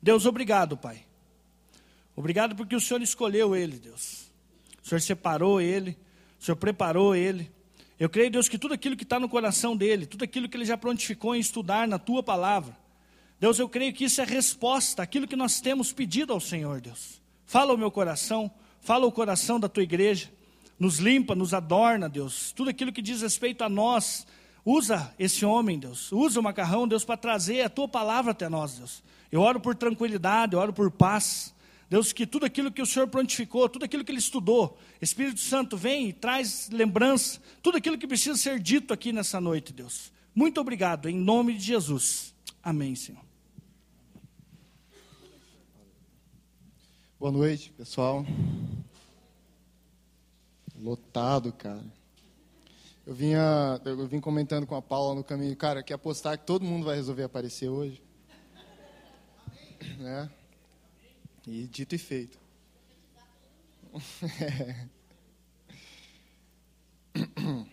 Deus, 0.00 0.26
obrigado, 0.26 0.76
Pai. 0.76 1.04
Obrigado 2.14 2.54
porque 2.54 2.74
o 2.74 2.80
Senhor 2.80 3.02
escolheu 3.02 3.54
ele, 3.54 3.78
Deus. 3.78 4.30
O 4.82 4.88
Senhor 4.88 5.00
separou 5.00 5.60
ele, 5.60 5.96
o 6.40 6.44
Senhor 6.44 6.56
preparou 6.56 7.14
ele. 7.14 7.50
Eu 7.98 8.08
creio, 8.08 8.30
Deus, 8.30 8.48
que 8.48 8.58
tudo 8.58 8.74
aquilo 8.74 8.96
que 8.96 9.04
está 9.04 9.18
no 9.18 9.28
coração 9.28 9.76
dele, 9.76 10.06
tudo 10.06 10.24
aquilo 10.24 10.48
que 10.48 10.56
ele 10.56 10.64
já 10.64 10.76
prontificou 10.76 11.34
em 11.34 11.40
estudar 11.40 11.88
na 11.88 11.98
tua 11.98 12.22
palavra, 12.22 12.76
Deus, 13.38 13.58
eu 13.58 13.68
creio 13.68 13.92
que 13.92 14.04
isso 14.04 14.20
é 14.20 14.24
resposta 14.24 15.02
àquilo 15.02 15.26
que 15.26 15.36
nós 15.36 15.60
temos 15.60 15.92
pedido 15.92 16.32
ao 16.32 16.40
Senhor, 16.40 16.80
Deus. 16.80 17.20
Fala 17.44 17.74
o 17.74 17.78
meu 17.78 17.90
coração, 17.90 18.50
fala 18.80 19.06
o 19.06 19.12
coração 19.12 19.60
da 19.60 19.68
tua 19.68 19.82
igreja, 19.82 20.30
nos 20.78 20.98
limpa, 20.98 21.34
nos 21.34 21.52
adorna, 21.52 22.08
Deus. 22.08 22.52
Tudo 22.52 22.70
aquilo 22.70 22.92
que 22.92 23.02
diz 23.02 23.22
respeito 23.22 23.62
a 23.62 23.68
nós, 23.68 24.26
usa 24.66 25.14
esse 25.16 25.46
homem, 25.46 25.78
Deus. 25.78 26.10
Usa 26.10 26.40
o 26.40 26.42
macarrão, 26.42 26.88
Deus, 26.88 27.04
para 27.04 27.16
trazer 27.16 27.62
a 27.62 27.70
tua 27.70 27.86
palavra 27.86 28.32
até 28.32 28.48
nós, 28.48 28.76
Deus. 28.76 29.02
Eu 29.30 29.40
oro 29.40 29.60
por 29.60 29.76
tranquilidade, 29.76 30.54
eu 30.54 30.58
oro 30.58 30.72
por 30.72 30.90
paz. 30.90 31.54
Deus, 31.88 32.12
que 32.12 32.26
tudo 32.26 32.44
aquilo 32.44 32.72
que 32.72 32.82
o 32.82 32.86
Senhor 32.86 33.06
prontificou, 33.06 33.68
tudo 33.68 33.84
aquilo 33.84 34.04
que 34.04 34.10
Ele 34.10 34.18
estudou, 34.18 34.76
Espírito 35.00 35.38
Santo 35.38 35.76
vem 35.76 36.08
e 36.08 36.12
traz 36.12 36.68
lembrança, 36.72 37.40
tudo 37.62 37.78
aquilo 37.78 37.96
que 37.96 38.08
precisa 38.08 38.36
ser 38.36 38.58
dito 38.58 38.92
aqui 38.92 39.12
nessa 39.12 39.40
noite, 39.40 39.72
Deus. 39.72 40.12
Muito 40.34 40.60
obrigado, 40.60 41.08
em 41.08 41.16
nome 41.16 41.54
de 41.54 41.64
Jesus. 41.64 42.34
Amém, 42.60 42.96
Senhor. 42.96 43.24
Boa 47.18 47.30
noite, 47.30 47.72
pessoal. 47.72 48.26
Lotado, 50.78 51.52
cara. 51.52 51.82
Eu 53.06 53.14
vinha, 53.14 53.80
eu 53.84 54.04
vim 54.08 54.18
comentando 54.18 54.66
com 54.66 54.74
a 54.74 54.82
Paula 54.82 55.14
no 55.14 55.22
caminho, 55.22 55.56
cara, 55.56 55.80
que 55.80 55.92
apostar 55.92 56.36
que 56.36 56.44
todo 56.44 56.64
mundo 56.64 56.84
vai 56.84 56.96
resolver 56.96 57.22
aparecer 57.22 57.68
hoje. 57.68 58.02
Né? 59.96 60.28
E 61.46 61.68
dito 61.68 61.94
e 61.94 61.98
feito. 61.98 62.36
É. 64.40 64.88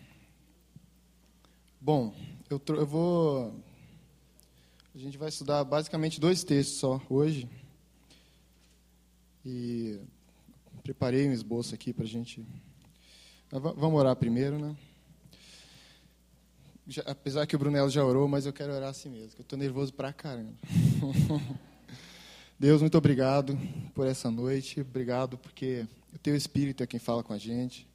Bom, 1.80 2.14
eu, 2.48 2.62
eu 2.68 2.86
vou. 2.86 3.60
A 4.94 4.98
gente 4.98 5.18
vai 5.18 5.30
estudar 5.30 5.64
basicamente 5.64 6.20
dois 6.20 6.44
textos 6.44 6.78
só 6.78 7.02
hoje. 7.10 7.50
E 9.44 9.98
preparei 10.84 11.28
um 11.28 11.32
esboço 11.32 11.74
aqui 11.74 11.92
para 11.92 12.04
a 12.04 12.08
gente. 12.08 12.46
Vamos 13.50 13.98
orar 13.98 14.14
primeiro, 14.14 14.60
né? 14.60 14.76
Já, 16.86 17.02
apesar 17.06 17.46
que 17.46 17.56
o 17.56 17.58
Brunello 17.58 17.88
já 17.88 18.04
orou, 18.04 18.28
mas 18.28 18.44
eu 18.44 18.52
quero 18.52 18.72
orar 18.72 18.90
assim 18.90 19.08
mesmo, 19.08 19.30
que 19.30 19.40
eu 19.40 19.44
estou 19.44 19.58
nervoso 19.58 19.92
pra 19.92 20.12
caramba. 20.12 20.52
Deus, 22.58 22.80
muito 22.80 22.96
obrigado 22.96 23.58
por 23.94 24.06
essa 24.06 24.30
noite. 24.30 24.80
Obrigado 24.80 25.38
porque 25.38 25.86
o 26.14 26.18
teu 26.18 26.36
Espírito 26.36 26.82
é 26.82 26.86
quem 26.86 27.00
fala 27.00 27.22
com 27.22 27.32
a 27.32 27.38
gente. 27.38 27.88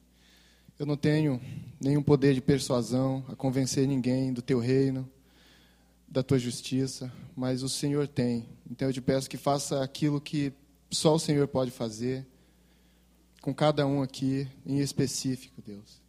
Eu 0.78 0.86
não 0.86 0.96
tenho 0.96 1.40
nenhum 1.80 2.02
poder 2.02 2.34
de 2.34 2.40
persuasão 2.40 3.24
a 3.28 3.36
convencer 3.36 3.86
ninguém 3.86 4.32
do 4.32 4.42
teu 4.42 4.58
reino, 4.58 5.08
da 6.08 6.22
tua 6.22 6.38
justiça, 6.38 7.12
mas 7.36 7.62
o 7.62 7.68
Senhor 7.68 8.08
tem. 8.08 8.48
Então 8.68 8.88
eu 8.88 8.92
te 8.92 9.00
peço 9.00 9.30
que 9.30 9.36
faça 9.36 9.84
aquilo 9.84 10.20
que 10.20 10.52
só 10.90 11.14
o 11.14 11.18
Senhor 11.18 11.46
pode 11.46 11.70
fazer 11.70 12.26
com 13.40 13.54
cada 13.54 13.86
um 13.86 14.02
aqui 14.02 14.48
em 14.66 14.80
específico, 14.80 15.62
Deus. 15.62 16.00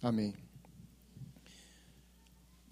Amém. 0.00 0.41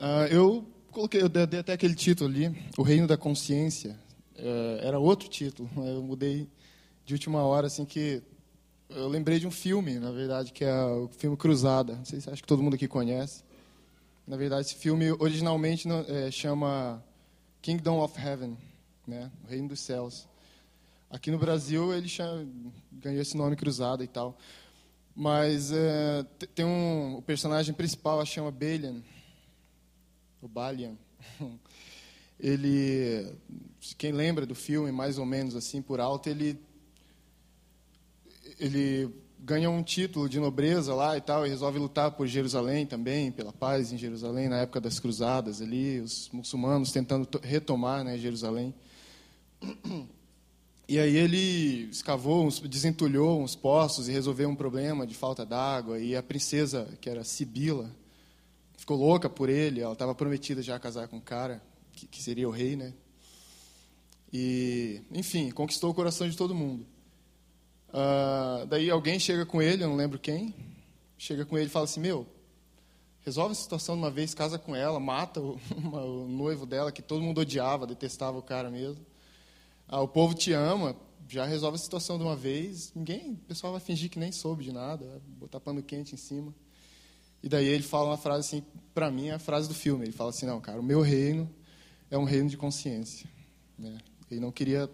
Uh, 0.01 0.27
eu 0.31 0.67
coloquei, 0.91 1.21
eu 1.21 1.29
dei 1.29 1.61
até 1.61 1.75
aquele 1.75 1.95
título 1.95 2.31
ali, 2.31 2.57
O 2.79 2.83
Reino 2.83 3.07
da 3.07 3.19
Consciência. 3.19 4.01
É, 4.35 4.81
era 4.83 4.99
outro 4.99 5.29
título. 5.29 5.69
Eu 5.77 6.03
mudei 6.03 6.49
de 7.05 7.13
última 7.13 7.43
hora, 7.43 7.67
assim 7.67 7.85
que 7.85 8.23
eu 8.89 9.07
lembrei 9.07 9.39
de 9.39 9.47
um 9.47 9.51
filme, 9.51 9.99
na 9.99 10.11
verdade, 10.11 10.53
que 10.53 10.65
é 10.65 10.85
o 10.85 11.09
filme 11.09 11.37
Cruzada. 11.37 11.97
Não 11.97 12.05
sei 12.05 12.21
se 12.21 12.31
acho 12.31 12.41
que 12.43 12.49
todo 12.49 12.63
mundo 12.63 12.75
aqui 12.75 12.89
conhece. 12.89 13.45
Na 14.27 14.37
verdade, 14.37 14.63
esse 14.63 14.75
filme 14.75 15.13
originalmente 15.13 15.87
é, 16.09 16.31
chama 16.31 17.05
Kingdom 17.61 18.01
of 18.03 18.19
Heaven, 18.19 18.57
né? 19.07 19.31
O 19.45 19.51
Reino 19.51 19.69
dos 19.69 19.81
Céus. 19.81 20.27
Aqui 21.11 21.31
no 21.31 21.39
Brasil 21.39 21.93
ele 21.93 22.09
chama, 22.09 22.49
ganhou 22.91 23.21
esse 23.21 23.37
nome 23.37 23.55
Cruzada 23.55 24.03
e 24.03 24.09
tal. 24.09 24.37
Mas 25.15 25.71
é, 25.73 26.25
tem 26.55 26.65
um 26.65 27.17
o 27.17 27.23
personagem 27.23 27.75
principal 27.75 28.25
chama 28.25 28.51
Balian, 28.51 29.03
o 30.41 30.49
Balian. 30.49 30.97
ele 32.39 33.27
quem 33.97 34.13
lembra 34.13 34.47
do 34.47 34.55
filme, 34.55 34.91
mais 34.93 35.19
ou 35.19 35.27
menos 35.27 35.55
assim, 35.55 35.83
por 35.83 36.01
alto, 36.01 36.29
ele, 36.29 36.59
ele 38.59 39.11
ganha 39.39 39.71
um 39.71 39.83
título 39.83 40.29
de 40.29 40.39
nobreza 40.39 40.95
lá 40.95 41.17
e 41.17 41.21
tal, 41.21 41.47
e 41.47 41.49
resolve 41.49 41.79
lutar 41.79 42.11
por 42.13 42.27
Jerusalém 42.27 42.87
também, 42.87 43.33
pela 43.33 43.53
paz 43.53 43.93
em 43.93 43.99
Jerusalém, 43.99 44.49
na 44.49 44.59
época 44.59 44.81
das 44.81 44.99
cruzadas 44.99 45.63
ali, 45.63 46.01
os 46.01 46.29
muçulmanos 46.33 46.93
tentando 46.93 47.29
retomar 47.43 48.05
né, 48.05 48.19
Jerusalém. 48.19 48.75
E 50.89 50.99
aí 50.99 51.17
ele 51.17 51.89
escavou, 51.91 52.45
uns, 52.45 52.59
desentulhou 52.61 53.41
uns 53.41 53.55
poços 53.55 54.09
e 54.09 54.13
resolveu 54.13 54.49
um 54.49 54.57
problema 54.57 55.07
de 55.07 55.15
falta 55.15 55.47
d'água, 55.47 55.99
e 55.99 56.17
a 56.17 56.23
princesa, 56.23 56.89
que 57.01 57.09
era 57.09 57.25
Sibila, 57.25 57.91
ficou 58.91 58.99
louca 58.99 59.31
por 59.31 59.49
ele, 59.49 59.81
ela 59.81 59.93
estava 59.93 60.13
prometida 60.17 60.61
já 60.61 60.75
a 60.75 60.81
casar 60.81 61.07
com 61.07 61.19
o 61.19 61.21
cara, 61.21 61.63
que, 61.93 62.09
que 62.09 62.21
seria 62.21 62.49
o 62.49 62.51
rei, 62.51 62.75
né? 62.75 62.93
E, 64.33 65.01
enfim, 65.13 65.53
conquistou 65.53 65.91
o 65.91 65.95
coração 65.95 66.29
de 66.29 66.37
todo 66.37 66.53
mundo. 66.53 66.85
Uh, 67.91 68.67
daí 68.67 68.91
alguém 68.91 69.21
chega 69.21 69.47
com 69.47 69.63
ele, 69.63 69.85
eu 69.85 69.89
não 69.89 69.95
lembro 69.95 70.19
quem, 70.19 70.53
chega 71.17 71.47
com 71.47 71.57
ele 71.57 71.69
e 71.69 71.71
fala 71.71 71.85
assim: 71.85 72.01
Meu, 72.01 72.27
resolve 73.21 73.53
a 73.53 73.55
situação 73.55 73.95
de 73.95 74.03
uma 74.03 74.11
vez, 74.11 74.35
casa 74.35 74.59
com 74.59 74.75
ela, 74.75 74.99
mata 74.99 75.41
o, 75.41 75.61
uma, 75.77 76.03
o 76.03 76.27
noivo 76.27 76.67
dela, 76.67 76.91
que 76.91 77.01
todo 77.01 77.23
mundo 77.23 77.43
odiava, 77.43 77.87
detestava 77.87 78.39
o 78.39 78.43
cara 78.43 78.71
mesmo. 78.73 79.07
Ah, 79.87 80.01
o 80.01 80.09
povo 80.09 80.35
te 80.35 80.53
ama, 80.53 80.97
já 81.29 81.45
resolve 81.45 81.77
a 81.77 81.81
situação 81.81 82.19
de 82.19 82.25
uma 82.25 82.35
vez. 82.35 82.93
Ninguém, 82.93 83.35
o 83.35 83.47
pessoal 83.47 83.73
vai 83.73 83.81
fingir 83.81 84.11
que 84.11 84.19
nem 84.19 84.33
soube 84.33 84.65
de 84.65 84.73
nada, 84.73 85.23
botar 85.39 85.61
pano 85.61 85.81
quente 85.81 86.13
em 86.13 86.19
cima. 86.19 86.53
E 87.43 87.49
daí 87.49 87.67
ele 87.67 87.83
fala 87.83 88.11
uma 88.11 88.19
frase 88.19 88.47
assim, 88.47 88.65
para 88.95 89.11
mim 89.11 89.29
é 89.29 89.35
a 89.35 89.39
frase 89.39 89.69
do 89.69 89.75
filme. 89.75 90.05
Ele 90.05 90.13
fala 90.13 90.31
assim: 90.31 90.47
Não, 90.47 90.61
cara, 90.61 90.81
o 90.81 90.83
meu 90.83 91.01
reino 91.01 91.49
é 92.11 92.19
um 92.19 92.25
reino 92.25 92.49
de 92.49 92.57
consciência. 92.57 93.29
Né? 93.79 93.99
Ele 94.31 94.41
não 94.41 94.53
queria 94.53 94.91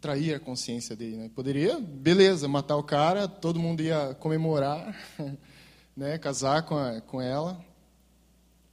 trair 0.00 0.34
a 0.34 0.40
consciência 0.40 0.96
dele. 0.96 1.16
Né? 1.16 1.30
Poderia, 1.34 1.78
beleza, 1.80 2.48
matar 2.48 2.76
o 2.76 2.82
cara, 2.82 3.28
todo 3.28 3.58
mundo 3.58 3.82
ia 3.82 4.14
comemorar, 4.14 4.96
né? 5.96 6.18
casar 6.18 6.62
com, 6.62 6.76
a, 6.76 7.00
com 7.00 7.20
ela, 7.20 7.64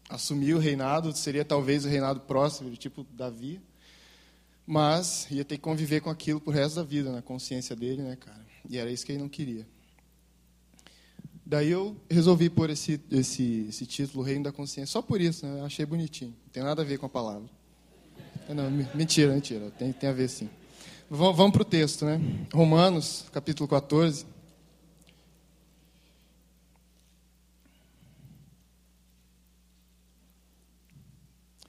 assumir 0.09 0.53
o 0.53 0.59
reinado, 0.59 1.15
seria 1.15 1.43
talvez 1.43 1.85
o 1.85 1.89
reinado 1.89 2.21
próximo, 2.21 2.75
tipo 2.75 3.03
Davi, 3.11 3.61
mas 4.65 5.27
ia 5.29 5.45
ter 5.45 5.57
que 5.57 5.61
conviver 5.61 6.01
com 6.01 6.09
aquilo 6.09 6.39
pro 6.39 6.51
resto 6.51 6.75
da 6.75 6.83
vida, 6.83 7.11
na 7.11 7.21
consciência 7.21 7.75
dele, 7.75 8.01
né, 8.01 8.15
cara? 8.15 8.45
E 8.67 8.77
era 8.77 8.91
isso 8.91 9.05
que 9.05 9.11
ele 9.11 9.21
não 9.21 9.29
queria. 9.29 9.67
Daí 11.45 11.69
eu 11.69 11.95
resolvi 12.09 12.49
pôr 12.49 12.71
esse, 12.71 12.99
esse, 13.11 13.67
esse 13.69 13.85
título, 13.85 14.23
Reino 14.23 14.45
da 14.45 14.51
Consciência, 14.51 14.91
só 14.91 15.01
por 15.01 15.21
isso, 15.21 15.45
né? 15.45 15.61
achei 15.63 15.85
bonitinho, 15.85 16.31
não 16.31 16.49
tem 16.51 16.63
nada 16.63 16.81
a 16.81 16.85
ver 16.85 16.97
com 16.97 17.05
a 17.05 17.09
palavra. 17.09 17.47
Não, 18.49 18.69
mentira, 18.95 19.33
mentira. 19.33 19.71
Tem, 19.71 19.91
tem 19.93 20.09
a 20.09 20.13
ver 20.13 20.27
sim. 20.27 20.49
Vamos, 21.09 21.37
vamos 21.37 21.53
para 21.53 21.61
o 21.61 21.65
texto, 21.65 22.05
né? 22.05 22.19
Romanos, 22.53 23.25
capítulo 23.31 23.67
14. 23.67 24.25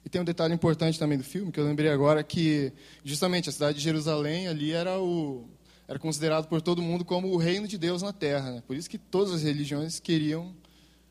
E 0.03 0.09
tem 0.09 0.21
um 0.21 0.25
detalhe 0.25 0.53
importante 0.53 0.97
também 0.97 1.17
do 1.17 1.23
filme, 1.23 1.51
que 1.51 1.59
eu 1.59 1.65
lembrei 1.65 1.91
agora, 1.91 2.23
que 2.23 2.71
justamente 3.03 3.49
a 3.49 3.51
cidade 3.51 3.77
de 3.77 3.83
Jerusalém 3.83 4.47
ali 4.47 4.71
era, 4.71 4.99
o, 4.99 5.47
era 5.87 5.97
considerado 5.97 6.47
por 6.47 6.61
todo 6.61 6.81
mundo 6.81 7.05
como 7.05 7.29
o 7.29 7.37
reino 7.37 7.67
de 7.67 7.77
Deus 7.77 8.01
na 8.01 8.11
terra. 8.11 8.51
Né? 8.51 8.63
Por 8.65 8.75
isso 8.75 8.89
que 8.89 8.97
todas 8.97 9.33
as 9.33 9.43
religiões 9.43 9.99
queriam, 9.99 10.53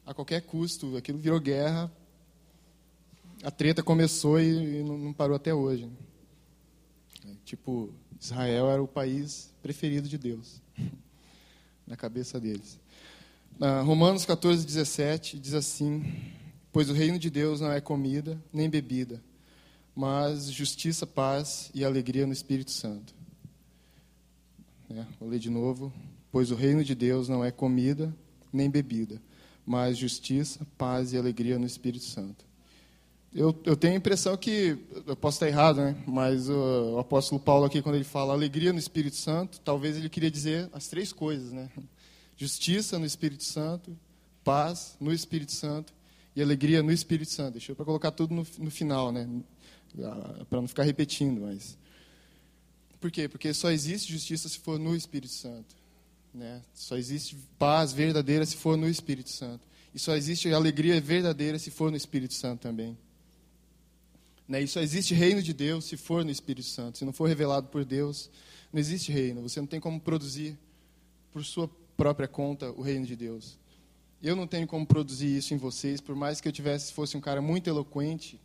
a 0.05 0.13
qualquer 0.13 0.43
custo, 0.43 0.97
aquilo 0.97 1.19
virou 1.19 1.41
guerra 1.41 1.91
a 3.43 3.51
treta 3.51 3.83
começou 3.83 4.41
e, 4.41 4.83
não 4.83 5.13
parou 5.13 5.37
até 5.37 5.53
hoje. 5.53 5.89
Tipo, 7.45 7.93
Israel 8.21 8.71
era 8.71 8.83
o 8.83 8.89
país 8.89 9.55
preferido 9.63 10.09
de 10.09 10.19
Deus, 10.19 10.61
na 11.87 11.97
cabeça 11.97 12.41
deles. 12.41 12.79
Na 13.59 13.83
Romanos 13.83 14.25
14, 14.25 14.65
17 14.65 15.39
diz 15.39 15.55
assim: 15.55 16.33
Pois 16.73 16.91
o 16.91 16.93
reino 16.93 17.19
de 17.19 17.31
Deus 17.31 17.61
não 17.61 17.71
é 17.71 17.81
comida 17.81 18.41
nem 18.53 18.69
bebida, 18.69 19.23
mas 19.95 20.51
justiça, 20.51 21.07
paz 21.07 21.71
e 21.75 21.85
alegria 21.85 22.27
no 22.27 22.33
Espírito 22.33 22.71
Santo. 22.71 23.15
É, 24.91 25.05
vou 25.19 25.29
ler 25.29 25.39
de 25.39 25.51
novo. 25.51 25.93
Pois 26.31 26.51
o 26.51 26.55
reino 26.55 26.85
de 26.85 26.95
Deus 26.95 27.29
não 27.29 27.45
é 27.45 27.51
comida 27.51 28.15
nem 28.53 28.71
bebida, 28.71 29.21
mas 29.65 29.99
justiça, 29.99 30.67
paz 30.79 31.13
e 31.13 31.19
alegria 31.19 31.59
no 31.59 31.67
Espírito 31.67 32.05
Santo. 32.05 32.45
eu, 33.35 33.55
eu 33.65 33.77
tenho 33.77 33.95
a 33.95 33.97
impressão 33.97 34.37
que, 34.37 34.79
eu 35.07 35.17
posso 35.17 35.37
estar 35.37 35.49
errado, 35.49 35.77
né? 35.79 35.97
mas 36.07 36.49
o, 36.49 36.95
o 36.95 36.99
apóstolo 36.99 37.41
Paulo 37.41 37.65
aqui, 37.65 37.83
quando 37.83 37.97
ele 37.97 38.05
fala 38.05 38.33
alegria 38.33 38.73
no 38.73 38.79
Espírito 38.79 39.17
Santo, 39.17 39.61
talvez 39.61 39.97
ele 39.97 40.09
queria 40.09 40.31
dizer 40.31 40.71
as 40.73 40.89
três 40.89 41.13
coisas, 41.13 41.53
né? 41.53 41.69
Justiça 42.37 42.99
no 42.99 43.07
Espírito 43.07 43.45
Santo, 43.45 43.97
paz 44.45 44.97
no 45.01 45.13
Espírito 45.13 45.53
Santo 45.53 45.93
e 46.35 46.43
alegria 46.43 46.83
no 46.83 46.93
Espírito 46.93 47.33
Santo. 47.33 47.53
Deixa 47.53 47.73
eu 47.73 47.77
para 47.77 47.85
colocar 47.85 48.11
tudo 48.11 48.35
no, 48.35 48.47
no 48.59 48.71
final, 48.71 49.11
né? 49.11 49.27
Ah, 50.03 50.45
para 50.49 50.61
não 50.61 50.69
ficar 50.69 50.83
repetindo, 50.83 51.41
mas 51.41 51.79
por 53.01 53.11
quê? 53.11 53.29
Porque 53.29 53.53
só 53.53 53.71
existe 53.71 54.13
justiça 54.13 54.49
se 54.49 54.59
for 54.59 54.79
no 54.79 54.95
Espírito 54.95 55.33
Santo, 55.33 55.75
né? 56.33 56.63
Só 56.75 56.97
existe 56.97 57.37
paz 57.59 57.93
verdadeira 57.93 58.45
se 58.45 58.57
for 58.57 58.77
no 58.77 58.89
Espírito 58.89 59.31
Santo. 59.31 59.67
E 59.95 59.99
só 59.99 60.15
existe 60.15 60.53
alegria 60.53 61.01
verdadeira 61.01 61.59
se 61.59 61.71
for 61.71 61.91
no 61.91 61.97
Espírito 61.97 62.35
Santo 62.35 62.61
também. 62.61 62.97
Né? 64.47 64.63
E 64.63 64.69
só 64.69 64.81
existe 64.81 65.15
reino 65.15 65.43
de 65.43 65.53
Deus 65.53 65.87
se 65.87 65.97
for 65.97 66.25
no 66.25 66.31
Espírito 66.31 66.67
Santo. 66.67 66.99
Se 66.99 67.05
não 67.05 67.13
for 67.13 67.27
revelado 67.27 67.69
por 67.69 67.85
Deus, 67.85 68.31
não 68.73 68.79
existe 68.79 69.11
reino. 69.11 69.43
Você 69.43 69.59
não 69.61 69.67
tem 69.67 69.81
como 69.81 69.99
produzir 69.99 70.59
por 71.33 71.45
sua 71.45 71.69
própria 71.97 72.29
conta 72.29 72.71
o 72.73 72.83
reino 72.83 73.07
de 73.07 73.17
Deus. 73.17 73.59
Eu 74.23 74.37
não 74.37 74.47
tenho 74.47 74.67
como 74.67 74.87
produzir 74.87 75.37
isso 75.37 75.55
em 75.55 75.57
vocês, 75.57 76.01
por 76.01 76.15
mais 76.15 76.41
que 76.41 76.49
eu 76.49 76.53
tivesse 76.53 76.93
fosse 76.93 77.17
um 77.17 77.21
cara 77.21 77.41
muito 77.41 77.69
eloquente 77.69 78.41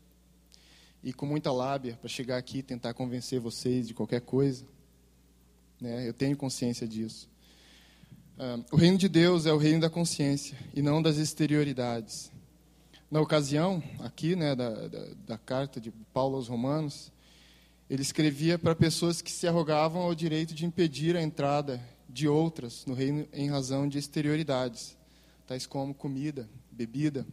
e 1.04 1.12
com 1.12 1.26
muita 1.26 1.52
lábia 1.52 1.98
para 2.00 2.10
chegar 2.10 2.38
aqui 2.38 2.60
e 2.60 2.64
tentar 2.64 2.94
convencer 2.94 3.40
vocês 3.40 3.88
de 3.88 3.94
qualquer 3.94 4.22
coisa. 4.22 4.66
Né? 5.80 6.08
Eu 6.08 6.14
tenho 6.14 6.38
consciência 6.38 6.88
disso. 6.88 7.30
Uh, 8.38 8.64
o 8.72 8.76
reino 8.76 8.98
de 8.98 9.10
Deus 9.10 9.46
é 9.46 9.54
o 9.54 9.58
reino 9.58 9.82
da 9.82 9.90
consciência 9.90 10.58
e 10.74 10.82
não 10.82 11.02
das 11.02 11.18
exterioridades. 11.18 12.32
Na 13.10 13.20
ocasião, 13.20 13.84
aqui, 14.00 14.36
né, 14.36 14.56
da, 14.56 14.88
da, 14.88 15.08
da 15.28 15.38
carta 15.38 15.82
de 15.82 15.92
Paulo 16.14 16.38
aos 16.38 16.48
Romanos, 16.48 17.12
ele 17.90 18.02
escrevia 18.02 18.58
para 18.58 18.74
pessoas 18.74 19.22
que 19.22 19.32
se 19.32 19.48
arrogavam 19.48 20.02
ao 20.02 20.16
direito 20.16 20.54
de 20.54 20.66
impedir 20.66 21.18
a 21.18 21.22
entrada 21.22 21.82
de 22.08 22.28
outras 22.28 22.86
no 22.86 22.94
reino 22.94 23.28
em 23.34 23.50
razão 23.50 23.88
de 23.88 23.98
exterioridades 23.98 24.98
tais 25.52 25.66
como 25.66 25.94
comida, 25.94 26.50
bebida. 26.72 27.28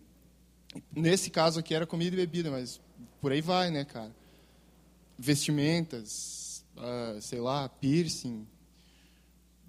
Nesse 0.93 1.31
caso 1.31 1.61
aqui 1.61 1.73
era 1.73 1.87
comida 1.87 2.17
e 2.17 2.19
bebida, 2.19 2.51
mas 2.51 2.81
por 3.21 3.33
aí 3.33 3.41
vai, 3.41 3.71
né, 3.71 3.85
cara? 3.85 4.15
Vestimentas, 5.19 6.65
uh, 6.77 7.21
sei 7.21 7.41
lá, 7.41 7.69
piercing, 7.69 8.47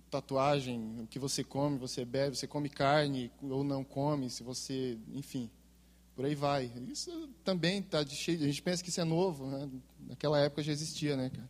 tatuagem, 0.09 1.01
o 1.01 1.07
que 1.07 1.19
você 1.19 1.43
come, 1.43 1.77
você 1.77 2.03
bebe, 2.03 2.35
você 2.35 2.47
come 2.47 2.69
carne 2.69 3.31
ou 3.41 3.63
não 3.63 3.83
come, 3.83 4.29
se 4.29 4.43
você, 4.43 4.97
enfim, 5.13 5.49
por 6.15 6.25
aí 6.25 6.35
vai. 6.35 6.71
Isso 6.87 7.29
também 7.43 7.79
está 7.79 8.05
cheio. 8.05 8.39
A 8.39 8.45
gente 8.45 8.61
pensa 8.61 8.83
que 8.83 8.89
isso 8.89 9.01
é 9.01 9.03
novo, 9.03 9.47
né? 9.47 9.69
Naquela 10.07 10.39
época 10.39 10.61
já 10.61 10.71
existia, 10.71 11.15
né, 11.15 11.29
cara? 11.29 11.49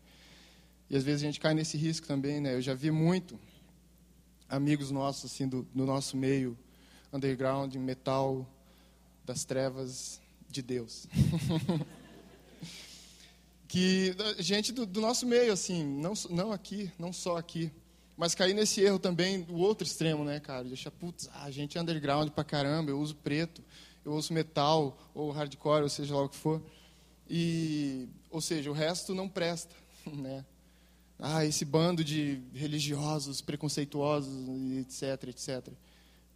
E 0.90 0.96
às 0.96 1.04
vezes 1.04 1.22
a 1.22 1.26
gente 1.26 1.40
cai 1.40 1.54
nesse 1.54 1.78
risco 1.78 2.08
também, 2.08 2.40
né? 2.40 2.54
Eu 2.54 2.62
já 2.62 2.74
vi 2.74 2.92
muito 2.92 3.40
amigos 4.48 4.92
nossos 4.92 5.32
assim 5.32 5.48
do, 5.48 5.64
do 5.74 5.86
nosso 5.86 6.18
meio 6.18 6.58
underground, 7.14 7.74
metal 7.76 8.48
das 9.26 9.44
trevas 9.44 10.20
de 10.50 10.62
Deus. 10.62 11.08
que 13.68 14.16
gente 14.40 14.72
do, 14.72 14.86
do, 14.86 15.00
nosso 15.00 15.26
meio, 15.26 15.54
assim, 15.54 15.84
não, 15.84 16.14
não 16.30 16.52
aqui, 16.52 16.92
não 16.98 17.14
só 17.14 17.38
aqui, 17.38 17.72
mas 18.18 18.36
cair 18.36 18.54
nesse 18.54 18.82
erro 18.82 19.00
também 19.00 19.42
do 19.42 19.56
outro 19.56 19.86
extremo, 19.86 20.24
né, 20.24 20.40
cara? 20.40 20.66
De 20.66 20.74
achar, 20.74 20.92
putz, 20.92 21.30
a 21.34 21.50
gente 21.52 21.78
é 21.78 21.82
underground 21.82 22.30
pra 22.30 22.44
caramba, 22.44 22.92
eu 22.92 23.00
uso 23.00 23.16
preto, 23.16 23.64
eu 24.04 24.14
uso 24.14 24.34
metal, 24.34 24.98
ou 25.14 25.32
hardcore, 25.32 25.84
ou 25.84 25.90
seja 25.90 26.16
lá 26.16 26.24
o 26.24 26.30
que 26.30 26.36
for. 26.36 26.62
E, 27.30 28.08
ou 28.32 28.42
seja, 28.42 28.70
o 28.70 28.74
resto 28.74 29.14
não 29.14 29.30
presta, 29.30 29.76
né? 30.06 30.44
Ah, 31.22 31.46
esse 31.46 31.66
bando 31.66 32.04
de 32.04 32.42
religiosos, 32.54 33.42
preconceituosos, 33.42 34.34
etc, 34.80 35.30
etc 35.30 35.74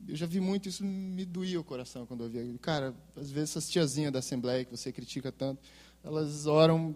eu 0.07 0.15
já 0.15 0.25
vi 0.25 0.39
muito 0.39 0.67
isso, 0.67 0.83
me 0.83 1.25
doía 1.25 1.59
o 1.59 1.63
coração 1.63 2.05
quando 2.05 2.23
eu 2.23 2.29
via. 2.29 2.45
Cara, 2.61 2.93
às 3.15 3.31
vezes 3.31 3.51
essas 3.51 3.69
tiazinhas 3.69 4.11
da 4.11 4.19
Assembleia 4.19 4.65
que 4.65 4.71
você 4.71 4.91
critica 4.91 5.31
tanto, 5.31 5.61
elas 6.03 6.45
oram 6.45 6.95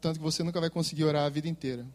tanto 0.00 0.18
que 0.18 0.24
você 0.24 0.42
nunca 0.42 0.60
vai 0.60 0.68
conseguir 0.68 1.04
orar 1.04 1.24
a 1.24 1.28
vida 1.28 1.48
inteira. 1.48 1.86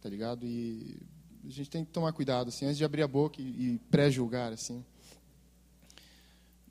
Tá 0.00 0.08
ligado? 0.08 0.46
E 0.46 0.96
a 1.44 1.50
gente 1.50 1.68
tem 1.68 1.84
que 1.84 1.90
tomar 1.90 2.12
cuidado, 2.12 2.48
assim, 2.48 2.64
antes 2.64 2.78
de 2.78 2.84
abrir 2.84 3.02
a 3.02 3.08
boca 3.08 3.40
e, 3.42 3.44
e 3.74 3.78
pré-julgar, 3.90 4.52
assim. 4.52 4.84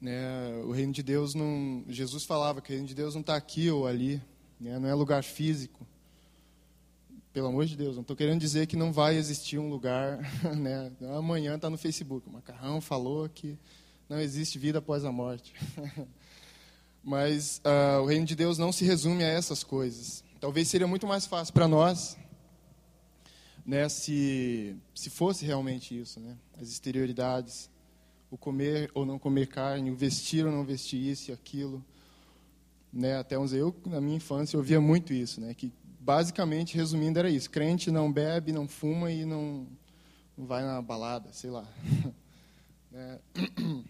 Né, 0.02 0.62
o 0.64 0.72
reino 0.72 0.94
de 0.94 1.04
Deus 1.04 1.36
não... 1.36 1.84
Jesus 1.90 2.24
falava 2.24 2.62
que 2.62 2.72
o 2.72 2.74
reino 2.74 2.88
de 2.88 2.96
Deus 2.96 3.14
não 3.14 3.22
está 3.22 3.36
aqui 3.36 3.70
ou 3.70 3.86
ali, 3.86 4.22
né, 4.60 4.80
não 4.80 4.88
é 4.88 4.94
lugar 4.94 5.24
físico 5.24 5.86
pelo 7.32 7.48
amor 7.48 7.66
de 7.66 7.76
Deus, 7.76 7.96
não 7.96 8.02
estou 8.02 8.16
querendo 8.16 8.40
dizer 8.40 8.66
que 8.68 8.76
não 8.76 8.92
vai 8.92 9.16
existir 9.16 9.58
um 9.60 9.70
lugar, 9.70 10.20
né? 10.58 10.92
Amanhã 11.16 11.56
está 11.56 11.70
no 11.70 11.78
Facebook, 11.78 12.28
o 12.28 12.32
Macarrão 12.32 12.82
falou 12.82 13.30
que 13.30 13.58
não 14.08 14.20
existe 14.20 14.58
vida 14.58 14.80
após 14.80 15.06
a 15.06 15.12
morte. 15.12 15.54
Mas 17.04 17.62
uh, 17.64 18.02
o 18.02 18.06
reino 18.06 18.26
de 18.26 18.36
Deus 18.36 18.58
não 18.58 18.72
se 18.72 18.84
resume 18.84 19.24
a 19.24 19.28
essas 19.28 19.64
coisas. 19.64 20.24
Talvez 20.40 20.68
seria 20.68 20.88
muito 20.88 21.08
mais 21.08 21.26
fácil 21.26 21.54
para 21.54 21.68
nós, 21.68 22.18
né, 23.66 23.88
se, 23.88 24.76
se 24.96 25.10
fosse 25.10 25.46
realmente 25.46 25.98
isso, 25.98 26.20
né? 26.20 26.36
As 26.60 26.70
exterioridades, 26.70 27.70
o 28.32 28.38
comer 28.38 28.90
ou 28.94 29.06
não 29.06 29.20
comer 29.20 29.48
carne, 29.48 29.92
o 29.92 29.96
vestir 29.96 30.46
ou 30.46 30.52
não 30.52 30.64
vestir 30.64 31.00
isso 31.00 31.30
e 31.30 31.34
aquilo, 31.34 31.84
né? 32.92 33.18
Até 33.18 33.38
uns 33.38 33.54
eu 33.54 33.76
na 33.86 34.02
minha 34.02 34.18
infância 34.18 34.58
ouvia 34.58 34.82
muito 34.82 35.14
isso, 35.14 35.40
né? 35.40 35.54
Que 35.54 35.72
basicamente, 36.00 36.76
resumindo, 36.76 37.20
era 37.20 37.30
isso. 37.30 37.50
Crente 37.50 37.92
não 37.92 38.12
bebe, 38.12 38.52
não 38.52 38.68
fuma 38.68 39.12
e 39.12 39.26
não, 39.26 39.68
vai 40.38 40.64
na 40.64 40.82
balada, 40.82 41.32
sei 41.34 41.50
lá. 41.50 41.68
É. 42.92 43.20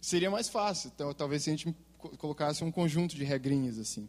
Seria 0.00 0.30
mais 0.30 0.48
fácil, 0.48 0.92
talvez 1.16 1.42
se 1.42 1.50
a 1.50 1.56
gente 1.56 1.76
colocasse 2.18 2.62
um 2.62 2.70
conjunto 2.70 3.16
de 3.16 3.24
regrinhas 3.24 3.80
assim. 3.80 4.08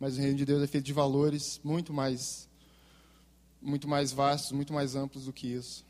Mas 0.00 0.16
o 0.16 0.20
reino 0.22 0.38
de 0.38 0.46
Deus 0.46 0.62
é 0.62 0.66
feito 0.66 0.86
de 0.86 0.94
valores 0.94 1.60
muito 1.62 1.92
mais 1.92 2.48
muito 3.60 3.86
mais 3.86 4.12
vastos, 4.12 4.52
muito 4.52 4.72
mais 4.72 4.96
amplos 4.96 5.26
do 5.26 5.32
que 5.32 5.46
isso. 5.46 5.84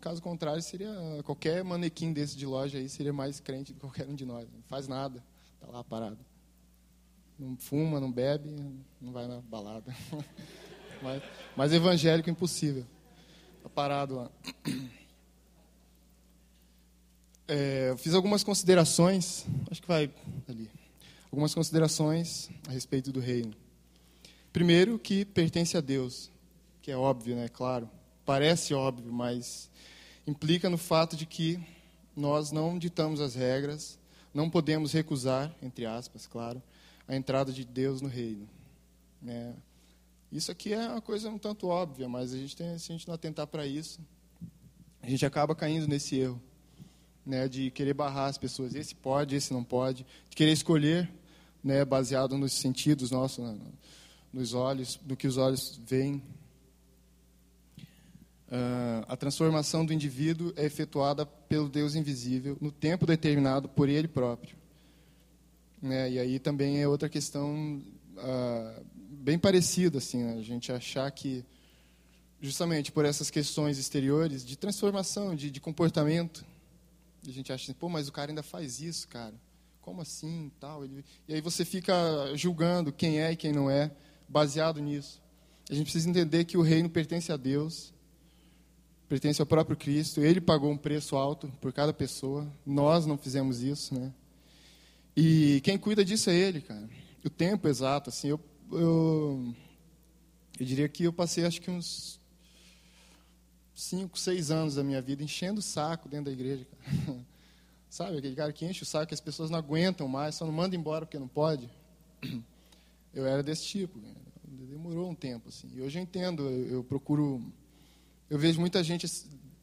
Caso 0.00 0.22
contrário, 0.22 0.62
seria 0.62 0.94
qualquer 1.24 1.64
manequim 1.64 2.12
desse 2.12 2.36
de 2.36 2.46
loja 2.46 2.78
aí 2.78 2.88
seria 2.88 3.12
mais 3.12 3.40
crente 3.40 3.72
do 3.72 3.74
que 3.74 3.80
qualquer 3.80 4.06
um 4.06 4.14
de 4.14 4.24
nós. 4.24 4.48
Não 4.52 4.62
faz 4.68 4.86
nada, 4.86 5.20
está 5.56 5.66
lá 5.66 5.82
parado 5.82 6.24
não 7.38 7.56
fuma, 7.56 8.00
não 8.00 8.10
bebe, 8.10 8.48
não 9.00 9.12
vai 9.12 9.28
na 9.28 9.40
balada. 9.40 9.94
mas, 11.00 11.22
mas 11.56 11.72
evangélico 11.72 12.28
impossível. 12.28 12.84
Está 13.58 13.68
parado 13.68 14.16
lá. 14.16 14.30
É, 17.46 17.90
eu 17.90 17.96
fiz 17.96 18.12
algumas 18.12 18.42
considerações, 18.42 19.46
acho 19.70 19.80
que 19.80 19.88
vai 19.88 20.10
ali. 20.48 20.70
Algumas 21.30 21.54
considerações 21.54 22.50
a 22.68 22.72
respeito 22.72 23.12
do 23.12 23.20
reino. 23.20 23.54
Primeiro, 24.52 24.98
que 24.98 25.24
pertence 25.24 25.76
a 25.76 25.80
Deus, 25.80 26.30
que 26.82 26.90
é 26.90 26.96
óbvio, 26.96 27.36
né? 27.36 27.48
Claro. 27.48 27.88
Parece 28.24 28.74
óbvio, 28.74 29.12
mas 29.12 29.70
implica 30.26 30.68
no 30.68 30.76
fato 30.76 31.16
de 31.16 31.24
que 31.24 31.58
nós 32.14 32.50
não 32.50 32.78
ditamos 32.78 33.20
as 33.20 33.34
regras, 33.34 33.98
não 34.34 34.50
podemos 34.50 34.92
recusar, 34.92 35.54
entre 35.62 35.86
aspas, 35.86 36.26
claro, 36.26 36.62
a 37.08 37.16
entrada 37.16 37.50
de 37.50 37.64
Deus 37.64 38.02
no 38.02 38.08
reino. 38.08 38.46
Né? 39.20 39.54
Isso 40.30 40.52
aqui 40.52 40.74
é 40.74 40.88
uma 40.88 41.00
coisa 41.00 41.30
um 41.30 41.38
tanto 41.38 41.68
óbvia, 41.68 42.06
mas 42.06 42.34
a 42.34 42.36
gente 42.36 42.54
tem, 42.54 42.78
se 42.78 42.92
a 42.92 42.94
gente 42.94 43.08
não 43.08 43.14
atentar 43.14 43.46
para 43.46 43.66
isso, 43.66 43.98
a 45.02 45.08
gente 45.08 45.24
acaba 45.24 45.54
caindo 45.54 45.88
nesse 45.88 46.16
erro, 46.16 46.40
né, 47.24 47.48
de 47.48 47.70
querer 47.70 47.94
barrar 47.94 48.26
as 48.26 48.36
pessoas. 48.36 48.74
Esse 48.74 48.94
pode, 48.94 49.34
esse 49.34 49.52
não 49.54 49.64
pode, 49.64 50.04
de 50.28 50.36
querer 50.36 50.52
escolher, 50.52 51.10
né, 51.64 51.82
baseado 51.82 52.36
nos 52.36 52.52
sentidos 52.52 53.10
nossos, 53.10 53.56
nos 54.30 54.52
olhos, 54.52 55.00
no 55.06 55.16
que 55.16 55.26
os 55.26 55.38
olhos 55.38 55.80
veem. 55.86 56.22
Uh, 58.50 59.04
a 59.06 59.16
transformação 59.16 59.84
do 59.84 59.92
indivíduo 59.92 60.52
é 60.56 60.64
efetuada 60.64 61.24
pelo 61.24 61.68
Deus 61.68 61.94
invisível 61.94 62.56
no 62.60 62.72
tempo 62.72 63.06
determinado 63.06 63.68
por 63.68 63.88
Ele 63.88 64.08
próprio. 64.08 64.57
Né? 65.80 66.12
E 66.12 66.18
aí 66.18 66.38
também 66.38 66.80
é 66.80 66.88
outra 66.88 67.08
questão 67.08 67.82
ah, 68.18 68.80
bem 68.94 69.38
parecida, 69.38 69.98
assim, 69.98 70.22
né? 70.22 70.38
a 70.38 70.42
gente 70.42 70.72
achar 70.72 71.10
que, 71.10 71.44
justamente 72.40 72.90
por 72.90 73.04
essas 73.04 73.30
questões 73.30 73.78
exteriores 73.78 74.44
de 74.44 74.56
transformação, 74.56 75.34
de, 75.34 75.50
de 75.50 75.60
comportamento, 75.60 76.44
a 77.26 77.30
gente 77.30 77.52
acha 77.52 77.64
assim, 77.64 77.78
pô, 77.78 77.88
mas 77.88 78.08
o 78.08 78.12
cara 78.12 78.30
ainda 78.30 78.42
faz 78.42 78.80
isso, 78.80 79.06
cara. 79.08 79.34
Como 79.80 80.00
assim, 80.00 80.50
tal? 80.60 80.84
Ele... 80.84 81.04
E 81.26 81.34
aí 81.34 81.40
você 81.40 81.64
fica 81.64 81.94
julgando 82.34 82.92
quem 82.92 83.20
é 83.20 83.32
e 83.32 83.36
quem 83.36 83.52
não 83.52 83.70
é, 83.70 83.90
baseado 84.28 84.80
nisso. 84.80 85.20
A 85.70 85.74
gente 85.74 85.84
precisa 85.84 86.08
entender 86.08 86.44
que 86.44 86.56
o 86.56 86.62
reino 86.62 86.88
pertence 86.88 87.30
a 87.30 87.36
Deus, 87.36 87.92
pertence 89.08 89.40
ao 89.40 89.46
próprio 89.46 89.76
Cristo. 89.76 90.20
Ele 90.20 90.40
pagou 90.40 90.70
um 90.70 90.76
preço 90.76 91.16
alto 91.16 91.52
por 91.60 91.72
cada 91.72 91.92
pessoa. 91.92 92.46
Nós 92.64 93.06
não 93.06 93.18
fizemos 93.18 93.62
isso, 93.62 93.94
né? 93.94 94.12
E 95.20 95.60
quem 95.62 95.76
cuida 95.76 96.04
disso 96.04 96.30
é 96.30 96.36
ele, 96.36 96.60
cara. 96.60 96.88
O 97.24 97.28
tempo 97.28 97.66
exato, 97.66 98.08
assim, 98.08 98.28
eu, 98.28 98.40
eu, 98.70 99.52
eu 100.60 100.64
diria 100.64 100.88
que 100.88 101.02
eu 101.02 101.12
passei 101.12 101.44
acho 101.44 101.60
que 101.60 101.68
uns 101.68 102.20
cinco, 103.74 104.16
seis 104.16 104.52
anos 104.52 104.76
da 104.76 104.84
minha 104.84 105.02
vida 105.02 105.20
enchendo 105.20 105.58
o 105.58 105.62
saco 105.62 106.08
dentro 106.08 106.26
da 106.26 106.30
igreja, 106.30 106.64
cara. 106.70 107.18
Sabe, 107.90 108.18
aquele 108.18 108.36
cara 108.36 108.52
que 108.52 108.64
enche 108.64 108.84
o 108.84 108.86
saco 108.86 109.08
que 109.08 109.14
as 109.14 109.20
pessoas 109.20 109.50
não 109.50 109.58
aguentam 109.58 110.06
mais, 110.06 110.36
só 110.36 110.46
não 110.46 110.52
manda 110.52 110.76
embora 110.76 111.04
porque 111.04 111.18
não 111.18 111.26
pode. 111.26 111.68
Eu 113.12 113.26
era 113.26 113.42
desse 113.42 113.64
tipo. 113.64 113.98
Demorou 114.44 115.10
um 115.10 115.16
tempo, 115.16 115.48
assim. 115.48 115.68
E 115.74 115.80
hoje 115.80 115.98
eu 115.98 116.02
entendo, 116.02 116.48
eu, 116.48 116.66
eu 116.68 116.84
procuro... 116.84 117.42
Eu 118.30 118.38
vejo 118.38 118.60
muita 118.60 118.84
gente 118.84 119.10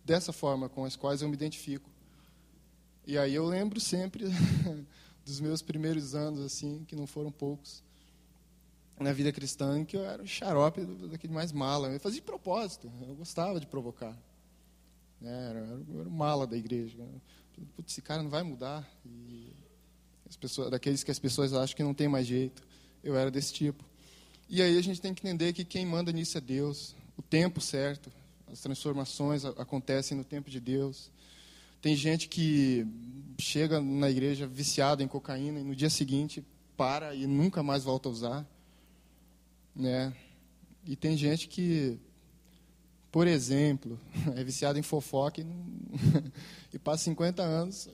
dessa 0.04 0.34
forma, 0.34 0.68
com 0.68 0.84
as 0.84 0.98
quais 0.98 1.22
eu 1.22 1.30
me 1.30 1.36
identifico. 1.36 1.90
E 3.08 3.18
aí 3.18 3.34
eu 3.34 3.46
lembro 3.46 3.80
sempre 3.80 4.26
dos 5.26 5.40
meus 5.40 5.62
primeiros 5.62 6.14
anos, 6.14 6.42
assim, 6.42 6.86
que 6.88 6.96
não 6.96 7.08
foram 7.08 7.32
poucos, 7.32 7.84
na 9.00 9.12
vida 9.12 9.32
cristã, 9.32 9.84
que 9.84 9.98
eu 9.98 10.06
era 10.06 10.24
o 10.24 10.28
xarope 10.28 10.86
daquele 11.10 11.34
mais 11.34 11.52
mala. 11.52 11.90
Eu 11.90 12.00
fazia 12.00 12.22
de 12.22 12.26
propósito, 12.26 12.90
eu 13.08 13.16
gostava 13.16 13.60
de 13.60 13.68
provocar. 13.68 14.18
Né? 15.20 15.50
Era, 15.50 15.60
eu 15.60 16.00
era 16.02 16.10
o 16.10 16.12
mala 16.12 16.48
da 16.48 16.56
igreja. 16.56 16.98
Putz, 17.76 17.92
esse 17.92 18.02
cara 18.02 18.24
não 18.24 18.30
vai 18.30 18.44
mudar. 18.44 18.88
E 19.06 19.52
as 20.30 20.36
pessoas, 20.36 20.72
daqueles 20.72 21.04
que 21.04 21.12
as 21.12 21.20
pessoas 21.20 21.54
acham 21.54 21.76
que 21.76 21.84
não 21.84 21.94
tem 21.94 22.08
mais 22.08 22.26
jeito. 22.26 22.64
Eu 23.04 23.18
era 23.18 23.30
desse 23.30 23.54
tipo. 23.54 23.84
E 24.48 24.62
aí 24.62 24.78
a 24.78 24.82
gente 24.82 25.02
tem 25.02 25.14
que 25.14 25.26
entender 25.28 25.54
que 25.54 25.66
quem 25.66 25.86
manda 25.86 26.12
nisso 26.12 26.38
é 26.38 26.42
Deus. 26.42 26.96
O 27.18 27.22
tempo 27.22 27.60
certo, 27.60 28.12
as 28.52 28.60
transformações 28.60 29.44
acontecem 29.44 30.18
no 30.18 30.24
tempo 30.24 30.50
de 30.50 30.60
Deus. 30.60 31.12
Tem 31.86 31.96
gente 31.96 32.28
que 32.28 32.84
chega 33.38 33.80
na 33.80 34.10
igreja 34.10 34.48
viciada 34.48 35.04
em 35.04 35.08
cocaína 35.08 35.60
e 35.60 35.64
no 35.64 35.76
dia 35.76 35.88
seguinte 35.88 36.44
para 36.76 37.14
e 37.14 37.28
nunca 37.28 37.62
mais 37.62 37.84
volta 37.84 38.10
a 38.10 38.12
usar, 38.12 38.48
né? 39.76 40.12
E 40.84 40.96
tem 40.96 41.16
gente 41.16 41.48
que, 41.48 42.00
por 43.12 43.28
exemplo, 43.28 44.00
é 44.36 44.44
viciada 44.44 44.80
em 44.80 44.82
fofoca 44.82 45.42
e, 45.42 45.46
e 46.74 46.80
passa 46.80 47.04
50 47.04 47.44
anos, 47.44 47.88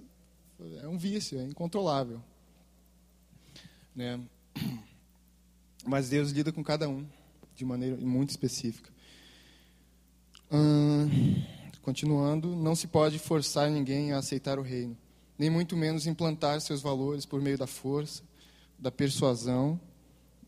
é 0.81 0.87
um 0.87 0.97
vício, 0.97 1.37
é 1.37 1.43
incontrolável, 1.43 2.23
né? 3.93 4.21
Mas 5.85 6.07
Deus 6.07 6.31
lida 6.31 6.53
com 6.53 6.63
cada 6.63 6.87
um 6.87 7.05
de 7.53 7.65
maneira 7.65 7.97
muito 7.97 8.29
específica. 8.29 8.89
Hum, 10.49 11.09
continuando, 11.81 12.55
não 12.55 12.75
se 12.75 12.87
pode 12.87 13.19
forçar 13.19 13.69
ninguém 13.69 14.13
a 14.13 14.17
aceitar 14.17 14.59
o 14.59 14.61
reino 14.61 14.97
nem 15.41 15.49
muito 15.49 15.75
menos 15.75 16.05
implantar 16.05 16.61
seus 16.61 16.83
valores 16.83 17.25
por 17.25 17.41
meio 17.41 17.57
da 17.57 17.65
força, 17.65 18.21
da 18.77 18.91
persuasão, 18.91 19.81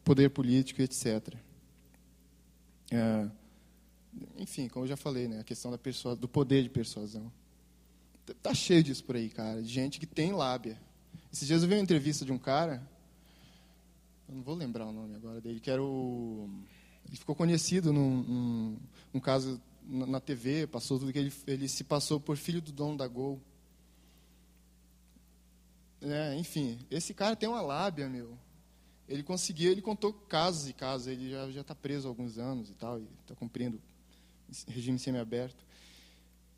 poder 0.03 0.29
político, 0.29 0.83
etc. 0.83 1.33
É, 2.91 3.27
enfim, 4.37 4.67
como 4.67 4.85
eu 4.85 4.89
já 4.89 4.95
falei, 4.95 5.27
né, 5.27 5.39
a 5.39 5.43
questão 5.43 5.71
da 5.71 5.79
do 6.13 6.27
poder 6.27 6.61
de 6.61 6.69
persuasão. 6.69 7.33
Tá 8.43 8.53
cheio 8.53 8.83
disso 8.83 9.03
por 9.03 9.15
aí, 9.15 9.29
cara, 9.29 9.63
de 9.63 9.67
gente 9.67 9.99
que 9.99 10.05
tem 10.05 10.31
lábia. 10.31 10.79
Esses 11.31 11.47
dias 11.47 11.63
eu 11.63 11.67
vi 11.67 11.73
uma 11.73 11.81
entrevista 11.81 12.23
de 12.23 12.31
um 12.31 12.37
cara, 12.37 12.87
eu 14.29 14.35
não 14.35 14.43
vou 14.43 14.53
lembrar 14.53 14.85
o 14.85 14.91
nome 14.91 15.15
agora 15.15 15.41
dele, 15.41 15.59
que 15.59 15.71
era 15.71 15.81
o 15.81 16.47
ele 17.07 17.17
ficou 17.17 17.35
conhecido 17.35 17.91
num, 17.91 18.23
num, 18.23 18.77
num 19.11 19.19
caso 19.19 19.59
na, 19.87 20.19
TV, 20.19 20.67
passou 20.67 20.99
tudo 20.99 21.11
que 21.11 21.19
ele, 21.19 21.33
ele 21.47 21.67
se 21.67 21.83
passou 21.83 22.19
por 22.19 22.37
filho 22.37 22.61
do 22.61 22.71
dono 22.71 22.97
da 22.97 23.07
Gol. 23.07 23.41
É, 26.01 26.35
enfim, 26.35 26.79
esse 26.91 27.13
cara 27.13 27.35
tem 27.35 27.47
uma 27.47 27.61
lábia, 27.61 28.09
meu. 28.09 28.37
Ele 29.07 29.23
conseguiu, 29.23 29.71
ele 29.71 29.81
contou 29.81 30.13
casos 30.13 30.69
e 30.69 30.73
casos. 30.73 31.07
Ele 31.07 31.29
já 31.29 31.51
já 31.51 31.61
está 31.61 31.75
preso 31.75 32.07
há 32.07 32.11
alguns 32.11 32.37
anos 32.37 32.69
e 32.69 32.73
tal, 32.73 32.99
e 32.99 33.07
está 33.21 33.35
cumprindo 33.35 33.81
regime 34.67 34.99
semiaberto. 34.99 35.63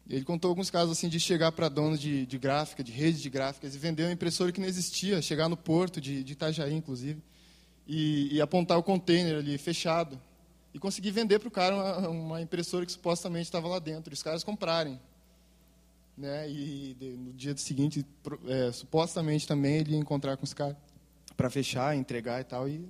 Ele 0.08 0.24
contou 0.24 0.50
alguns 0.50 0.70
casos 0.70 0.96
assim 0.96 1.10
de 1.10 1.20
chegar 1.20 1.52
para 1.52 1.68
dono 1.68 1.98
de, 1.98 2.26
de 2.26 2.38
gráfica, 2.38 2.84
de 2.84 2.92
rede 2.92 3.22
de 3.22 3.30
gráficas 3.30 3.74
e 3.74 3.80
vender 3.80 4.04
uma 4.04 4.12
impressora 4.12 4.52
que 4.52 4.62
não 4.62 4.68
existia, 4.68 5.22
chegar 5.22 5.50
no 5.50 5.58
porto 5.58 6.00
de, 6.00 6.24
de 6.24 6.34
Itajaí, 6.34 6.74
inclusive, 6.74 7.24
e, 7.88 8.36
e 8.36 8.42
apontar 8.42 8.78
o 8.78 8.84
container 8.84 9.38
ali 9.38 9.58
fechado 9.58 10.22
e 10.76 10.80
conseguir 10.80 11.10
vender 11.10 11.40
para 11.40 11.48
o 11.48 11.52
cara 11.52 11.74
uma, 11.74 12.10
uma 12.10 12.42
impressora 12.42 12.86
que 12.86 12.92
supostamente 12.92 13.46
estava 13.46 13.68
lá 13.68 13.80
dentro. 13.80 14.14
E 14.14 14.16
os 14.16 14.22
caras 14.22 14.44
comprarem 14.44 15.00
né? 16.18 16.50
E 16.50 16.96
de, 17.00 17.10
no 17.10 17.34
dia 17.34 17.56
seguinte, 17.58 18.06
é, 18.48 18.72
supostamente 18.72 19.48
também 19.48 19.78
ele 19.78 19.92
ia 19.92 19.98
encontrar 19.98 20.38
com 20.38 20.44
os 20.44 20.54
caras 20.54 20.78
para 21.36 21.50
fechar, 21.50 21.96
entregar 21.96 22.40
e 22.40 22.44
tal, 22.46 22.70
e, 22.70 22.88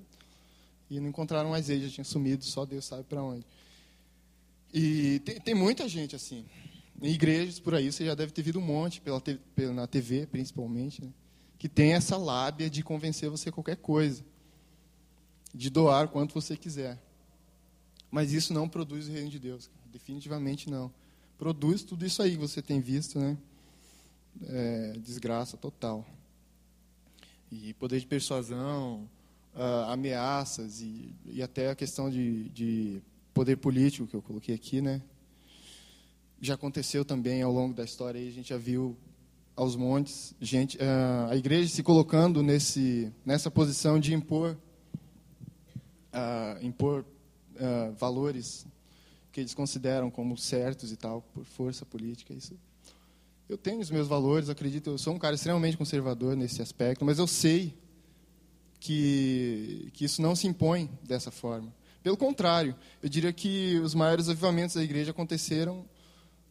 e 0.90 1.00
não 1.00 1.10
encontraram 1.10 1.50
mais 1.50 1.70
ele, 1.70 1.88
já 1.88 1.96
tinha 1.96 2.06
sumido, 2.06 2.44
só 2.44 2.66
Deus 2.66 2.86
sabe 2.86 3.04
para 3.04 3.24
onde. 3.24 3.46
E 4.74 5.20
tem, 5.20 5.40
tem, 5.40 5.56
muita 5.56 5.88
gente 5.88 6.16
assim. 6.16 6.46
Em 7.02 7.12
igrejas 7.12 7.60
por 7.60 7.74
aí, 7.74 7.92
você 7.92 8.06
já 8.06 8.14
deve 8.14 8.32
ter 8.32 8.42
visto 8.42 8.60
um 8.60 8.62
monte, 8.62 9.02
pela, 9.02 9.22
pela 9.56 9.74
na 9.74 9.88
TV 9.88 10.28
principalmente, 10.28 11.04
né? 11.04 11.12
que 11.58 11.68
tem 11.68 11.94
essa 11.94 12.18
lábia 12.18 12.70
de 12.70 12.84
convencer 12.84 13.30
você 13.30 13.52
qualquer 13.52 13.78
coisa, 13.78 14.24
de 15.54 15.70
doar 15.70 16.10
quanto 16.10 16.34
você 16.34 16.56
quiser. 16.56 17.02
Mas 18.16 18.32
isso 18.32 18.54
não 18.54 18.70
produz 18.70 19.10
o 19.10 19.12
reino 19.12 19.30
de 19.30 19.38
Deus, 19.38 19.70
definitivamente 19.92 20.70
não 20.70 20.90
produz 21.38 21.84
tudo 21.84 22.06
isso 22.06 22.22
aí 22.22 22.32
que 22.32 22.38
você 22.38 22.62
tem 22.62 22.80
visto, 22.80 23.20
né? 23.20 23.38
É, 24.48 24.94
desgraça 25.04 25.58
total. 25.58 26.06
E 27.52 27.74
poder 27.74 28.00
de 28.00 28.08
persuasão, 28.08 29.10
uh, 29.54 29.92
ameaças 29.92 30.80
e, 30.80 31.14
e, 31.26 31.44
até 31.44 31.70
a 31.70 31.76
questão 31.76 32.10
de, 32.10 32.48
de, 32.52 33.02
poder 33.34 33.58
político 33.58 34.08
que 34.08 34.16
eu 34.16 34.22
coloquei 34.22 34.56
aqui, 34.56 34.80
né? 34.80 35.02
Já 36.40 36.54
aconteceu 36.54 37.04
também 37.04 37.42
ao 37.42 37.52
longo 37.52 37.74
da 37.74 37.84
história, 37.84 38.18
aí 38.18 38.30
a 38.30 38.32
gente 38.32 38.48
já 38.48 38.58
viu 38.58 38.96
aos 39.58 39.76
montes, 39.76 40.34
gente, 40.40 40.78
uh, 40.78 41.32
a 41.32 41.36
igreja 41.36 41.68
se 41.68 41.84
colocando 41.84 42.42
nesse, 42.42 43.12
nessa 43.26 43.52
posição 43.52 44.00
de 44.00 44.14
impor, 44.14 44.58
uh, 46.14 46.66
impor 46.66 47.04
valores 47.98 48.66
que 49.32 49.42
eles 49.42 49.54
consideram 49.54 50.10
como 50.10 50.38
certos 50.38 50.92
e 50.92 50.96
tal, 50.96 51.22
por 51.34 51.44
força 51.44 51.86
política. 51.86 52.34
Isso. 52.34 52.54
Eu 53.50 53.58
tenho 53.58 53.82
os 53.82 53.92
meus 53.92 54.08
valores, 54.08 54.50
acredito, 54.50 54.92
eu 54.92 54.98
sou 54.98 55.14
um 55.14 55.20
cara 55.20 55.36
extremamente 55.36 55.78
conservador 55.78 56.36
nesse 56.36 56.62
aspecto, 56.62 57.04
mas 57.04 57.20
eu 57.20 57.28
sei 57.28 57.78
que, 58.80 59.90
que 59.94 60.06
isso 60.06 60.22
não 60.22 60.36
se 60.36 60.48
impõe 60.48 60.90
dessa 61.04 61.32
forma. 61.32 61.74
Pelo 62.02 62.16
contrário, 62.16 62.76
eu 63.04 63.10
diria 63.10 63.34
que 63.34 63.78
os 63.80 63.94
maiores 63.94 64.30
avivamentos 64.30 64.76
da 64.76 64.84
igreja 64.84 65.12
aconteceram 65.12 65.86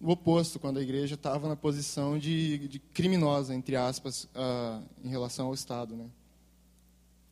o 0.00 0.10
oposto, 0.10 0.58
quando 0.58 0.78
a 0.78 0.82
igreja 0.82 1.14
estava 1.14 1.48
na 1.48 1.56
posição 1.56 2.18
de, 2.18 2.68
de 2.68 2.78
criminosa, 2.78 3.54
entre 3.54 3.76
aspas, 3.76 4.24
uh, 4.24 4.84
em 5.02 5.08
relação 5.08 5.46
ao 5.46 5.54
Estado. 5.54 5.96
Né? 5.96 6.06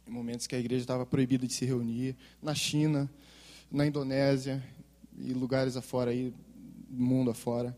Em 0.06 0.10
momentos 0.10 0.46
que 0.46 0.54
a 0.54 0.58
igreja 0.58 0.82
estava 0.82 1.04
proibida 1.04 1.46
de 1.46 1.52
se 1.52 1.66
reunir, 1.66 2.16
na 2.40 2.54
China, 2.54 3.10
na 3.72 3.86
Indonésia, 3.86 4.62
e 5.18 5.32
lugares 5.32 5.76
afora 5.76 6.10
aí, 6.10 6.32
mundo 6.90 7.30
afora. 7.30 7.76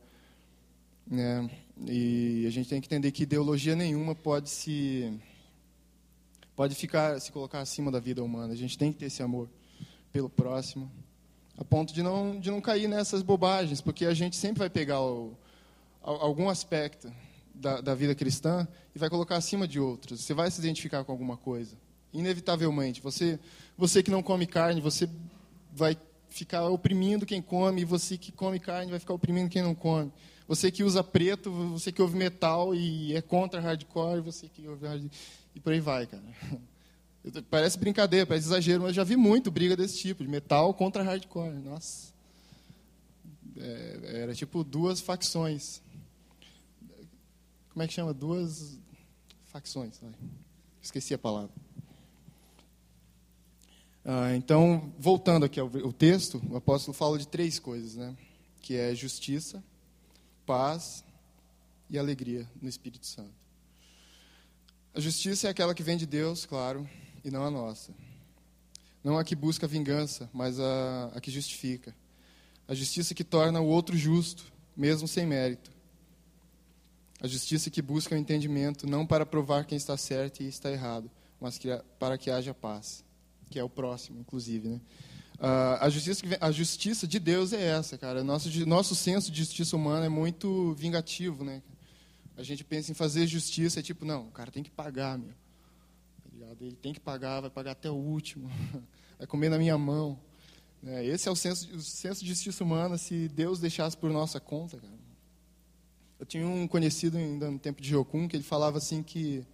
Né? 1.06 1.48
E 1.86 2.44
a 2.46 2.50
gente 2.50 2.68
tem 2.68 2.80
que 2.80 2.88
entender 2.88 3.12
que 3.12 3.22
ideologia 3.22 3.76
nenhuma 3.76 4.14
pode 4.14 4.50
se 4.50 5.12
pode 6.56 6.74
ficar 6.74 7.20
se 7.20 7.30
colocar 7.30 7.60
acima 7.60 7.90
da 7.90 8.00
vida 8.00 8.22
humana. 8.22 8.52
A 8.52 8.56
gente 8.56 8.76
tem 8.76 8.92
que 8.92 8.98
ter 8.98 9.06
esse 9.06 9.22
amor 9.22 9.48
pelo 10.12 10.28
próximo, 10.28 10.90
a 11.56 11.64
ponto 11.64 11.92
de 11.92 12.02
não 12.02 12.38
de 12.40 12.50
não 12.50 12.60
cair 12.60 12.88
nessas 12.88 13.22
bobagens, 13.22 13.80
porque 13.80 14.06
a 14.06 14.14
gente 14.14 14.36
sempre 14.36 14.60
vai 14.60 14.70
pegar 14.70 15.00
o, 15.00 15.36
algum 16.02 16.48
aspecto 16.48 17.12
da, 17.54 17.80
da 17.80 17.94
vida 17.94 18.14
cristã 18.14 18.66
e 18.94 18.98
vai 18.98 19.10
colocar 19.10 19.36
acima 19.36 19.68
de 19.68 19.78
outros. 19.78 20.20
Você 20.20 20.34
vai 20.34 20.50
se 20.50 20.60
identificar 20.60 21.04
com 21.04 21.12
alguma 21.12 21.36
coisa, 21.36 21.76
inevitavelmente. 22.12 23.00
Você 23.00 23.38
você 23.76 24.02
que 24.02 24.10
não 24.10 24.22
come 24.22 24.46
carne, 24.46 24.80
você 24.80 25.08
vai 25.74 25.96
ficar 26.28 26.68
oprimindo 26.68 27.26
quem 27.26 27.42
come, 27.42 27.82
e 27.82 27.84
você 27.84 28.16
que 28.16 28.32
come 28.32 28.58
carne 28.58 28.90
vai 28.90 29.00
ficar 29.00 29.14
oprimindo 29.14 29.50
quem 29.50 29.62
não 29.62 29.74
come. 29.74 30.12
Você 30.46 30.70
que 30.70 30.84
usa 30.84 31.02
preto, 31.02 31.50
você 31.50 31.90
que 31.90 32.02
ouve 32.02 32.16
metal 32.16 32.74
e 32.74 33.14
é 33.14 33.22
contra 33.22 33.60
hardcore, 33.60 34.20
você 34.20 34.48
que 34.48 34.66
ouve 34.68 34.86
hardcore, 34.86 35.10
e 35.54 35.60
por 35.60 35.72
aí 35.72 35.80
vai, 35.80 36.06
cara. 36.06 36.22
Parece 37.48 37.78
brincadeira, 37.78 38.26
parece 38.26 38.48
exagero, 38.48 38.82
mas 38.82 38.90
eu 38.90 38.94
já 38.96 39.04
vi 39.04 39.16
muito 39.16 39.50
briga 39.50 39.74
desse 39.74 39.98
tipo, 39.98 40.22
de 40.22 40.28
metal 40.28 40.74
contra 40.74 41.02
hardcore. 41.02 41.54
Nossa. 41.54 42.12
É, 43.56 44.20
era 44.22 44.34
tipo 44.34 44.62
duas 44.62 45.00
facções. 45.00 45.80
Como 47.70 47.82
é 47.82 47.88
que 47.88 47.94
chama? 47.94 48.12
Duas 48.12 48.78
facções. 49.46 49.98
Esqueci 50.82 51.14
a 51.14 51.18
palavra. 51.18 51.63
Ah, 54.04 54.36
então, 54.36 54.92
voltando 54.98 55.46
aqui 55.46 55.58
ao, 55.58 55.66
ao 55.82 55.92
texto, 55.92 56.42
o 56.50 56.56
apóstolo 56.56 56.94
fala 56.94 57.18
de 57.18 57.26
três 57.26 57.58
coisas, 57.58 57.94
né? 57.94 58.14
Que 58.60 58.76
é 58.76 58.94
justiça, 58.94 59.64
paz 60.44 61.02
e 61.88 61.98
alegria 61.98 62.46
no 62.60 62.68
Espírito 62.68 63.06
Santo. 63.06 63.32
A 64.94 65.00
justiça 65.00 65.46
é 65.46 65.50
aquela 65.50 65.74
que 65.74 65.82
vem 65.82 65.96
de 65.96 66.04
Deus, 66.04 66.44
claro, 66.44 66.88
e 67.24 67.30
não 67.30 67.44
a 67.44 67.50
nossa. 67.50 67.94
Não 69.02 69.18
a 69.18 69.24
que 69.24 69.34
busca 69.34 69.66
vingança, 69.66 70.28
mas 70.32 70.60
a, 70.60 71.10
a 71.14 71.20
que 71.20 71.30
justifica. 71.30 71.96
A 72.68 72.74
justiça 72.74 73.14
que 73.14 73.24
torna 73.24 73.60
o 73.60 73.66
outro 73.66 73.96
justo, 73.96 74.52
mesmo 74.76 75.08
sem 75.08 75.26
mérito. 75.26 75.70
A 77.20 77.26
justiça 77.26 77.70
que 77.70 77.80
busca 77.80 78.14
o 78.14 78.18
entendimento, 78.18 78.86
não 78.86 79.06
para 79.06 79.24
provar 79.24 79.64
quem 79.64 79.76
está 79.76 79.96
certo 79.96 80.42
e 80.42 80.46
está 80.46 80.70
errado, 80.70 81.10
mas 81.40 81.56
que, 81.56 81.68
para 81.98 82.18
que 82.18 82.30
haja 82.30 82.52
paz, 82.52 83.02
que 83.50 83.58
é 83.58 83.64
o 83.64 83.68
próximo, 83.68 84.20
inclusive. 84.20 84.68
Né? 84.68 84.80
Uh, 85.34 85.76
a, 85.80 85.88
justiça 85.88 86.26
vem, 86.26 86.38
a 86.40 86.50
justiça 86.50 87.06
de 87.06 87.18
Deus 87.18 87.52
é 87.52 87.62
essa, 87.62 87.98
cara. 87.98 88.22
Nosso, 88.22 88.48
nosso 88.66 88.94
senso 88.94 89.30
de 89.30 89.38
justiça 89.38 89.76
humana 89.76 90.06
é 90.06 90.08
muito 90.08 90.74
vingativo, 90.74 91.44
né? 91.44 91.62
A 92.36 92.42
gente 92.42 92.64
pensa 92.64 92.90
em 92.90 92.94
fazer 92.94 93.26
justiça, 93.26 93.80
é 93.80 93.82
tipo, 93.82 94.04
não, 94.04 94.28
o 94.28 94.30
cara 94.30 94.50
tem 94.50 94.62
que 94.62 94.70
pagar, 94.70 95.18
meu. 95.18 95.34
Tá 96.40 96.56
Ele 96.60 96.76
tem 96.76 96.92
que 96.92 97.00
pagar, 97.00 97.40
vai 97.40 97.50
pagar 97.50 97.72
até 97.72 97.90
o 97.90 97.94
último, 97.94 98.50
vai 99.18 99.26
comer 99.26 99.48
na 99.48 99.58
minha 99.58 99.78
mão. 99.78 100.18
É, 100.86 101.04
esse 101.04 101.28
é 101.28 101.32
o 101.32 101.36
senso, 101.36 101.74
o 101.74 101.80
senso 101.80 102.20
de 102.20 102.28
justiça 102.28 102.62
humana, 102.62 102.98
se 102.98 103.28
Deus 103.28 103.58
deixasse 103.58 103.96
por 103.96 104.10
nossa 104.10 104.38
conta, 104.40 104.78
cara. 104.78 105.04
Eu 106.18 106.26
tinha 106.26 106.46
um 106.46 106.66
conhecido 106.66 107.16
ainda 107.16 107.50
no 107.50 107.58
tempo 107.58 107.82
de 107.82 107.88
Jocum, 107.88 108.28
que 108.28 108.36
ele 108.36 108.44
falava 108.44 108.78
assim 108.78 109.02
que 109.02 109.44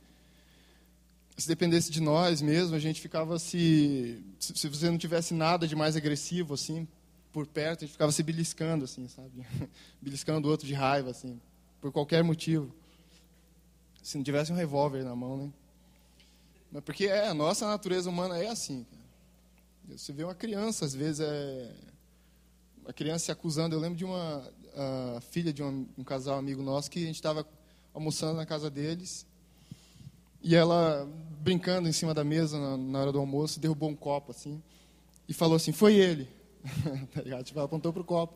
se 1.37 1.49
dependesse 1.49 1.91
de 1.91 2.01
nós 2.01 2.43
mesmo, 2.43 2.77
a 2.77 2.79
gente 2.79 3.01
ficava 3.01 3.39
se 3.39 4.23
se 4.39 4.69
você 4.69 4.91
não 4.91 4.99
tivesse 4.99 5.35
nada 5.35 5.67
de 5.67 5.75
mais 5.75 5.97
agressivo 5.97 6.55
assim 6.55 6.87
por 7.33 7.47
perto, 7.47 7.85
a 7.85 7.87
gente 7.87 7.93
ficava 7.93 8.13
se 8.13 8.23
beliscando 8.23 8.85
assim, 8.85 9.07
sabe? 9.09 9.47
beliscando 10.03 10.49
o 10.49 10.51
outro 10.51 10.67
de 10.67 10.75
raiva 10.75 11.11
assim, 11.11 11.41
por 11.81 11.93
qualquer 11.93 12.23
motivo. 12.25 12.75
Se 14.03 14.17
não 14.17 14.25
tivesse 14.25 14.53
um 14.53 14.57
revólver 14.57 15.05
na 15.05 15.15
mão, 15.15 15.37
né? 15.37 15.53
Mas 16.73 16.83
porque 16.85 17.07
é, 17.07 17.29
a 17.29 17.35
nossa 17.35 17.67
natureza 17.67 18.09
humana 18.09 18.39
é 18.39 18.49
assim. 18.49 18.85
Cara. 18.85 19.99
Você 19.99 20.13
vê 20.13 20.25
uma 20.25 20.35
criança, 20.35 20.85
às 20.85 20.95
vezes, 20.95 21.21
é, 21.21 21.73
uma 22.83 22.93
criança 22.93 23.27
se 23.27 23.33
acusando. 23.33 23.75
Eu 23.75 23.81
lembro 23.81 23.99
de 23.99 24.05
uma 24.05 24.43
filha 25.31 25.53
de 25.53 25.63
um, 25.63 25.87
um, 25.99 26.05
casal 26.05 26.39
amigo 26.39 26.63
nosso 26.63 26.91
que 26.91 27.03
a 27.03 27.07
gente 27.07 27.17
estava 27.17 27.47
almoçando 27.93 28.37
na 28.37 28.47
casa 28.47 28.71
deles 28.71 29.27
e 30.43 30.55
ela, 30.57 31.09
brincando 31.41 31.89
em 31.89 31.93
cima 31.93 32.15
da 32.15 32.25
mesa 32.25 32.59
na, 32.59 32.77
na, 32.77 33.01
hora 33.01 33.13
do 33.13 33.19
almoço, 33.19 33.61
derrubou 33.61 33.89
um 33.89 33.97
copo 33.97 34.31
assim 34.31 34.63
e 35.29 35.35
falou 35.35 35.57
assim: 35.57 35.73
Foi 35.73 35.95
ele. 35.95 36.29
tá 37.13 37.23
ligado? 37.23 37.45
Tipo, 37.45 37.59
ela 37.59 37.67
apontou 37.67 37.93
para 37.93 38.03
o 38.03 38.05
copo. 38.05 38.35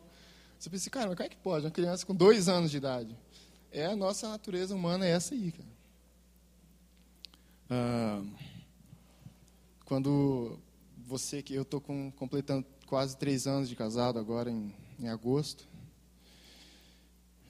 Você 0.57 0.69
pensa, 0.69 0.89
cara, 0.89 1.07
mas 1.07 1.15
como 1.15 1.27
é 1.27 1.29
que 1.29 1.37
pode? 1.37 1.65
Uma 1.65 1.71
criança 1.71 2.05
com 2.05 2.15
dois 2.15 2.47
anos 2.47 2.71
de 2.71 2.77
idade. 2.77 3.15
É 3.71 3.87
a 3.87 3.95
nossa 3.95 4.29
natureza 4.29 4.73
humana, 4.73 5.05
é 5.05 5.11
essa 5.11 5.35
aí, 5.35 5.51
cara. 5.51 5.75
Ah, 7.69 8.23
quando 9.85 10.59
você, 11.05 11.41
que 11.41 11.53
eu 11.53 11.63
estou 11.63 11.81
completando 11.81 12.65
quase 12.87 13.17
três 13.17 13.45
anos 13.47 13.67
de 13.67 13.75
casado 13.75 14.17
agora 14.17 14.49
em, 14.49 14.73
em 14.99 15.07
agosto, 15.07 15.67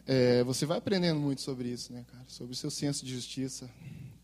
é, 0.07 0.43
você 0.43 0.65
vai 0.65 0.77
aprendendo 0.77 1.19
muito 1.19 1.41
sobre 1.41 1.69
isso, 1.69 1.91
né, 1.93 2.05
cara? 2.11 2.23
Sobre 2.27 2.53
o 2.53 2.55
seu 2.55 2.69
senso 2.69 3.05
de 3.05 3.13
justiça. 3.13 3.69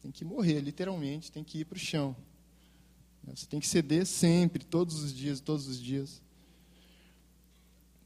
Tem 0.02 0.12
que 0.12 0.26
morrer, 0.26 0.60
literalmente, 0.62 1.32
tem 1.32 1.44
que 1.44 1.60
ir 1.60 1.66
para 1.66 1.76
o 1.76 1.80
chão. 1.80 2.16
Você 3.26 3.46
tem 3.46 3.60
que 3.60 3.68
ceder 3.68 4.06
sempre, 4.06 4.64
todos 4.64 5.04
os 5.04 5.14
dias, 5.14 5.40
todos 5.40 5.68
os 5.68 5.80
dias 5.80 6.22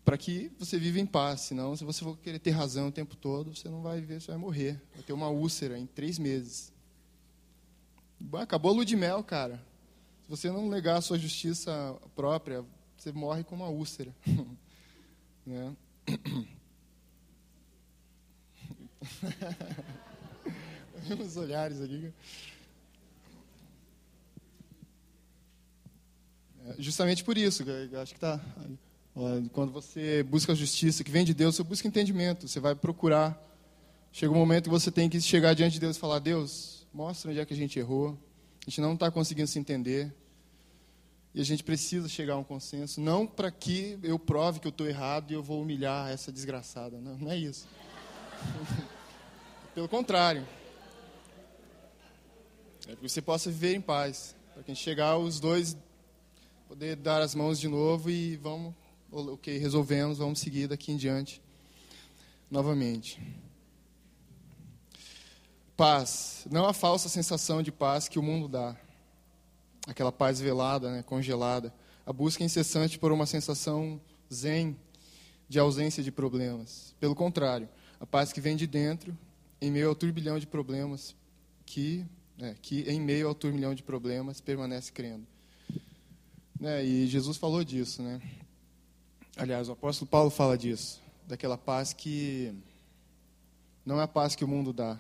para 0.05 0.17
que 0.19 0.51
você 0.59 0.77
viva 0.77 0.99
em 0.99 1.05
paz. 1.05 1.41
Senão, 1.41 1.75
se 1.75 1.83
você 1.83 2.03
for 2.03 2.15
querer 2.19 2.37
ter 2.37 2.51
razão 2.51 2.89
o 2.89 2.91
tempo 2.91 3.15
todo, 3.15 3.55
você 3.55 3.67
não 3.67 3.81
vai 3.81 3.99
viver, 3.99 4.21
você 4.21 4.27
vai 4.27 4.37
morrer. 4.37 4.79
Vai 4.93 5.01
ter 5.01 5.13
uma 5.13 5.29
úlcera 5.29 5.79
em 5.79 5.87
três 5.87 6.19
meses. 6.19 6.71
Acabou 8.33 8.71
a 8.71 8.75
lua 8.75 8.85
de 8.85 8.95
mel, 8.95 9.23
cara. 9.23 9.59
Se 10.21 10.29
você 10.29 10.51
não 10.51 10.69
negar 10.69 10.97
a 10.97 11.01
sua 11.01 11.17
justiça 11.17 11.99
própria, 12.15 12.63
você 12.95 13.11
morre 13.11 13.43
com 13.43 13.55
uma 13.55 13.67
úlcera. 13.67 14.15
né? 15.43 15.75
Os 21.19 21.37
olhares 21.37 21.81
ali. 21.81 22.13
É, 26.65 26.75
justamente 26.79 27.23
por 27.23 27.37
isso, 27.37 27.63
acho 28.01 28.13
que 28.13 28.17
está 28.17 28.39
quando 29.53 29.71
você 29.71 30.23
busca 30.23 30.51
a 30.51 30.55
justiça 30.55 31.01
que 31.01 31.09
vem 31.09 31.23
de 31.23 31.33
Deus, 31.33 31.55
você 31.55 31.63
busca 31.63 31.87
entendimento, 31.87 32.47
você 32.49 32.59
vai 32.59 32.75
procurar. 32.75 33.41
Chega 34.11 34.31
um 34.31 34.35
momento 34.35 34.65
que 34.65 34.69
você 34.69 34.91
tem 34.91 35.09
que 35.09 35.21
chegar 35.21 35.53
diante 35.53 35.73
de 35.73 35.79
Deus 35.79 35.95
e 35.95 35.99
falar: 35.99 36.19
Deus, 36.19 36.85
mostra 36.93 37.31
onde 37.31 37.39
é 37.39 37.45
que 37.45 37.53
a 37.53 37.57
gente 37.57 37.79
errou. 37.79 38.17
A 38.67 38.69
gente 38.69 38.81
não 38.81 38.93
está 38.93 39.09
conseguindo 39.09 39.47
se 39.47 39.57
entender. 39.57 40.13
E 41.33 41.39
a 41.39 41.43
gente 41.43 41.63
precisa 41.63 42.09
chegar 42.09 42.33
a 42.33 42.37
um 42.37 42.43
consenso. 42.43 42.99
Não 42.99 43.25
para 43.27 43.51
que 43.51 43.97
eu 44.03 44.17
prove 44.17 44.59
que 44.59 44.67
eu 44.67 44.71
estou 44.71 44.87
errado 44.87 45.31
e 45.31 45.33
eu 45.33 45.43
vou 45.43 45.61
humilhar 45.61 46.09
essa 46.09 46.31
desgraçada. 46.31 46.99
Não, 46.99 47.17
não 47.17 47.31
é 47.31 47.37
isso. 47.37 47.67
Pelo 49.75 49.87
contrário. 49.87 50.45
É 52.87 52.95
que 52.95 53.01
você 53.01 53.21
possa 53.21 53.49
viver 53.49 53.75
em 53.75 53.81
paz. 53.81 54.35
Para 54.53 54.63
que 54.63 54.71
a 54.71 54.73
gente 54.73 54.83
chegar 54.83 55.17
os 55.17 55.39
dois, 55.39 55.75
poder 56.67 56.95
dar 56.95 57.21
as 57.21 57.33
mãos 57.33 57.59
de 57.59 57.67
novo 57.67 58.09
e 58.09 58.37
vamos 58.37 58.73
ok, 59.11 59.57
resolvemos, 59.57 60.17
vamos 60.17 60.39
seguir 60.39 60.67
daqui 60.67 60.91
em 60.91 60.97
diante 60.97 61.41
novamente. 62.49 63.21
Paz, 65.75 66.45
não 66.49 66.65
a 66.65 66.73
falsa 66.73 67.09
sensação 67.09 67.61
de 67.61 67.71
paz 67.71 68.07
que 68.07 68.19
o 68.19 68.23
mundo 68.23 68.47
dá, 68.47 68.75
aquela 69.87 70.11
paz 70.11 70.39
velada, 70.39 70.91
né, 70.91 71.03
congelada, 71.03 71.73
a 72.05 72.13
busca 72.13 72.43
incessante 72.43 72.97
por 72.97 73.11
uma 73.11 73.25
sensação 73.25 73.99
zen 74.33 74.77
de 75.49 75.59
ausência 75.59 76.01
de 76.01 76.11
problemas. 76.11 76.95
Pelo 76.99 77.15
contrário, 77.15 77.67
a 77.99 78.05
paz 78.05 78.31
que 78.31 78.39
vem 78.39 78.55
de 78.55 78.67
dentro, 78.67 79.17
em 79.59 79.71
meio 79.71 79.89
ao 79.89 79.95
turbilhão 79.95 80.39
de 80.39 80.47
problemas, 80.47 81.15
que, 81.65 82.05
é, 82.39 82.55
que 82.61 82.81
em 82.81 82.99
meio 82.99 83.27
ao 83.27 83.35
turbilhão 83.35 83.73
de 83.73 83.83
problemas 83.83 84.41
permanece 84.41 84.91
crendo. 84.91 85.25
Né, 86.59 86.83
e 86.85 87.07
Jesus 87.07 87.37
falou 87.37 87.63
disso, 87.63 88.01
né? 88.01 88.21
Aliás, 89.37 89.67
o 89.67 89.73
apóstolo 89.73 90.09
Paulo 90.09 90.29
fala 90.29 90.57
disso, 90.57 91.01
daquela 91.27 91.57
paz 91.57 91.91
que 91.91 92.53
não 93.85 93.99
é 93.99 94.03
a 94.03 94.07
paz 94.07 94.35
que 94.35 94.45
o 94.45 94.47
mundo 94.47 94.71
dá, 94.71 94.97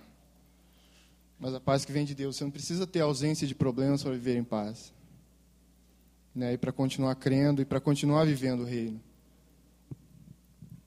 mas 1.39 1.53
a 1.53 1.59
paz 1.59 1.83
que 1.85 1.91
vem 1.91 2.05
de 2.05 2.13
Deus. 2.13 2.35
Você 2.35 2.43
não 2.43 2.51
precisa 2.51 2.85
ter 2.85 3.01
ausência 3.01 3.47
de 3.47 3.55
problemas 3.55 4.03
para 4.03 4.11
viver 4.11 4.37
em 4.37 4.43
paz. 4.43 4.93
Né? 6.33 6.53
E 6.53 6.57
para 6.57 6.71
continuar 6.71 7.15
crendo 7.15 7.61
e 7.61 7.65
para 7.65 7.79
continuar 7.79 8.25
vivendo 8.25 8.61
o 8.61 8.65
reino. 8.65 9.01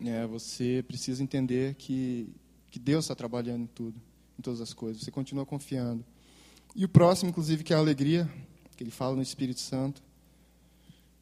É, 0.01 0.27
você 0.27 0.85
precisa 0.87 1.23
entender 1.23 1.75
que, 1.75 2.29
que 2.71 2.79
Deus 2.79 3.05
está 3.05 3.15
trabalhando 3.15 3.63
em 3.63 3.67
tudo, 3.67 4.01
em 4.39 4.43
todas 4.43 4.61
as 4.61 4.73
coisas. 4.73 5.03
Você 5.03 5.11
continua 5.11 5.45
confiando. 5.45 6.05
E 6.75 6.85
o 6.85 6.89
próximo, 6.89 7.31
inclusive, 7.31 7.65
que 7.65 7.73
é 7.73 7.77
a 7.77 7.79
alegria, 7.79 8.29
que 8.77 8.85
ele 8.85 8.91
fala 8.91 9.17
no 9.17 9.23
Espírito 9.23 9.61
Santo. 9.61 10.01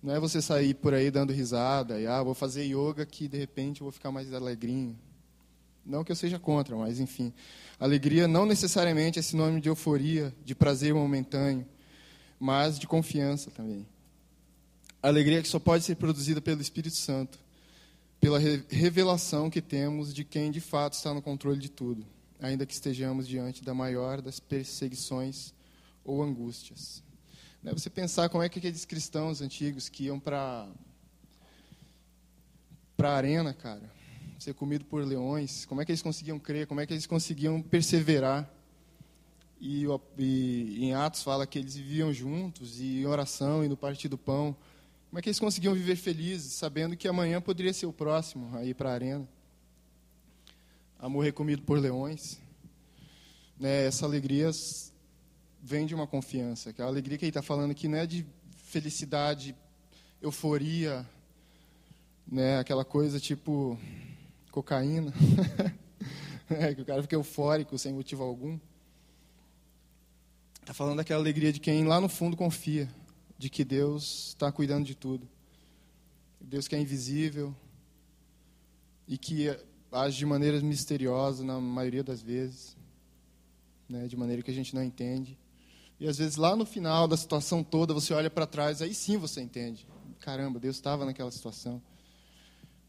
Não 0.03 0.15
é 0.15 0.21
você 0.21 0.43
sair 0.43 0.75
por 0.75 0.93
aí 0.93 1.11
dando 1.11 1.33
risada 1.33 1.99
e, 2.01 2.07
ah, 2.07 2.23
vou 2.23 2.35
fazer 2.35 2.65
yoga 2.65 3.07
que 3.07 3.27
de 3.27 3.39
repente 3.39 3.81
eu 3.81 3.87
vou 3.87 3.93
ficar 3.93 4.13
mais 4.13 4.33
alegrinho. 4.33 4.97
Não 5.85 6.05
que 6.05 6.13
eu 6.13 6.17
seja 6.17 6.39
contra, 6.39 6.77
mas 6.77 7.01
enfim. 7.01 7.33
Alegria 7.79 8.29
não 8.29 8.45
necessariamente 8.45 9.19
é 9.19 9.23
sinônimo 9.23 9.61
de 9.61 9.69
euforia, 9.69 10.35
de 10.45 10.55
prazer 10.55 10.93
momentâneo, 10.93 11.67
mas 12.39 12.79
de 12.79 12.87
confiança 12.87 13.51
também. 13.51 13.87
Alegria 15.03 15.41
que 15.41 15.49
só 15.49 15.59
pode 15.59 15.85
ser 15.85 15.95
produzida 15.97 16.41
pelo 16.41 16.61
Espírito 16.61 16.97
Santo, 16.97 17.39
pela 18.21 18.39
revelação 18.69 19.49
que 19.49 19.63
temos 19.63 20.13
de 20.13 20.25
quem 20.25 20.51
de 20.51 20.61
fato 20.61 20.95
está 20.95 21.15
no 21.15 21.23
controle 21.23 21.59
de 21.59 21.71
tudo, 21.71 22.05
ainda 22.41 22.67
que 22.67 22.73
estejamos 22.73 23.27
diante 23.27 23.65
da 23.65 23.75
maior 23.75 24.21
das 24.21 24.39
perseguições 24.41 25.55
ou 26.05 26.23
angústias. 26.23 27.03
Né, 27.63 27.73
você 27.73 27.91
pensar 27.91 28.29
como 28.29 28.43
é 28.43 28.49
que 28.49 28.59
aqueles 28.59 28.85
cristãos 28.85 29.41
antigos 29.41 29.89
que 29.89 30.05
iam 30.05 30.21
para 30.21 30.69
para 32.97 33.11
a 33.11 33.17
arena, 33.17 33.53
cara, 33.53 33.83
ser 34.39 34.55
comido 34.55 34.85
por 34.85 35.05
leões, 35.05 35.67
como 35.67 35.83
é 35.83 35.85
que 35.85 35.93
eles 35.93 36.01
conseguiam 36.01 36.39
crer, 36.39 36.67
como 36.67 36.81
é 36.81 36.87
que 36.87 36.95
eles 36.95 37.07
conseguiam 37.07 37.61
perseverar. 37.61 38.51
E, 39.61 39.85
e, 40.19 40.85
em 40.85 40.95
Atos 40.95 41.23
fala 41.23 41.47
que 41.47 41.59
eles 41.59 41.77
viviam 41.77 42.13
juntos, 42.13 42.81
e 42.81 43.01
em 43.01 43.07
oração, 43.07 43.65
e 43.65 43.69
no 43.69 43.77
partir 43.77 44.09
do 44.09 44.17
pão. 44.17 44.57
Como 45.11 45.19
é 45.19 45.23
que 45.23 45.29
eles 45.29 45.39
conseguiam 45.39 45.75
viver 45.75 45.97
felizes, 45.97 46.53
sabendo 46.53 46.97
que 46.97 47.07
amanhã 47.07 47.41
poderia 47.41 47.73
ser 47.73 47.87
o 47.87 47.93
próximo 47.93 48.57
a 48.57 48.65
ir 48.65 48.75
para 48.75 48.91
a 48.91 48.95
arena, 48.95 49.29
a 50.99 51.09
morrer 51.09 51.33
comido 51.33 51.63
por 51.63 51.79
leões? 51.79 52.41
Né, 53.59 53.87
essa 53.87 54.05
alegria 54.05 54.51
vem 55.63 55.87
de 55.87 55.95
uma 55.95 56.07
confiança. 56.07 56.73
Que 56.73 56.83
a 56.83 56.85
alegria 56.85 57.19
que 57.19 57.25
ele 57.25 57.31
está 57.31 57.43
falando 57.43 57.71
aqui 57.71 57.89
não 57.89 57.99
é 57.99 58.07
de 58.07 58.27
felicidade, 58.57 59.55
euforia, 60.21 61.09
né? 62.27 62.59
aquela 62.59 62.85
coisa 62.85 63.21
tipo 63.21 63.79
cocaína, 64.51 65.13
é, 66.49 66.75
que 66.75 66.83
o 66.83 66.85
cara 66.85 67.03
fica 67.03 67.15
eufórico 67.15 67.79
sem 67.79 67.93
motivo 67.93 68.23
algum. 68.23 68.59
Está 70.61 70.75
falando 70.75 70.97
daquela 70.97 71.21
alegria 71.21 71.53
de 71.53 71.61
quem 71.61 71.85
lá 71.85 72.01
no 72.01 72.09
fundo 72.09 72.37
confia 72.37 72.89
de 73.39 73.51
que 73.51 73.65
Deus 73.65 74.29
está 74.29 74.51
cuidando 74.51 74.85
de 74.85 74.95
tudo. 74.95 75.29
Deus 76.41 76.67
que 76.67 76.75
é 76.75 76.81
invisível 76.81 77.55
e 79.07 79.19
que 79.19 79.49
age 79.91 80.19
de 80.19 80.27
maneira 80.27 80.61
misteriosa 80.61 81.45
na 81.45 81.61
maioria 81.61 82.03
das 82.03 82.21
vezes, 82.21 82.77
né, 83.89 84.07
de 84.07 84.17
maneira 84.17 84.43
que 84.43 84.51
a 84.51 84.55
gente 84.55 84.75
não 84.75 84.83
entende. 84.83 85.39
E 85.99 86.07
às 86.07 86.19
vezes 86.19 86.37
lá 86.37 86.55
no 86.55 86.67
final 86.67 87.09
da 87.09 87.17
situação 87.17 87.65
toda 87.65 87.95
você 87.95 88.13
olha 88.13 88.29
para 88.29 88.47
trás, 88.47 88.83
aí 88.83 88.95
sim 88.95 89.17
você 89.17 89.41
entende. 89.41 89.87
Caramba, 90.21 90.59
Deus 90.59 90.77
estava 90.77 91.05
naquela 91.05 91.31
situação. 91.31 91.81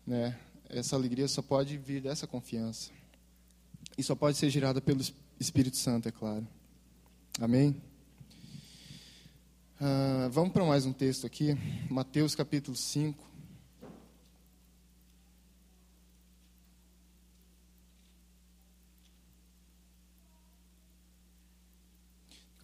Né? 0.06 0.38
Essa 0.70 0.96
alegria 0.96 1.28
só 1.28 1.42
pode 1.42 1.78
vir 1.78 2.02
dessa 2.02 2.28
confiança. 2.28 2.92
E 3.98 4.04
só 4.04 4.16
pode 4.16 4.38
ser 4.38 4.50
gerada 4.50 4.82
pelo 4.82 5.02
Espírito 5.40 5.78
Santo, 5.78 6.10
é 6.10 6.12
claro. 6.12 6.48
Amém? 7.40 7.82
Uh, 9.80 10.30
vamos 10.32 10.52
para 10.52 10.66
mais 10.66 10.86
um 10.86 10.92
texto 10.92 11.28
aqui, 11.28 11.56
Mateus 11.90 12.34
capítulo 12.34 12.76
5. 12.76 13.27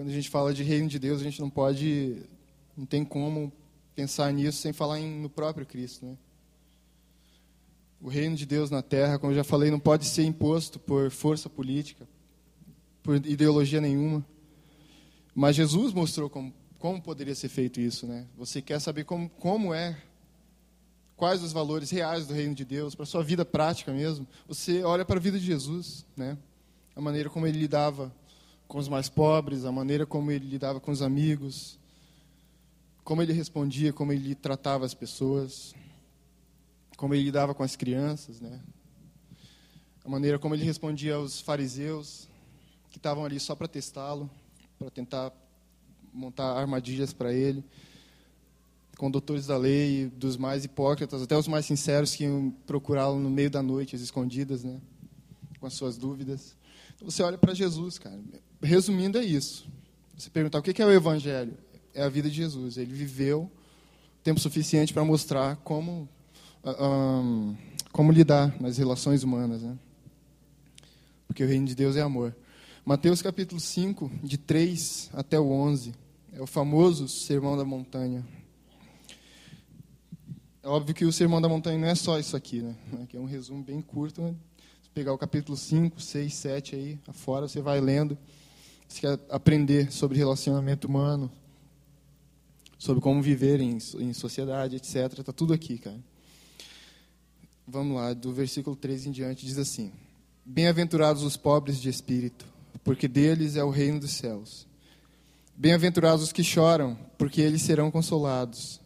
Quando 0.04 0.12
a 0.12 0.16
gente 0.16 0.30
fala 0.30 0.54
de 0.54 0.64
reino 0.64 0.90
de 0.90 1.00
Deus, 1.00 1.22
a 1.22 1.24
gente 1.24 1.40
não 1.40 1.50
pode, 1.50 2.24
não 2.76 2.86
tem 2.86 3.06
como 3.06 3.54
pensar 3.96 4.34
nisso 4.34 4.58
sem 4.58 4.74
falar 4.74 5.00
em, 5.00 5.22
no 5.22 5.30
próprio 5.30 5.66
Cristo, 5.66 6.06
né? 6.06 6.18
O 8.02 8.10
reino 8.10 8.36
de 8.36 8.46
Deus 8.46 8.70
na 8.70 8.82
terra, 8.82 9.18
como 9.18 9.32
eu 9.32 9.38
já 9.38 9.46
falei, 9.46 9.72
não 9.72 9.80
pode 9.80 10.04
ser 10.04 10.26
imposto 10.26 10.78
por 10.78 11.10
força 11.10 11.50
política, 11.50 12.06
por 13.02 13.16
ideologia 13.16 13.80
nenhuma. 13.80 14.26
Mas 15.34 15.56
Jesus 15.56 15.94
mostrou 15.94 16.30
como, 16.30 16.54
como 16.80 17.02
poderia 17.02 17.34
ser 17.34 17.48
feito 17.48 17.80
isso, 17.80 18.06
né? 18.06 18.28
Você 18.38 18.62
quer 18.62 18.82
saber 18.82 19.06
como, 19.06 19.30
como 19.30 19.74
é, 19.74 19.98
quais 21.16 21.42
os 21.42 21.54
valores 21.54 21.90
reais 21.92 22.28
do 22.28 22.34
reino 22.34 22.54
de 22.54 22.66
Deus, 22.66 22.94
para 22.94 23.04
a 23.04 23.08
sua 23.08 23.24
vida 23.24 23.46
prática 23.46 23.94
mesmo, 23.94 24.28
você 24.46 24.84
olha 24.84 25.06
para 25.06 25.16
a 25.16 25.22
vida 25.22 25.40
de 25.40 25.46
Jesus, 25.46 26.06
né? 26.14 26.38
A 26.94 27.00
maneira 27.00 27.30
como 27.30 27.48
ele 27.48 27.58
lidava 27.58 28.14
com 28.74 28.80
os 28.80 28.90
mais 28.90 29.08
pobres, 29.08 29.66
a 29.66 29.72
maneira 29.72 30.04
como 30.04 30.32
ele 30.32 30.48
lidava 30.48 30.80
com 30.80 30.90
os 30.90 31.04
amigos, 31.04 31.78
como 33.04 33.22
ele 33.22 33.32
respondia, 33.32 33.94
como 33.94 34.12
ele 34.12 34.34
tratava 34.34 34.84
as 34.84 34.96
pessoas 34.96 35.76
como 36.98 37.14
ele 37.14 37.24
lidava 37.24 37.54
com 37.54 37.62
as 37.62 37.76
crianças, 37.76 38.42
né? 38.42 38.60
A 40.04 40.10
maneira 40.10 40.40
como 40.40 40.56
ele 40.56 40.64
respondia 40.64 41.16
aos 41.16 41.40
fariseus 41.40 42.28
que 42.90 42.98
estavam 42.98 43.24
ali 43.24 43.40
só 43.40 43.56
para 43.56 43.68
testá-lo, 43.68 44.28
para 44.80 44.90
tentar 44.90 45.32
montar 46.12 46.58
armadilhas 46.58 47.14
para 47.14 47.32
ele, 47.32 47.64
condutores 48.98 49.46
da 49.46 49.58
lei, 49.58 50.08
dos 50.16 50.36
mais 50.36 50.66
hipócritas, 50.66 51.22
até 51.22 51.38
os 51.38 51.48
mais 51.48 51.68
sinceros 51.68 52.16
que 52.16 52.24
iam 52.24 52.52
procurá-lo 52.66 53.20
no 53.20 53.30
meio 53.30 53.52
da 53.52 53.62
noite, 53.62 53.96
às 53.96 54.02
escondidas, 54.02 54.64
né? 54.64 54.82
Com 55.64 55.68
as 55.68 55.76
suas 55.76 55.98
dúvidas. 55.98 56.58
Então, 56.94 57.10
você 57.10 57.24
olha 57.24 57.38
para 57.38 57.54
Jesus, 57.54 57.98
cara. 57.98 58.20
Resumindo, 58.62 59.18
é 59.18 59.24
isso. 59.24 59.66
Você 60.18 60.30
perguntar 60.30 60.60
o 60.60 60.62
que 60.62 60.82
é 60.82 60.86
o 60.86 60.92
Evangelho? 60.92 61.58
É 61.94 62.04
a 62.04 62.10
vida 62.10 62.30
de 62.30 62.36
Jesus. 62.36 62.76
Ele 62.76 62.94
viveu 62.94 63.50
tempo 64.22 64.42
suficiente 64.42 64.94
para 64.94 65.06
mostrar 65.06 65.56
como 65.56 66.10
um, 66.66 67.56
como 67.94 68.12
lidar 68.12 68.54
nas 68.62 68.78
relações 68.78 69.24
humanas, 69.24 69.62
né? 69.62 69.80
Porque 71.28 71.46
o 71.46 71.48
reino 71.48 71.66
de 71.66 71.76
Deus 71.76 71.96
é 71.96 72.02
amor. 72.02 72.36
Mateus 72.84 73.22
capítulo 73.22 73.62
5, 73.62 74.12
de 74.22 74.38
3 74.38 75.12
até 75.14 75.40
o 75.40 75.50
11, 75.50 75.96
é 76.34 76.42
o 76.42 76.46
famoso 76.46 77.08
Sermão 77.08 77.56
da 77.56 77.64
Montanha. 77.64 78.22
É 80.62 80.68
óbvio 80.68 80.94
que 80.94 81.06
o 81.06 81.14
Sermão 81.14 81.42
da 81.42 81.48
Montanha 81.48 81.80
não 81.80 81.88
é 81.88 81.96
só 81.96 82.20
isso 82.20 82.36
aqui, 82.36 82.62
né? 82.62 82.76
Aqui 83.02 83.16
é 83.16 83.20
um 83.22 83.26
resumo 83.26 83.64
bem 83.64 83.82
curto. 83.82 84.36
Pegar 84.94 85.14
o 85.14 85.18
capítulo 85.18 85.58
5, 85.58 86.00
6, 86.00 86.34
7 86.34 86.76
aí, 86.76 87.00
afora, 87.08 87.48
você 87.48 87.62
vai 87.62 87.82
lendo. 87.82 88.18
Você 88.88 89.02
quer 89.02 89.20
aprender 89.30 89.92
sobre 89.92 90.18
relacionamento 90.18 90.88
humano, 90.88 91.32
sobre 92.78 93.02
como 93.02 93.22
viver 93.22 93.60
em, 93.60 93.78
em 94.00 94.14
sociedade, 94.14 94.76
etc. 94.76 95.20
Está 95.20 95.34
tudo 95.34 95.54
aqui, 95.54 95.78
cara 95.78 96.00
vamos 97.68 97.96
lá, 97.96 98.14
do 98.14 98.34
versículo 98.34 98.76
3 98.76 99.08
em 99.08 99.12
diante, 99.12 99.46
diz 99.46 99.58
assim: 99.58 99.92
Bem-aventurados 100.46 101.24
os 101.24 101.38
pobres 101.38 101.80
de 101.80 101.90
espírito, 101.90 102.46
porque 102.84 103.08
deles 103.08 103.56
é 103.56 103.64
o 103.64 103.70
reino 103.70 104.00
dos 104.00 104.12
céus. 104.12 104.68
Bem-aventurados 105.56 106.24
os 106.24 106.32
que 106.32 106.44
choram, 106.44 106.98
porque 107.18 107.42
eles 107.42 107.62
serão 107.62 107.92
consolados. 107.92 108.82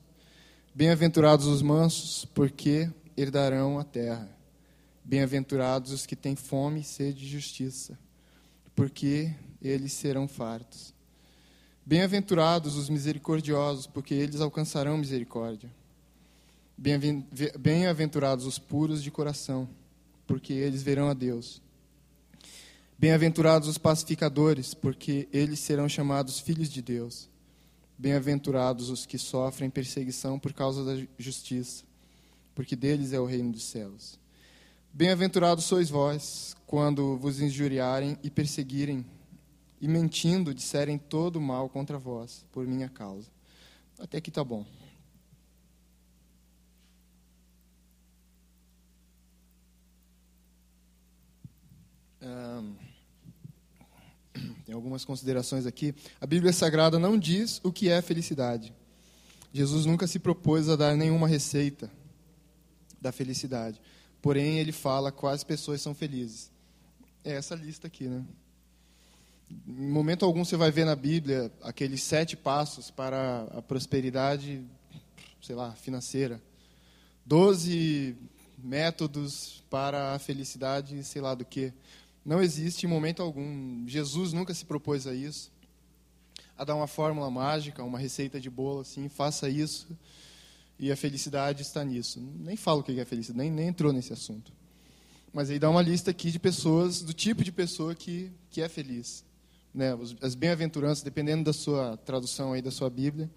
Bem-aventurados 0.76 1.48
os 1.48 1.62
mansos, 1.62 2.26
porque 2.26 2.90
herdarão 3.16 3.80
a 3.80 3.84
terra. 3.84 4.30
Bem-aventurados 5.10 5.94
os 5.94 6.06
que 6.06 6.18
têm 6.18 6.36
fome 6.36 6.82
e 6.82 6.84
sede 6.84 7.22
de 7.22 7.30
justiça, 7.30 7.98
porque 8.76 9.34
eles 9.62 9.94
serão 9.94 10.28
fartos. 10.28 10.94
Bem-aventurados 11.86 12.76
os 12.76 12.90
misericordiosos, 12.90 13.88
porque 13.88 14.14
eles 14.14 14.42
alcançarão 14.42 14.98
misericórdia. 14.98 15.72
Bem-aventurados 17.58 18.46
os 18.46 18.60
puros 18.60 19.02
de 19.02 19.10
coração, 19.10 19.70
porque 20.28 20.52
eles 20.52 20.84
verão 20.84 21.08
a 21.08 21.14
Deus. 21.14 21.62
Bem-aventurados 23.00 23.70
os 23.70 23.78
pacificadores, 23.78 24.74
porque 24.74 25.30
eles 25.32 25.62
serão 25.62 25.88
chamados 25.88 26.38
filhos 26.38 26.68
de 26.70 26.82
Deus. 26.82 27.30
Bem-aventurados 27.98 28.90
os 28.90 29.06
que 29.06 29.18
sofrem 29.18 29.70
perseguição 29.70 30.38
por 30.38 30.52
causa 30.52 30.84
da 30.84 31.02
justiça, 31.18 31.86
porque 32.54 32.76
deles 32.76 33.14
é 33.14 33.20
o 33.22 33.26
reino 33.26 33.54
dos 33.54 33.64
céus. 33.64 34.20
Bem-aventurados 34.94 35.66
sois 35.66 35.90
vós, 35.90 36.56
quando 36.66 37.18
vos 37.18 37.40
injuriarem 37.40 38.18
e 38.24 38.30
perseguirem, 38.30 39.06
e 39.80 39.88
mentindo 39.88 40.54
disserem 40.54 40.98
todo 40.98 41.40
mal 41.40 41.70
contra 41.70 42.00
vós, 42.00 42.46
por 42.52 42.66
minha 42.66 42.90
causa. 42.90 43.30
Até 44.00 44.18
aqui 44.18 44.30
está 44.30 44.44
bom. 44.44 44.66
tem 54.66 54.74
algumas 54.74 55.06
considerações 55.06 55.66
aqui. 55.66 55.96
A 56.20 56.28
Bíblia 56.28 56.54
Sagrada 56.54 57.00
não 57.00 57.18
diz 57.18 57.60
o 57.64 57.72
que 57.72 57.90
é 57.90 58.02
felicidade. 58.02 58.74
Jesus 59.54 59.86
nunca 59.86 60.06
se 60.08 60.20
propôs 60.20 60.70
a 60.70 60.76
dar 60.76 60.96
nenhuma 60.96 61.28
receita 61.28 61.90
da 63.02 63.12
felicidade. 63.12 63.82
Porém, 64.28 64.60
ele 64.60 64.74
fala 64.74 65.10
quais 65.10 65.42
pessoas 65.42 65.82
são 65.82 65.96
felizes. 65.96 66.52
É 67.24 67.36
essa 67.36 67.56
lista 67.56 67.88
aqui, 67.88 68.10
né? 68.10 68.26
Em 69.66 69.88
momento 69.90 70.26
algum 70.26 70.44
você 70.44 70.58
vai 70.58 70.70
ver 70.70 70.84
na 70.84 70.98
Bíblia 70.98 71.50
aqueles 71.62 72.04
sete 72.04 72.36
passos 72.36 72.92
para 72.92 73.48
a 73.56 73.62
prosperidade, 73.62 74.62
sei 75.42 75.56
lá, 75.56 75.72
financeira. 75.76 76.42
Doze 77.26 78.18
métodos 78.58 79.64
para 79.70 80.16
a 80.16 80.20
felicidade, 80.20 81.02
sei 81.06 81.22
lá 81.22 81.34
do 81.34 81.46
que. 81.46 81.72
Não 82.26 82.44
existe 82.44 82.86
em 82.86 82.90
momento 82.90 83.24
algum. 83.24 83.88
Jesus 83.88 84.34
nunca 84.34 84.54
se 84.54 84.66
propôs 84.66 85.08
a 85.08 85.14
isso, 85.16 85.50
a 86.58 86.66
dar 86.66 86.76
uma 86.76 86.86
fórmula 86.86 87.32
mágica, 87.32 87.82
uma 87.82 87.98
receita 87.98 88.42
de 88.42 88.50
bolo 88.50 88.82
assim, 88.82 89.08
faça 89.08 89.48
isso 89.48 89.88
e 90.80 90.92
a 90.92 90.96
felicidade 90.96 91.62
está 91.62 91.84
nisso. 91.84 92.20
Nem 92.40 92.56
falo 92.56 92.82
o 92.82 92.84
que 92.84 93.00
é 93.00 93.06
felicidade, 93.06 93.40
nem, 93.40 93.52
nem 93.52 93.68
entrou 93.68 93.92
nesse 93.92 94.14
assunto. 94.14 94.52
Mas 95.34 95.50
aí 95.50 95.60
dá 95.60 95.70
uma 95.70 95.82
lista 95.82 96.12
aqui 96.12 96.32
de 96.32 96.40
pessoas, 96.40 97.02
do 97.02 97.14
tipo 97.14 97.44
de 97.44 97.52
pessoa 97.52 97.94
que, 97.94 98.32
que 98.50 98.62
é 98.62 98.70
feliz. 98.70 99.24
Né? 99.74 99.98
As 100.22 100.36
bem-aventuranças, 100.36 101.04
dependendo 101.04 101.44
da 101.44 101.54
sua 101.54 101.98
tradução 101.98 102.54
aí 102.54 102.62
da 102.62 102.72
sua 102.72 102.90
Bíblia, 102.90 103.30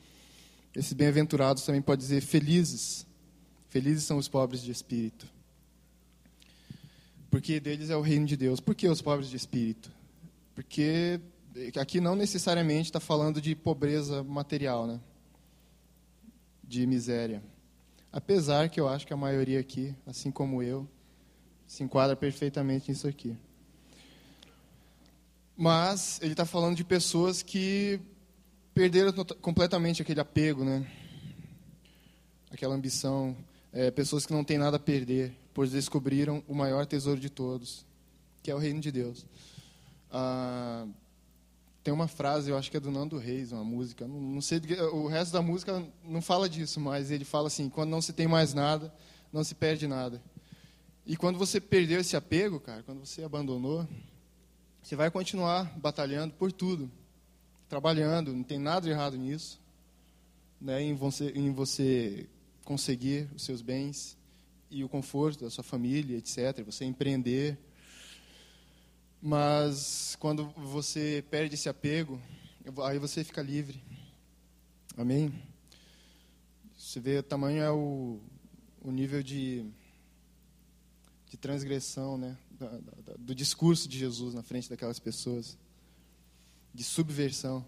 esses 0.74 0.92
bem-aventurados 0.92 1.64
também 1.64 1.82
pode 1.82 2.00
dizer 2.00 2.20
felizes. 2.20 3.06
Felizes 3.68 4.04
são 4.04 4.18
os 4.18 4.28
pobres 4.28 4.62
de 4.62 4.70
espírito 4.70 5.26
porque 7.30 7.60
deles 7.60 7.88
é 7.90 7.96
o 7.96 8.00
reino 8.00 8.26
de 8.26 8.36
Deus. 8.36 8.58
Por 8.58 8.74
que 8.74 8.88
os 8.88 9.00
pobres 9.00 9.30
de 9.30 9.36
espírito? 9.36 9.90
Porque 10.54 11.20
aqui 11.76 12.00
não 12.00 12.16
necessariamente 12.16 12.88
está 12.88 12.98
falando 12.98 13.40
de 13.40 13.54
pobreza 13.54 14.22
material, 14.24 14.86
né? 14.86 15.00
De 16.70 16.86
miséria. 16.86 17.42
Apesar 18.12 18.68
que 18.68 18.80
eu 18.80 18.88
acho 18.88 19.06
que 19.06 19.12
a 19.12 19.16
maioria 19.16 19.58
aqui, 19.58 19.94
assim 20.06 20.30
como 20.30 20.62
eu, 20.62 20.88
se 21.66 21.82
enquadra 21.82 22.14
perfeitamente 22.14 22.90
nisso 22.90 23.08
aqui. 23.08 23.36
Mas 25.56 26.20
ele 26.22 26.32
está 26.32 26.46
falando 26.46 26.76
de 26.76 26.84
pessoas 26.84 27.42
que 27.42 28.00
perderam 28.72 29.12
completamente 29.42 30.00
aquele 30.00 30.20
apego, 30.20 30.64
né? 30.64 30.90
aquela 32.50 32.74
ambição, 32.74 33.36
é, 33.72 33.90
pessoas 33.90 34.24
que 34.24 34.32
não 34.32 34.44
têm 34.44 34.56
nada 34.56 34.76
a 34.76 34.80
perder 34.80 35.34
pois 35.52 35.72
descobriram 35.72 36.42
o 36.48 36.54
maior 36.54 36.86
tesouro 36.86 37.20
de 37.20 37.28
todos, 37.28 37.84
que 38.42 38.50
é 38.50 38.54
o 38.54 38.58
reino 38.58 38.80
de 38.80 38.90
Deus. 38.90 39.26
Ah, 40.10 40.86
tem 41.82 41.92
uma 41.94 42.08
frase, 42.08 42.50
eu 42.50 42.58
acho 42.58 42.70
que 42.70 42.76
é 42.76 42.80
do 42.80 42.90
Nando 42.90 43.16
Reis, 43.16 43.52
uma 43.52 43.64
música. 43.64 44.06
Não, 44.06 44.20
não 44.20 44.40
sei, 44.40 44.60
o 44.92 45.06
resto 45.06 45.32
da 45.32 45.40
música 45.40 45.84
não 46.04 46.20
fala 46.20 46.48
disso, 46.48 46.78
mas 46.80 47.10
ele 47.10 47.24
fala 47.24 47.46
assim: 47.46 47.68
quando 47.68 47.90
não 47.90 48.02
se 48.02 48.12
tem 48.12 48.28
mais 48.28 48.52
nada, 48.52 48.92
não 49.32 49.42
se 49.42 49.54
perde 49.54 49.86
nada. 49.86 50.22
E 51.06 51.16
quando 51.16 51.38
você 51.38 51.60
perdeu 51.60 52.00
esse 52.00 52.16
apego, 52.16 52.60
cara, 52.60 52.82
quando 52.82 53.04
você 53.04 53.22
abandonou, 53.22 53.88
você 54.82 54.94
vai 54.94 55.10
continuar 55.10 55.64
batalhando 55.78 56.34
por 56.34 56.52
tudo, 56.52 56.90
trabalhando, 57.68 58.32
não 58.32 58.42
tem 58.42 58.58
nada 58.58 58.88
errado 58.88 59.16
nisso, 59.16 59.60
né, 60.60 60.82
em 60.82 60.94
você, 60.94 61.30
em 61.30 61.50
você 61.52 62.26
conseguir 62.64 63.28
os 63.34 63.42
seus 63.42 63.62
bens 63.62 64.16
e 64.70 64.84
o 64.84 64.88
conforto 64.88 65.44
da 65.44 65.50
sua 65.50 65.64
família, 65.64 66.18
etc. 66.18 66.62
Você 66.64 66.84
empreender. 66.84 67.58
Mas 69.22 70.16
quando 70.18 70.48
você 70.56 71.22
perde 71.30 71.54
esse 71.54 71.68
apego, 71.68 72.20
aí 72.84 72.98
você 72.98 73.22
fica 73.22 73.42
livre. 73.42 73.82
Amém? 74.96 75.32
Você 76.78 76.98
vê 76.98 77.18
o 77.18 77.22
tamanho 77.22 77.62
é 77.62 77.70
o, 77.70 78.18
o 78.80 78.90
nível 78.90 79.22
de, 79.22 79.64
de 81.28 81.36
transgressão, 81.36 82.16
né? 82.16 82.36
Da, 82.52 82.70
do 83.18 83.34
discurso 83.34 83.86
de 83.88 83.98
Jesus 83.98 84.34
na 84.34 84.42
frente 84.42 84.70
daquelas 84.70 84.98
pessoas, 84.98 85.58
de 86.72 86.82
subversão. 86.82 87.64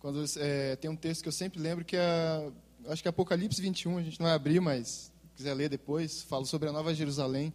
Quando 0.00 0.22
é, 0.38 0.76
tem 0.76 0.90
um 0.90 0.96
texto 0.96 1.22
que 1.22 1.28
eu 1.28 1.32
sempre 1.32 1.60
lembro 1.60 1.84
que 1.84 1.96
é, 1.96 2.52
acho 2.88 3.02
que 3.02 3.08
é 3.08 3.10
Apocalipse 3.10 3.60
21, 3.60 3.98
a 3.98 4.02
gente 4.02 4.20
não 4.20 4.26
vai 4.26 4.34
abrir, 4.34 4.60
mas 4.60 4.86
se 4.86 5.12
quiser 5.36 5.54
ler 5.54 5.68
depois, 5.68 6.22
fala 6.22 6.44
sobre 6.44 6.68
a 6.68 6.72
Nova 6.72 6.94
Jerusalém, 6.94 7.52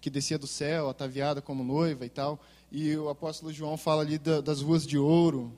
que 0.00 0.08
descia 0.08 0.38
do 0.38 0.46
céu, 0.46 0.88
ataviada 0.88 1.42
como 1.42 1.64
noiva 1.64 2.06
e 2.06 2.08
tal. 2.08 2.40
E 2.70 2.96
o 2.96 3.08
apóstolo 3.08 3.52
João 3.52 3.76
fala 3.76 4.02
ali 4.02 4.18
da, 4.18 4.40
das 4.40 4.60
ruas 4.60 4.86
de 4.86 4.98
ouro. 4.98 5.52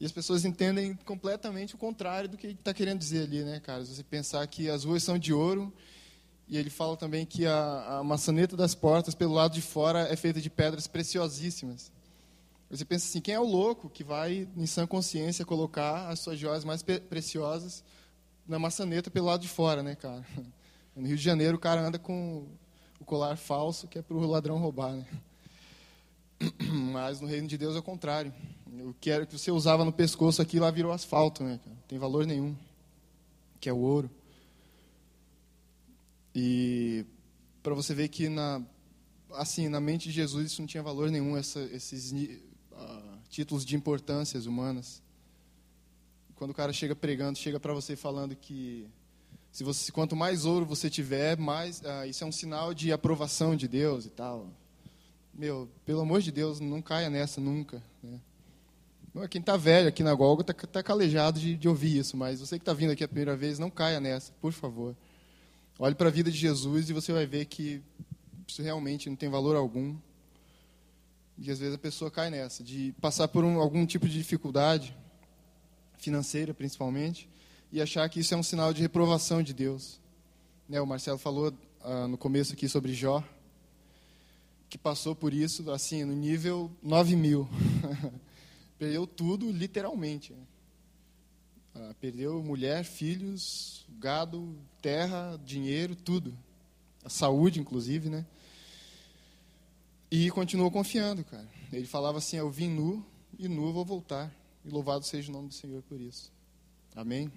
E 0.00 0.04
as 0.04 0.12
pessoas 0.12 0.44
entendem 0.44 0.94
completamente 1.04 1.74
o 1.74 1.78
contrário 1.78 2.28
do 2.28 2.36
que 2.36 2.46
ele 2.46 2.54
está 2.54 2.72
querendo 2.72 2.98
dizer 2.98 3.24
ali, 3.24 3.42
né, 3.42 3.58
cara? 3.60 3.84
Se 3.84 3.94
você 3.94 4.04
pensar 4.04 4.46
que 4.46 4.70
as 4.70 4.84
ruas 4.84 5.02
são 5.02 5.18
de 5.18 5.32
ouro, 5.32 5.72
e 6.46 6.56
ele 6.56 6.70
fala 6.70 6.96
também 6.96 7.26
que 7.26 7.46
a, 7.46 7.98
a 7.98 8.04
maçaneta 8.04 8.56
das 8.56 8.74
portas, 8.74 9.14
pelo 9.14 9.34
lado 9.34 9.52
de 9.52 9.60
fora, 9.60 10.00
é 10.10 10.16
feita 10.16 10.40
de 10.40 10.48
pedras 10.48 10.86
preciosíssimas. 10.86 11.90
Você 12.70 12.84
pensa 12.84 13.06
assim, 13.06 13.20
quem 13.20 13.34
é 13.34 13.40
o 13.40 13.44
louco 13.44 13.88
que 13.88 14.04
vai, 14.04 14.46
em 14.56 14.66
sã 14.66 14.86
consciência, 14.86 15.44
colocar 15.44 16.08
as 16.08 16.20
suas 16.20 16.38
joias 16.38 16.64
mais 16.64 16.82
preciosas 16.82 17.82
na 18.46 18.58
maçaneta 18.58 19.10
pelo 19.10 19.26
lado 19.26 19.40
de 19.40 19.48
fora, 19.48 19.82
né, 19.82 19.94
cara? 19.94 20.24
No 20.96 21.06
Rio 21.06 21.16
de 21.16 21.22
Janeiro, 21.22 21.56
o 21.56 21.60
cara 21.60 21.80
anda 21.80 21.96
com 21.96 22.48
o 22.98 23.04
colar 23.04 23.36
falso, 23.36 23.86
que 23.86 24.00
é 24.00 24.02
para 24.02 24.16
o 24.16 24.26
ladrão 24.26 24.58
roubar, 24.58 24.94
né? 24.94 25.06
Mas 26.92 27.20
no 27.20 27.26
reino 27.26 27.48
de 27.48 27.58
Deus 27.58 27.76
é 27.76 27.78
o 27.78 27.82
contrário. 27.82 28.32
O 28.66 28.94
que 28.94 29.10
era 29.10 29.26
que 29.26 29.36
você 29.36 29.50
usava 29.50 29.84
no 29.84 29.92
pescoço 29.92 30.40
aqui, 30.40 30.60
lá 30.60 30.70
virou 30.70 30.92
asfalto, 30.92 31.42
né, 31.42 31.58
cara? 31.62 31.76
Não 31.76 31.82
tem 31.88 31.98
valor 31.98 32.26
nenhum. 32.26 32.56
Que 33.60 33.68
é 33.68 33.72
o 33.72 33.78
ouro. 33.78 34.10
E 36.34 37.04
para 37.62 37.74
você 37.74 37.94
ver 37.94 38.08
que 38.08 38.28
na 38.28 38.62
assim, 39.34 39.68
na 39.68 39.80
mente 39.80 40.08
de 40.08 40.14
Jesus 40.14 40.52
isso 40.52 40.62
não 40.62 40.66
tinha 40.66 40.82
valor 40.82 41.10
nenhum, 41.10 41.36
essa, 41.36 41.60
esses 41.72 42.14
títulos 43.28 43.64
de 43.64 43.76
importâncias 43.76 44.46
humanas. 44.46 45.02
Quando 46.34 46.52
o 46.52 46.54
cara 46.54 46.72
chega 46.72 46.94
pregando, 46.94 47.38
chega 47.38 47.58
para 47.58 47.74
você 47.74 47.96
falando 47.96 48.34
que 48.34 48.88
se 49.50 49.64
você, 49.64 49.90
quanto 49.90 50.14
mais 50.14 50.44
ouro 50.44 50.64
você 50.64 50.88
tiver, 50.88 51.36
mais 51.36 51.84
ah, 51.84 52.06
isso 52.06 52.22
é 52.22 52.26
um 52.26 52.32
sinal 52.32 52.72
de 52.72 52.92
aprovação 52.92 53.56
de 53.56 53.66
Deus 53.66 54.06
e 54.06 54.10
tal. 54.10 54.48
Meu, 55.38 55.70
pelo 55.86 56.00
amor 56.00 56.20
de 56.20 56.32
Deus, 56.32 56.58
não 56.58 56.82
caia 56.82 57.08
nessa 57.08 57.40
nunca. 57.40 57.80
Né? 58.02 58.18
Quem 59.30 59.40
está 59.40 59.56
velho 59.56 59.86
aqui 59.86 60.02
na 60.02 60.12
Golga 60.12 60.42
está 60.42 60.52
tá 60.52 60.82
calejado 60.82 61.38
de, 61.38 61.56
de 61.56 61.68
ouvir 61.68 61.96
isso, 61.96 62.16
mas 62.16 62.40
você 62.40 62.58
que 62.58 62.62
está 62.62 62.72
vindo 62.72 62.90
aqui 62.90 63.04
a 63.04 63.08
primeira 63.08 63.36
vez, 63.36 63.56
não 63.56 63.70
caia 63.70 64.00
nessa, 64.00 64.32
por 64.40 64.52
favor. 64.52 64.96
Olhe 65.78 65.94
para 65.94 66.08
a 66.08 66.10
vida 66.10 66.28
de 66.28 66.36
Jesus 66.36 66.90
e 66.90 66.92
você 66.92 67.12
vai 67.12 67.24
ver 67.24 67.44
que 67.44 67.80
isso 68.48 68.60
realmente 68.62 69.08
não 69.08 69.14
tem 69.14 69.28
valor 69.28 69.54
algum. 69.54 69.96
E 71.38 71.52
às 71.52 71.60
vezes 71.60 71.76
a 71.76 71.78
pessoa 71.78 72.10
cai 72.10 72.30
nessa, 72.30 72.64
de 72.64 72.92
passar 73.00 73.28
por 73.28 73.44
um, 73.44 73.60
algum 73.60 73.86
tipo 73.86 74.08
de 74.08 74.18
dificuldade, 74.18 74.92
financeira 75.98 76.52
principalmente, 76.52 77.28
e 77.70 77.80
achar 77.80 78.08
que 78.08 78.18
isso 78.18 78.34
é 78.34 78.36
um 78.36 78.42
sinal 78.42 78.72
de 78.72 78.82
reprovação 78.82 79.40
de 79.40 79.54
Deus. 79.54 80.00
Né, 80.68 80.80
o 80.80 80.86
Marcelo 80.86 81.16
falou 81.16 81.54
ah, 81.80 82.08
no 82.08 82.18
começo 82.18 82.54
aqui 82.54 82.68
sobre 82.68 82.92
Jó, 82.92 83.22
que 84.68 84.76
passou 84.76 85.14
por 85.14 85.32
isso 85.32 85.70
assim 85.70 86.04
no 86.04 86.14
nível 86.14 86.70
9 86.82 87.16
mil. 87.16 87.48
perdeu 88.78 89.06
tudo, 89.06 89.50
literalmente. 89.50 90.32
Né? 90.32 90.46
Ah, 91.74 91.94
perdeu 92.00 92.42
mulher, 92.42 92.84
filhos, 92.84 93.86
gado, 93.98 94.56
terra, 94.82 95.38
dinheiro, 95.44 95.94
tudo. 95.94 96.36
A 97.04 97.08
saúde, 97.08 97.60
inclusive, 97.60 98.08
né? 98.08 98.26
E 100.10 100.30
continuou 100.30 100.70
confiando, 100.70 101.24
cara. 101.24 101.48
Ele 101.72 101.86
falava 101.86 102.18
assim: 102.18 102.36
Eu 102.36 102.50
vim 102.50 102.68
nu 102.68 103.04
e 103.38 103.48
nu 103.48 103.72
vou 103.72 103.84
voltar. 103.84 104.32
E 104.64 104.70
louvado 104.70 105.04
seja 105.04 105.30
o 105.30 105.32
nome 105.32 105.48
do 105.48 105.54
Senhor 105.54 105.82
por 105.82 106.00
isso. 106.00 106.32
Amém? 106.96 107.30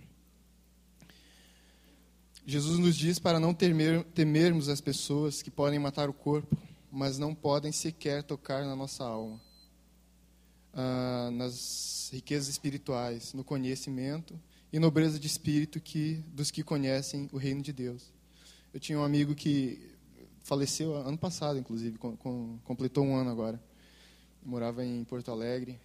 Jesus 2.45 2.79
nos 2.79 2.95
diz 2.95 3.19
para 3.19 3.39
não 3.39 3.53
temer, 3.53 4.03
temermos 4.05 4.67
as 4.67 4.81
pessoas 4.81 5.41
que 5.41 5.51
podem 5.51 5.77
matar 5.77 6.09
o 6.09 6.13
corpo, 6.13 6.57
mas 6.91 7.17
não 7.17 7.33
podem 7.33 7.71
sequer 7.71 8.23
tocar 8.23 8.65
na 8.65 8.75
nossa 8.75 9.03
alma. 9.03 9.39
Ah, 10.73 11.29
nas 11.33 12.09
riquezas 12.13 12.47
espirituais, 12.47 13.33
no 13.33 13.43
conhecimento 13.43 14.39
e 14.71 14.79
nobreza 14.79 15.19
de 15.19 15.27
espírito 15.27 15.81
que 15.81 16.23
dos 16.27 16.49
que 16.49 16.63
conhecem 16.63 17.29
o 17.31 17.37
reino 17.37 17.61
de 17.61 17.73
Deus. 17.73 18.11
Eu 18.73 18.79
tinha 18.79 18.97
um 18.97 19.03
amigo 19.03 19.35
que 19.35 19.91
faleceu 20.43 20.95
ano 20.95 21.17
passado, 21.17 21.59
inclusive, 21.59 21.97
com, 21.97 22.15
com, 22.15 22.57
completou 22.63 23.05
um 23.05 23.15
ano 23.15 23.29
agora. 23.29 23.61
morava 24.43 24.83
em 24.85 25.03
Porto 25.03 25.29
Alegre, 25.29 25.77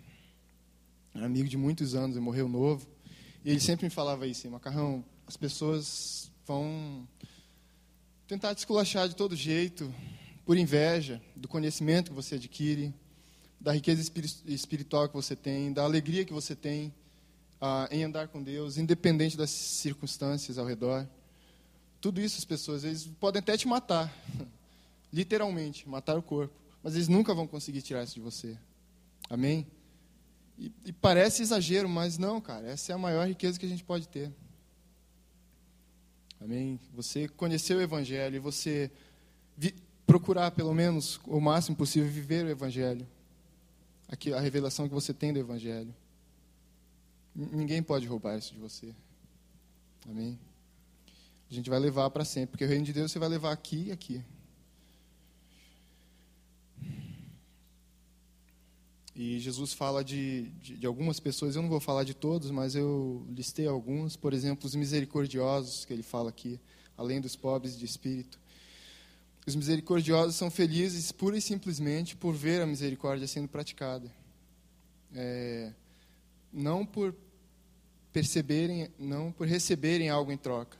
amigo 1.14 1.48
de 1.48 1.56
muitos 1.56 1.94
anos, 1.94 2.16
ele 2.16 2.24
morreu 2.24 2.48
novo. 2.48 2.86
E 3.44 3.50
ele 3.50 3.60
sempre 3.60 3.86
me 3.86 3.90
falava 3.90 4.26
isso, 4.26 4.48
Macarrão, 4.50 5.04
as 5.26 5.36
pessoas 5.36 6.30
vão 6.46 7.06
tentar 8.28 8.54
te 8.54 8.58
esculachar 8.58 9.08
de 9.08 9.16
todo 9.16 9.34
jeito, 9.34 9.92
por 10.46 10.56
inveja 10.56 11.20
do 11.34 11.48
conhecimento 11.48 12.10
que 12.12 12.14
você 12.14 12.36
adquire, 12.36 12.94
da 13.60 13.72
riqueza 13.72 14.00
espiritual 14.46 15.08
que 15.08 15.14
você 15.14 15.34
tem, 15.34 15.72
da 15.72 15.82
alegria 15.82 16.24
que 16.24 16.32
você 16.32 16.54
tem 16.54 16.94
ah, 17.60 17.88
em 17.90 18.04
andar 18.04 18.28
com 18.28 18.40
Deus, 18.40 18.78
independente 18.78 19.36
das 19.36 19.50
circunstâncias 19.50 20.56
ao 20.56 20.64
redor. 20.64 21.04
Tudo 22.00 22.20
isso 22.20 22.38
as 22.38 22.44
pessoas, 22.44 22.84
eles 22.84 23.08
podem 23.18 23.40
até 23.40 23.56
te 23.56 23.66
matar, 23.66 24.14
literalmente, 25.12 25.88
matar 25.88 26.16
o 26.16 26.22
corpo, 26.22 26.54
mas 26.80 26.94
eles 26.94 27.08
nunca 27.08 27.34
vão 27.34 27.48
conseguir 27.48 27.82
tirar 27.82 28.04
isso 28.04 28.14
de 28.14 28.20
você. 28.20 28.56
Amém? 29.28 29.66
E, 30.56 30.72
e, 30.84 30.92
parece 30.92 31.42
exagero, 31.42 31.88
mas 31.88 32.18
não, 32.18 32.40
cara, 32.40 32.68
essa 32.68 32.92
é 32.92 32.94
a 32.94 32.98
maior 32.98 33.26
riqueza 33.26 33.58
que 33.58 33.66
a 33.66 33.68
gente 33.68 33.82
pode 33.82 34.06
ter. 34.06 34.32
Amém? 36.40 36.78
Você 36.94 37.26
conhecer 37.26 37.74
o 37.74 37.80
Evangelho 37.80 38.36
e 38.36 38.38
você 38.38 38.92
procurar, 40.06 40.52
pelo 40.52 40.72
menos, 40.72 41.20
o 41.26 41.40
máximo 41.40 41.76
possível, 41.76 42.08
viver 42.10 42.44
o 42.44 42.48
Evangelho. 42.48 43.06
Aqui, 44.08 44.32
a 44.32 44.40
revelação 44.40 44.88
que 44.88 44.94
você 44.94 45.12
tem 45.12 45.32
do 45.32 45.38
Evangelho. 45.38 45.94
Ninguém 47.34 47.82
pode 47.82 48.06
roubar 48.06 48.38
isso 48.38 48.54
de 48.54 48.60
você. 48.60 48.94
Amém? 50.08 50.38
A 51.50 51.54
gente 51.54 51.68
vai 51.68 51.78
levar 51.78 52.08
para 52.10 52.24
sempre, 52.24 52.52
porque 52.52 52.64
o 52.64 52.68
reino 52.68 52.84
de 52.84 52.92
Deus 52.92 53.12
você 53.12 53.18
vai 53.18 53.28
levar 53.28 53.52
aqui 53.52 53.86
e 53.88 53.92
aqui. 53.92 54.24
E 59.14 59.38
Jesus 59.38 59.72
fala 59.72 60.04
de, 60.04 60.50
de, 60.60 60.76
de, 60.76 60.86
algumas 60.86 61.18
pessoas, 61.18 61.56
eu 61.56 61.62
não 61.62 61.70
vou 61.70 61.80
falar 61.80 62.04
de 62.04 62.12
todos, 62.12 62.50
mas 62.50 62.74
eu 62.74 63.26
listei 63.30 63.66
alguns. 63.66 64.14
Por 64.14 64.34
exemplo, 64.34 64.66
os 64.66 64.74
misericordiosos, 64.74 65.86
que 65.86 65.92
ele 65.92 66.02
fala 66.02 66.28
aqui, 66.28 66.60
além 66.98 67.18
dos 67.18 67.34
pobres 67.34 67.78
de 67.78 67.86
espírito. 67.86 68.38
Os 69.46 69.54
misericordiosos 69.54 70.34
são 70.34 70.50
felizes 70.50 71.12
pura 71.12 71.36
e 71.36 71.40
simplesmente 71.40 72.16
por 72.16 72.34
ver 72.34 72.60
a 72.60 72.66
misericórdia 72.66 73.26
sendo 73.28 73.48
praticada. 73.48 74.12
É, 75.14 75.72
não 76.52 76.84
por 76.84 77.14
perceberem, 78.12 78.90
não 78.98 79.30
por 79.30 79.46
receberem 79.46 80.10
algo 80.10 80.32
em 80.32 80.36
troca 80.36 80.76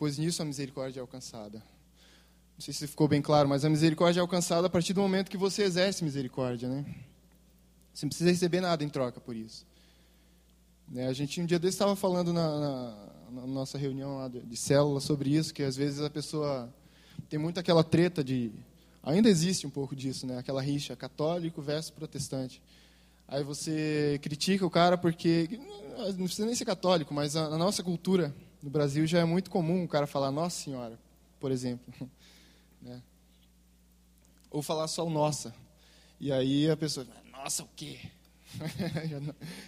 pois 0.00 0.16
nisso 0.16 0.40
a 0.40 0.46
misericórdia 0.46 0.98
é 0.98 1.02
alcançada. 1.02 1.58
Não 2.56 2.64
sei 2.64 2.72
se 2.72 2.86
ficou 2.86 3.06
bem 3.06 3.20
claro, 3.20 3.46
mas 3.46 3.66
a 3.66 3.68
misericórdia 3.68 4.20
é 4.20 4.22
alcançada 4.22 4.66
a 4.66 4.70
partir 4.70 4.94
do 4.94 5.02
momento 5.02 5.30
que 5.30 5.36
você 5.36 5.62
exerce 5.62 6.02
misericórdia, 6.02 6.70
né? 6.70 6.86
Você 7.92 8.06
não 8.06 8.08
precisa 8.08 8.30
receber 8.30 8.62
nada 8.62 8.82
em 8.82 8.88
troca 8.88 9.20
por 9.20 9.36
isso. 9.36 9.66
Né? 10.88 11.06
A 11.06 11.12
gente 11.12 11.38
um 11.38 11.44
dia 11.44 11.58
desse 11.58 11.74
estava 11.74 11.94
falando 11.94 12.32
na, 12.32 12.58
na, 12.58 13.12
na, 13.30 13.46
nossa 13.46 13.76
reunião 13.76 14.16
lá 14.16 14.28
de, 14.28 14.40
de 14.40 14.56
célula 14.56 15.00
sobre 15.00 15.36
isso, 15.36 15.52
que 15.52 15.62
às 15.62 15.76
vezes 15.76 16.00
a 16.00 16.08
pessoa 16.08 16.72
tem 17.30 17.38
muito 17.38 17.60
aquela 17.60 17.84
treta 17.84 18.24
de 18.24 18.50
ainda 19.02 19.30
existe 19.30 19.64
um 19.64 19.70
pouco 19.70 19.94
disso, 19.94 20.26
né? 20.26 20.38
Aquela 20.38 20.60
rixa 20.60 20.96
católico 20.96 21.62
versus 21.62 21.90
protestante. 21.90 22.60
Aí 23.28 23.44
você 23.44 24.18
critica 24.20 24.66
o 24.66 24.70
cara 24.70 24.98
porque 24.98 25.48
não 26.18 26.26
precisa 26.26 26.44
nem 26.44 26.56
ser 26.56 26.64
católico, 26.64 27.14
mas 27.14 27.36
a, 27.36 27.44
a 27.44 27.56
nossa 27.56 27.84
cultura 27.84 28.34
no 28.60 28.68
Brasil 28.68 29.06
já 29.06 29.20
é 29.20 29.24
muito 29.24 29.48
comum 29.48 29.84
o 29.84 29.88
cara 29.88 30.08
falar 30.08 30.32
Nossa 30.32 30.64
Senhora, 30.64 30.98
por 31.38 31.50
exemplo. 31.50 31.94
Né? 32.82 33.02
Ou 34.50 34.62
falar 34.62 34.88
só 34.88 35.06
o 35.06 35.10
Nossa. 35.10 35.54
E 36.18 36.32
aí 36.32 36.70
a 36.70 36.74
pessoa, 36.78 37.06
Nossa, 37.30 37.62
o 37.62 37.68
quê? 37.76 37.98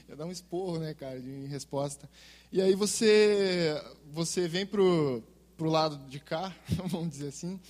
já, 0.09 0.14
dá 0.14 0.25
um 0.25 0.31
esporro, 0.31 0.79
né, 0.79 0.94
cara, 0.94 1.20
de 1.20 1.44
resposta. 1.44 2.09
E 2.51 2.59
aí 2.62 2.75
você, 2.75 3.79
você 4.11 4.48
vem 4.48 4.64
pro, 4.64 5.22
pro 5.62 5.70
lado 5.70 5.96
de 6.09 6.18
cá, 6.18 6.53
vamos 6.90 7.11
dizer 7.11 7.29
assim, 7.29 7.61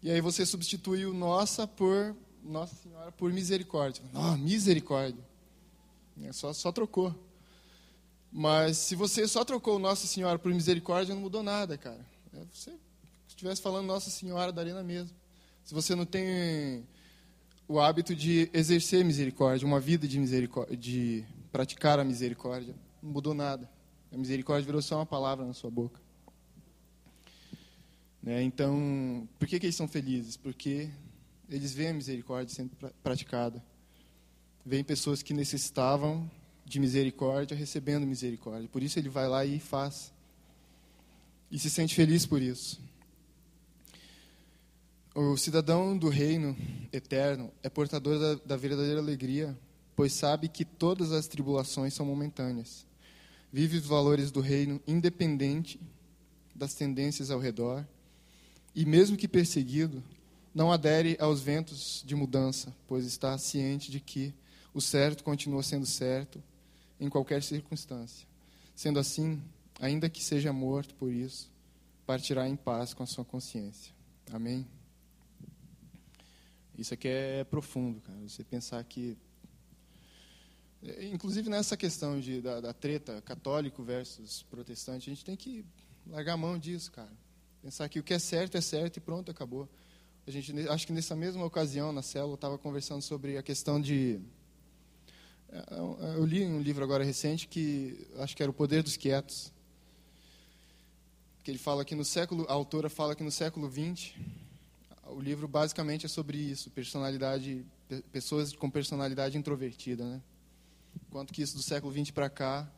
e 0.00 0.08
aí 0.08 0.20
você 0.20 0.46
substitui 0.46 1.06
o 1.06 1.12
Nossa 1.12 1.66
por 1.66 2.14
Nossa 2.40 2.76
Senhora 2.76 3.10
por 3.10 3.32
misericórdia. 3.32 4.00
Oh, 4.14 4.36
misericórdia. 4.36 5.24
É, 6.22 6.32
só, 6.32 6.52
só 6.52 6.70
trocou. 6.70 7.12
Mas 8.30 8.78
se 8.78 8.94
você 8.94 9.26
só 9.26 9.44
trocou 9.44 9.76
Nossa 9.76 10.06
Senhora 10.06 10.38
por 10.38 10.54
misericórdia, 10.54 11.16
não 11.16 11.22
mudou 11.22 11.42
nada, 11.42 11.76
cara. 11.76 12.06
É, 12.32 12.44
você, 12.52 12.70
se 12.70 13.30
estivesse 13.30 13.60
falando 13.60 13.86
Nossa 13.86 14.08
Senhora, 14.08 14.52
daria 14.52 14.74
na 14.74 14.84
mesma. 14.84 15.10
Se 15.64 15.74
você 15.74 15.96
não 15.96 16.06
tem 16.06 16.86
o 17.66 17.80
hábito 17.80 18.14
de 18.14 18.48
exercer 18.52 19.04
misericórdia, 19.04 19.66
uma 19.66 19.80
vida 19.80 20.06
de 20.06 20.20
misericórdia, 20.20 20.76
de 20.76 21.24
praticar 21.50 21.98
a 21.98 22.04
misericórdia, 22.04 22.76
não 23.02 23.10
mudou 23.10 23.34
nada. 23.34 23.68
A 24.12 24.16
misericórdia 24.16 24.64
virou 24.64 24.80
só 24.80 24.94
uma 24.94 25.06
palavra 25.06 25.44
na 25.44 25.54
sua 25.54 25.72
boca. 25.72 26.05
Né? 28.26 28.42
Então, 28.42 29.28
por 29.38 29.46
que, 29.46 29.60
que 29.60 29.66
eles 29.66 29.76
são 29.76 29.86
felizes? 29.86 30.36
Porque 30.36 30.90
eles 31.48 31.72
veem 31.72 31.90
a 31.90 31.94
misericórdia 31.94 32.52
sendo 32.52 32.72
praticada. 33.00 33.64
Vêm 34.64 34.82
pessoas 34.82 35.22
que 35.22 35.32
necessitavam 35.32 36.28
de 36.64 36.80
misericórdia 36.80 37.56
recebendo 37.56 38.04
misericórdia. 38.04 38.68
Por 38.68 38.82
isso 38.82 38.98
ele 38.98 39.08
vai 39.08 39.28
lá 39.28 39.46
e 39.46 39.60
faz. 39.60 40.12
E 41.52 41.56
se 41.56 41.70
sente 41.70 41.94
feliz 41.94 42.26
por 42.26 42.42
isso. 42.42 42.80
O 45.14 45.36
cidadão 45.36 45.96
do 45.96 46.08
reino 46.08 46.56
eterno 46.92 47.52
é 47.62 47.70
portador 47.70 48.18
da, 48.18 48.34
da 48.44 48.56
verdadeira 48.56 48.98
alegria, 48.98 49.56
pois 49.94 50.12
sabe 50.12 50.48
que 50.48 50.64
todas 50.64 51.12
as 51.12 51.28
tribulações 51.28 51.94
são 51.94 52.04
momentâneas. 52.04 52.84
Vive 53.52 53.78
os 53.78 53.86
valores 53.86 54.32
do 54.32 54.40
reino 54.40 54.80
independente 54.84 55.80
das 56.52 56.74
tendências 56.74 57.30
ao 57.30 57.38
redor 57.38 57.86
e, 58.76 58.84
mesmo 58.84 59.16
que 59.16 59.26
perseguido, 59.26 60.04
não 60.54 60.70
adere 60.70 61.16
aos 61.18 61.40
ventos 61.40 62.02
de 62.04 62.14
mudança, 62.14 62.76
pois 62.86 63.06
está 63.06 63.36
ciente 63.38 63.90
de 63.90 64.00
que 64.00 64.34
o 64.74 64.82
certo 64.82 65.24
continua 65.24 65.62
sendo 65.62 65.86
certo 65.86 66.42
em 67.00 67.08
qualquer 67.08 67.42
circunstância. 67.42 68.28
Sendo 68.74 68.98
assim, 68.98 69.42
ainda 69.80 70.10
que 70.10 70.22
seja 70.22 70.52
morto 70.52 70.94
por 70.96 71.10
isso, 71.10 71.50
partirá 72.04 72.46
em 72.46 72.54
paz 72.54 72.92
com 72.92 73.02
a 73.02 73.06
sua 73.06 73.24
consciência. 73.24 73.94
Amém? 74.30 74.66
Isso 76.76 76.92
aqui 76.92 77.08
é 77.08 77.44
profundo, 77.44 78.02
cara. 78.02 78.18
Você 78.28 78.44
pensar 78.44 78.84
que. 78.84 79.16
É, 80.82 81.06
inclusive 81.06 81.48
nessa 81.48 81.78
questão 81.78 82.20
de, 82.20 82.42
da, 82.42 82.60
da 82.60 82.74
treta 82.74 83.22
católico 83.22 83.82
versus 83.82 84.42
protestante, 84.42 85.08
a 85.08 85.14
gente 85.14 85.24
tem 85.24 85.34
que 85.34 85.64
largar 86.06 86.34
a 86.34 86.36
mão 86.36 86.58
disso, 86.58 86.92
cara. 86.92 87.25
Pensar 87.66 87.88
que 87.88 87.98
o 87.98 88.02
que 88.04 88.14
é 88.14 88.18
certo 88.20 88.56
é 88.56 88.60
certo 88.60 88.98
e 88.98 89.00
pronto, 89.00 89.28
acabou. 89.28 89.68
A 90.24 90.30
gente, 90.30 90.56
acho 90.68 90.86
que 90.86 90.92
nessa 90.92 91.16
mesma 91.16 91.44
ocasião, 91.44 91.90
na 91.90 92.00
célula, 92.00 92.36
estava 92.36 92.56
conversando 92.56 93.02
sobre 93.02 93.36
a 93.36 93.42
questão 93.42 93.80
de 93.80 94.20
é, 95.50 95.58
é, 95.58 96.16
eu 96.16 96.24
li 96.24 96.44
um 96.44 96.60
livro 96.60 96.84
agora 96.84 97.02
recente 97.02 97.48
que 97.48 98.06
acho 98.18 98.36
que 98.36 98.42
era 98.44 98.48
O 98.48 98.54
Poder 98.54 98.84
dos 98.84 98.96
Quietos. 98.96 99.52
Que 101.42 101.50
ele 101.50 101.58
fala 101.58 101.84
que 101.84 101.96
no 101.96 102.04
século, 102.04 102.46
a 102.48 102.52
autora 102.52 102.88
fala 102.88 103.16
que 103.16 103.24
no 103.24 103.32
século 103.32 103.68
XX, 103.68 104.12
o 105.08 105.20
livro 105.20 105.48
basicamente 105.48 106.06
é 106.06 106.08
sobre 106.08 106.38
isso, 106.38 106.70
personalidade, 106.70 107.66
pessoas 108.12 108.54
com 108.54 108.70
personalidade 108.70 109.36
introvertida, 109.36 110.04
né? 110.04 110.22
Enquanto 111.08 111.34
que 111.34 111.42
isso 111.42 111.56
do 111.56 111.64
século 111.64 111.92
XX 111.92 112.12
para 112.12 112.30
cá, 112.30 112.70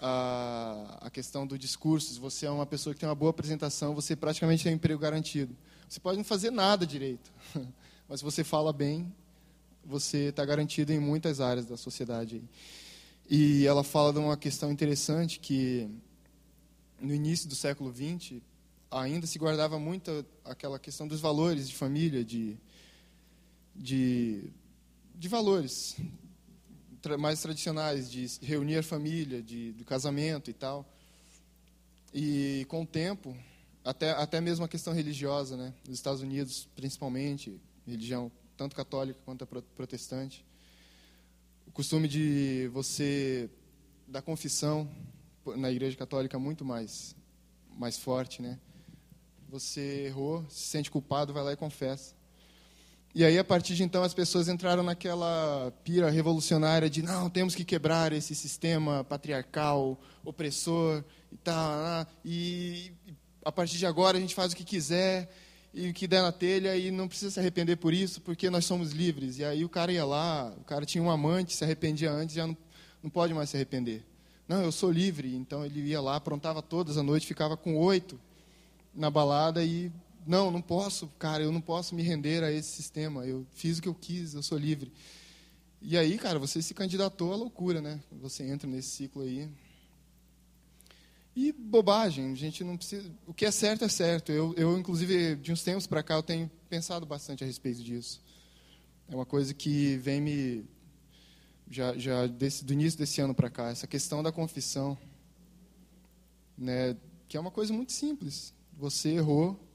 a, 0.00 0.98
a 1.02 1.10
questão 1.10 1.46
do 1.46 1.58
discurso, 1.58 2.14
se 2.14 2.20
você 2.20 2.46
é 2.46 2.50
uma 2.50 2.66
pessoa 2.66 2.94
que 2.94 3.00
tem 3.00 3.08
uma 3.08 3.14
boa 3.14 3.30
apresentação, 3.30 3.94
você 3.94 4.14
praticamente 4.14 4.64
tem 4.64 4.72
um 4.72 4.76
emprego 4.76 5.00
garantido. 5.00 5.56
Você 5.88 6.00
pode 6.00 6.16
não 6.16 6.24
fazer 6.24 6.50
nada 6.50 6.86
direito, 6.86 7.30
mas 8.08 8.20
se 8.20 8.24
você 8.24 8.42
fala 8.42 8.72
bem, 8.72 9.12
você 9.84 10.28
está 10.28 10.44
garantido 10.44 10.92
em 10.92 10.98
muitas 10.98 11.40
áreas 11.40 11.66
da 11.66 11.76
sociedade. 11.76 12.42
E 13.28 13.66
ela 13.66 13.82
fala 13.84 14.12
de 14.12 14.18
uma 14.18 14.36
questão 14.36 14.70
interessante 14.70 15.38
que 15.40 15.88
no 17.00 17.14
início 17.14 17.48
do 17.48 17.54
século 17.54 17.92
XX 17.92 18.40
ainda 18.90 19.26
se 19.26 19.38
guardava 19.38 19.78
muito 19.78 20.24
aquela 20.44 20.78
questão 20.78 21.06
dos 21.06 21.20
valores 21.20 21.68
de 21.68 21.74
família, 21.74 22.24
de 22.24 22.56
de, 23.78 24.44
de 25.14 25.28
valores 25.28 25.96
mais 27.18 27.40
tradicionais, 27.40 28.10
de 28.10 28.26
reunir 28.42 28.78
a 28.78 28.82
família, 28.82 29.42
de, 29.42 29.72
casamento 29.86 30.50
e 30.50 30.54
tal. 30.54 30.84
E 32.12 32.66
com 32.68 32.82
o 32.82 32.86
tempo, 32.86 33.36
até, 33.84 34.10
até 34.12 34.40
mesmo 34.40 34.64
a 34.64 34.68
questão 34.68 34.92
religiosa, 34.92 35.56
né? 35.56 35.72
nos 35.86 35.98
Estados 35.98 36.22
Unidos, 36.22 36.68
principalmente, 36.74 37.60
religião 37.86 38.32
tanto 38.56 38.74
católica 38.74 39.20
quanto 39.24 39.46
protestante. 39.46 40.44
O 41.66 41.70
costume 41.70 42.08
de 42.08 42.70
você 42.72 43.50
da 44.08 44.22
confissão 44.22 44.88
na 45.56 45.70
igreja 45.70 45.96
católica 45.96 46.36
é 46.36 46.40
muito 46.40 46.64
mais 46.64 47.14
mais 47.76 47.98
forte, 47.98 48.40
né? 48.40 48.58
Você 49.50 50.06
errou, 50.06 50.44
se 50.48 50.70
sente 50.70 50.90
culpado, 50.90 51.32
vai 51.32 51.44
lá 51.44 51.52
e 51.52 51.56
confessa. 51.56 52.15
E 53.16 53.24
aí, 53.24 53.38
a 53.38 53.44
partir 53.44 53.74
de 53.74 53.82
então, 53.82 54.02
as 54.02 54.12
pessoas 54.12 54.46
entraram 54.46 54.82
naquela 54.82 55.72
pira 55.82 56.10
revolucionária 56.10 56.90
de 56.90 57.00
não, 57.00 57.30
temos 57.30 57.54
que 57.54 57.64
quebrar 57.64 58.12
esse 58.12 58.34
sistema 58.34 59.04
patriarcal, 59.04 59.98
opressor 60.22 61.02
e 61.32 61.36
tal. 61.38 62.06
E 62.22 62.92
a 63.42 63.50
partir 63.50 63.78
de 63.78 63.86
agora 63.86 64.18
a 64.18 64.20
gente 64.20 64.34
faz 64.34 64.52
o 64.52 64.56
que 64.56 64.64
quiser 64.64 65.30
e 65.72 65.88
o 65.88 65.94
que 65.94 66.06
der 66.06 66.20
na 66.20 66.30
telha 66.30 66.76
e 66.76 66.90
não 66.90 67.08
precisa 67.08 67.30
se 67.30 67.40
arrepender 67.40 67.76
por 67.76 67.94
isso, 67.94 68.20
porque 68.20 68.50
nós 68.50 68.66
somos 68.66 68.92
livres. 68.92 69.38
E 69.38 69.46
aí 69.46 69.64
o 69.64 69.68
cara 69.70 69.90
ia 69.90 70.04
lá, 70.04 70.52
o 70.54 70.64
cara 70.64 70.84
tinha 70.84 71.02
um 71.02 71.10
amante, 71.10 71.56
se 71.56 71.64
arrependia 71.64 72.10
antes, 72.12 72.34
já 72.34 72.46
não, 72.46 72.54
não 73.02 73.08
pode 73.08 73.32
mais 73.32 73.48
se 73.48 73.56
arrepender. 73.56 74.04
Não, 74.46 74.62
eu 74.62 74.70
sou 74.70 74.92
livre. 74.92 75.34
Então 75.34 75.64
ele 75.64 75.80
ia 75.80 76.02
lá, 76.02 76.16
aprontava 76.16 76.60
todas 76.60 76.98
a 76.98 77.02
noite, 77.02 77.26
ficava 77.26 77.56
com 77.56 77.78
oito 77.78 78.20
na 78.94 79.10
balada 79.10 79.64
e 79.64 79.90
não, 80.26 80.50
não 80.50 80.60
posso, 80.60 81.06
cara, 81.18 81.42
eu 81.42 81.52
não 81.52 81.60
posso 81.60 81.94
me 81.94 82.02
render 82.02 82.42
a 82.42 82.50
esse 82.50 82.70
sistema. 82.70 83.24
Eu 83.24 83.46
fiz 83.52 83.78
o 83.78 83.82
que 83.82 83.88
eu 83.88 83.94
quis, 83.94 84.34
eu 84.34 84.42
sou 84.42 84.58
livre. 84.58 84.92
E 85.80 85.96
aí, 85.96 86.18
cara, 86.18 86.38
você 86.38 86.60
se 86.60 86.74
candidatou 86.74 87.32
à 87.32 87.36
loucura, 87.36 87.80
né? 87.80 88.00
Você 88.20 88.42
entra 88.42 88.68
nesse 88.68 88.88
ciclo 88.88 89.22
aí. 89.22 89.48
E 91.34 91.52
bobagem, 91.52 92.32
a 92.32 92.34
gente 92.34 92.64
não 92.64 92.76
precisa. 92.76 93.08
O 93.26 93.32
que 93.32 93.44
é 93.44 93.50
certo 93.50 93.84
é 93.84 93.88
certo. 93.88 94.32
Eu, 94.32 94.52
eu 94.56 94.76
inclusive, 94.76 95.36
de 95.36 95.52
uns 95.52 95.62
tempos 95.62 95.86
para 95.86 96.02
cá, 96.02 96.14
eu 96.14 96.22
tenho 96.22 96.50
pensado 96.68 97.06
bastante 97.06 97.44
a 97.44 97.46
respeito 97.46 97.82
disso. 97.82 98.20
É 99.08 99.14
uma 99.14 99.26
coisa 99.26 99.54
que 99.54 99.96
vem 99.98 100.20
me. 100.20 100.64
Já, 101.70 101.96
já 101.96 102.26
desse, 102.26 102.64
do 102.64 102.72
início 102.72 102.98
desse 102.98 103.20
ano 103.20 103.34
para 103.34 103.50
cá, 103.50 103.70
essa 103.70 103.86
questão 103.86 104.22
da 104.22 104.32
confissão. 104.32 104.98
Né, 106.58 106.96
que 107.28 107.36
é 107.36 107.40
uma 107.40 107.50
coisa 107.50 107.72
muito 107.72 107.92
simples. 107.92 108.54
Você 108.72 109.10
errou 109.10 109.65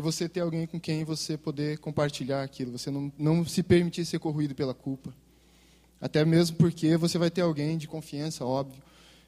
e 0.00 0.02
você 0.02 0.26
ter 0.26 0.40
alguém 0.40 0.66
com 0.66 0.80
quem 0.80 1.04
você 1.04 1.36
poder 1.36 1.78
compartilhar 1.78 2.42
aquilo. 2.42 2.72
Você 2.72 2.90
não, 2.90 3.12
não 3.18 3.44
se 3.44 3.62
permitir 3.62 4.06
ser 4.06 4.18
corroído 4.18 4.54
pela 4.54 4.72
culpa. 4.72 5.14
Até 6.00 6.24
mesmo 6.24 6.56
porque 6.56 6.96
você 6.96 7.18
vai 7.18 7.30
ter 7.30 7.42
alguém 7.42 7.76
de 7.76 7.86
confiança, 7.86 8.42
óbvio 8.42 8.82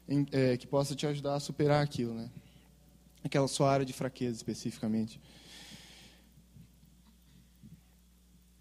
em, 0.09 0.25
é, 0.31 0.57
que 0.57 0.65
possa 0.65 0.95
te 0.95 1.05
ajudar 1.05 1.35
a 1.35 1.39
superar 1.39 1.83
aquilo, 1.83 2.15
né? 2.15 2.27
Aquela 3.23 3.47
sua 3.47 3.71
área 3.71 3.85
de 3.85 3.93
fraqueza 3.93 4.35
especificamente. 4.35 5.21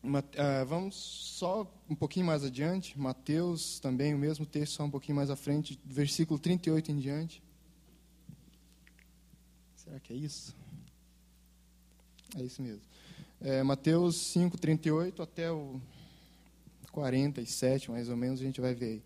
Uh, 0.04 0.66
vamos 0.66 0.94
só 0.94 1.66
um 1.88 1.94
pouquinho 1.94 2.26
mais 2.26 2.44
adiante, 2.44 2.98
Mateus 2.98 3.80
também, 3.80 4.12
o 4.14 4.18
mesmo 4.18 4.44
texto, 4.44 4.74
só 4.74 4.84
um 4.84 4.90
pouquinho 4.90 5.16
mais 5.16 5.30
à 5.30 5.36
frente, 5.36 5.80
versículo 5.82 6.38
38 6.38 6.92
em 6.92 6.98
diante. 6.98 7.42
Será 9.76 9.98
que 9.98 10.12
é 10.12 10.16
isso? 10.16 10.61
É 12.36 12.42
isso 12.42 12.62
mesmo. 12.62 12.82
É, 13.40 13.62
Mateus 13.62 14.16
5, 14.16 14.56
38 14.56 15.22
até 15.22 15.50
o 15.50 15.80
47, 16.92 17.90
mais 17.90 18.08
ou 18.08 18.16
menos, 18.16 18.40
a 18.40 18.44
gente 18.44 18.60
vai 18.60 18.74
ver 18.74 18.86
aí. 18.86 19.02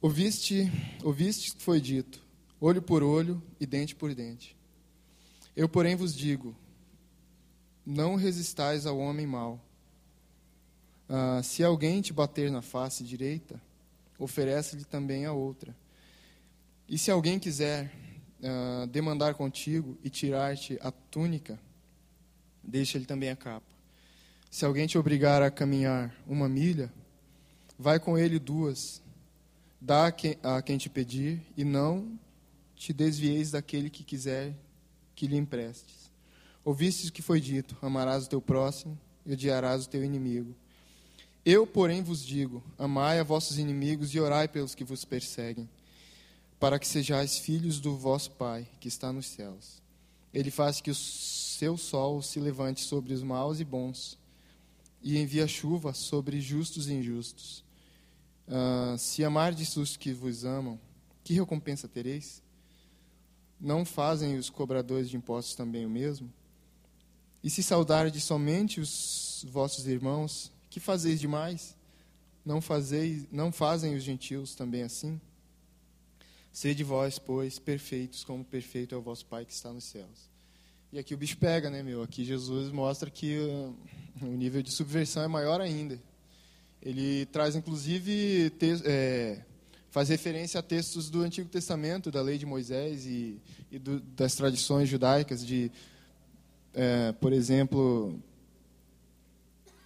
Ouviste, 0.00 0.70
ouviste 1.02 1.54
que 1.54 1.62
foi 1.62 1.80
dito, 1.80 2.22
olho 2.60 2.82
por 2.82 3.02
olho 3.02 3.42
e 3.58 3.66
dente 3.66 3.94
por 3.94 4.14
dente. 4.14 4.56
Eu, 5.56 5.68
porém, 5.68 5.96
vos 5.96 6.14
digo: 6.14 6.54
não 7.86 8.16
resistais 8.16 8.86
ao 8.86 8.98
homem 8.98 9.26
mau, 9.26 9.60
Ah, 11.08 11.42
se 11.42 11.62
alguém 11.62 12.00
te 12.00 12.12
bater 12.12 12.50
na 12.50 12.62
face 12.62 13.04
direita, 13.04 13.60
oferece-lhe 14.18 14.84
também 14.84 15.26
a 15.26 15.32
outra. 15.32 15.76
E 16.88 16.98
se 16.98 17.10
alguém 17.10 17.38
quiser 17.38 17.92
uh, 18.40 18.86
demandar 18.86 19.34
contigo 19.34 19.98
e 20.02 20.10
tirar-te 20.10 20.78
a 20.80 20.90
túnica, 20.90 21.58
deixa-lhe 22.66 23.04
também 23.04 23.30
a 23.30 23.36
capa. 23.36 23.66
Se 24.50 24.64
alguém 24.64 24.86
te 24.86 24.96
obrigar 24.96 25.42
a 25.42 25.50
caminhar 25.50 26.14
uma 26.26 26.48
milha, 26.48 26.92
vai 27.78 27.98
com 27.98 28.16
ele 28.16 28.38
duas. 28.38 29.02
Dá 29.80 30.06
a 30.06 30.62
quem, 30.62 30.78
te 30.78 30.88
pedir 30.88 31.42
e 31.56 31.64
não 31.64 32.18
te 32.76 32.92
desvieis 32.92 33.50
daquele 33.50 33.90
que 33.90 34.02
quiser 34.02 34.54
que 35.14 35.26
lhe 35.26 35.36
emprestes. 35.36 36.10
Ouvistes 36.64 37.08
o 37.08 37.12
que 37.12 37.20
foi 37.20 37.40
dito: 37.40 37.76
amarás 37.82 38.26
o 38.26 38.28
teu 38.28 38.40
próximo 38.40 38.98
e 39.26 39.32
odiarás 39.32 39.84
o 39.84 39.88
teu 39.88 40.02
inimigo. 40.02 40.54
Eu, 41.44 41.66
porém, 41.66 42.02
vos 42.02 42.24
digo: 42.24 42.62
amai 42.78 43.18
a 43.18 43.22
vossos 43.22 43.58
inimigos 43.58 44.14
e 44.14 44.20
orai 44.20 44.48
pelos 44.48 44.74
que 44.74 44.84
vos 44.84 45.04
perseguem 45.04 45.68
para 46.64 46.78
que 46.78 46.88
sejais 46.88 47.36
filhos 47.38 47.78
do 47.78 47.94
vosso 47.94 48.30
Pai, 48.30 48.66
que 48.80 48.88
está 48.88 49.12
nos 49.12 49.26
céus. 49.26 49.82
Ele 50.32 50.50
faz 50.50 50.80
que 50.80 50.90
o 50.90 50.94
seu 51.54 51.76
sol 51.76 52.20
se 52.20 52.40
levante 52.40 52.80
sobre 52.80 53.14
os 53.14 53.22
maus 53.22 53.60
e 53.60 53.64
bons, 53.64 54.18
e 55.00 55.18
envia 55.18 55.46
chuva 55.46 55.92
sobre 55.94 56.40
justos 56.40 56.88
e 56.88 56.94
injustos. 56.94 57.62
Uh, 58.48 58.98
se 58.98 59.24
amardes 59.24 59.76
os 59.76 59.96
que 59.96 60.12
vos 60.12 60.44
amam, 60.44 60.78
que 61.22 61.32
recompensa 61.32 61.86
tereis? 61.86 62.42
Não 63.60 63.84
fazem 63.84 64.36
os 64.36 64.50
cobradores 64.50 65.08
de 65.08 65.16
impostos 65.16 65.54
também 65.54 65.86
o 65.86 65.90
mesmo? 65.90 66.32
E 67.42 67.48
se 67.48 67.62
saudardes 67.62 68.24
somente 68.24 68.80
os 68.80 69.46
vossos 69.48 69.86
irmãos, 69.86 70.50
que 70.68 70.80
fazeis 70.80 71.20
demais? 71.20 71.76
Não, 72.44 72.60
fazeis, 72.60 73.26
não 73.30 73.52
fazem 73.52 73.94
os 73.94 74.02
gentios 74.02 74.54
também 74.54 74.82
assim? 74.82 75.20
Sede 76.52 76.82
vós, 76.82 77.18
pois, 77.18 77.58
perfeitos, 77.58 78.24
como 78.24 78.44
perfeito 78.44 78.94
é 78.94 78.98
o 78.98 79.02
vosso 79.02 79.24
Pai 79.26 79.44
que 79.44 79.52
está 79.52 79.72
nos 79.72 79.84
céus. 79.84 80.33
E 80.94 80.98
aqui 81.00 81.12
o 81.12 81.16
bicho 81.16 81.36
pega, 81.38 81.68
né, 81.68 81.82
meu? 81.82 82.04
Aqui 82.04 82.24
Jesus 82.24 82.70
mostra 82.70 83.10
que 83.10 83.36
uh, 83.36 83.74
o 84.22 84.26
nível 84.26 84.62
de 84.62 84.70
subversão 84.70 85.24
é 85.24 85.26
maior 85.26 85.60
ainda. 85.60 85.98
Ele 86.80 87.26
traz, 87.32 87.56
inclusive, 87.56 88.52
é, 88.84 89.40
faz 89.90 90.08
referência 90.08 90.60
a 90.60 90.62
textos 90.62 91.10
do 91.10 91.22
Antigo 91.22 91.48
Testamento, 91.48 92.12
da 92.12 92.22
lei 92.22 92.38
de 92.38 92.46
Moisés 92.46 93.06
e, 93.06 93.40
e 93.72 93.78
do, 93.80 93.98
das 93.98 94.36
tradições 94.36 94.88
judaicas, 94.88 95.44
de, 95.44 95.68
é, 96.72 97.10
por 97.10 97.32
exemplo, 97.32 98.16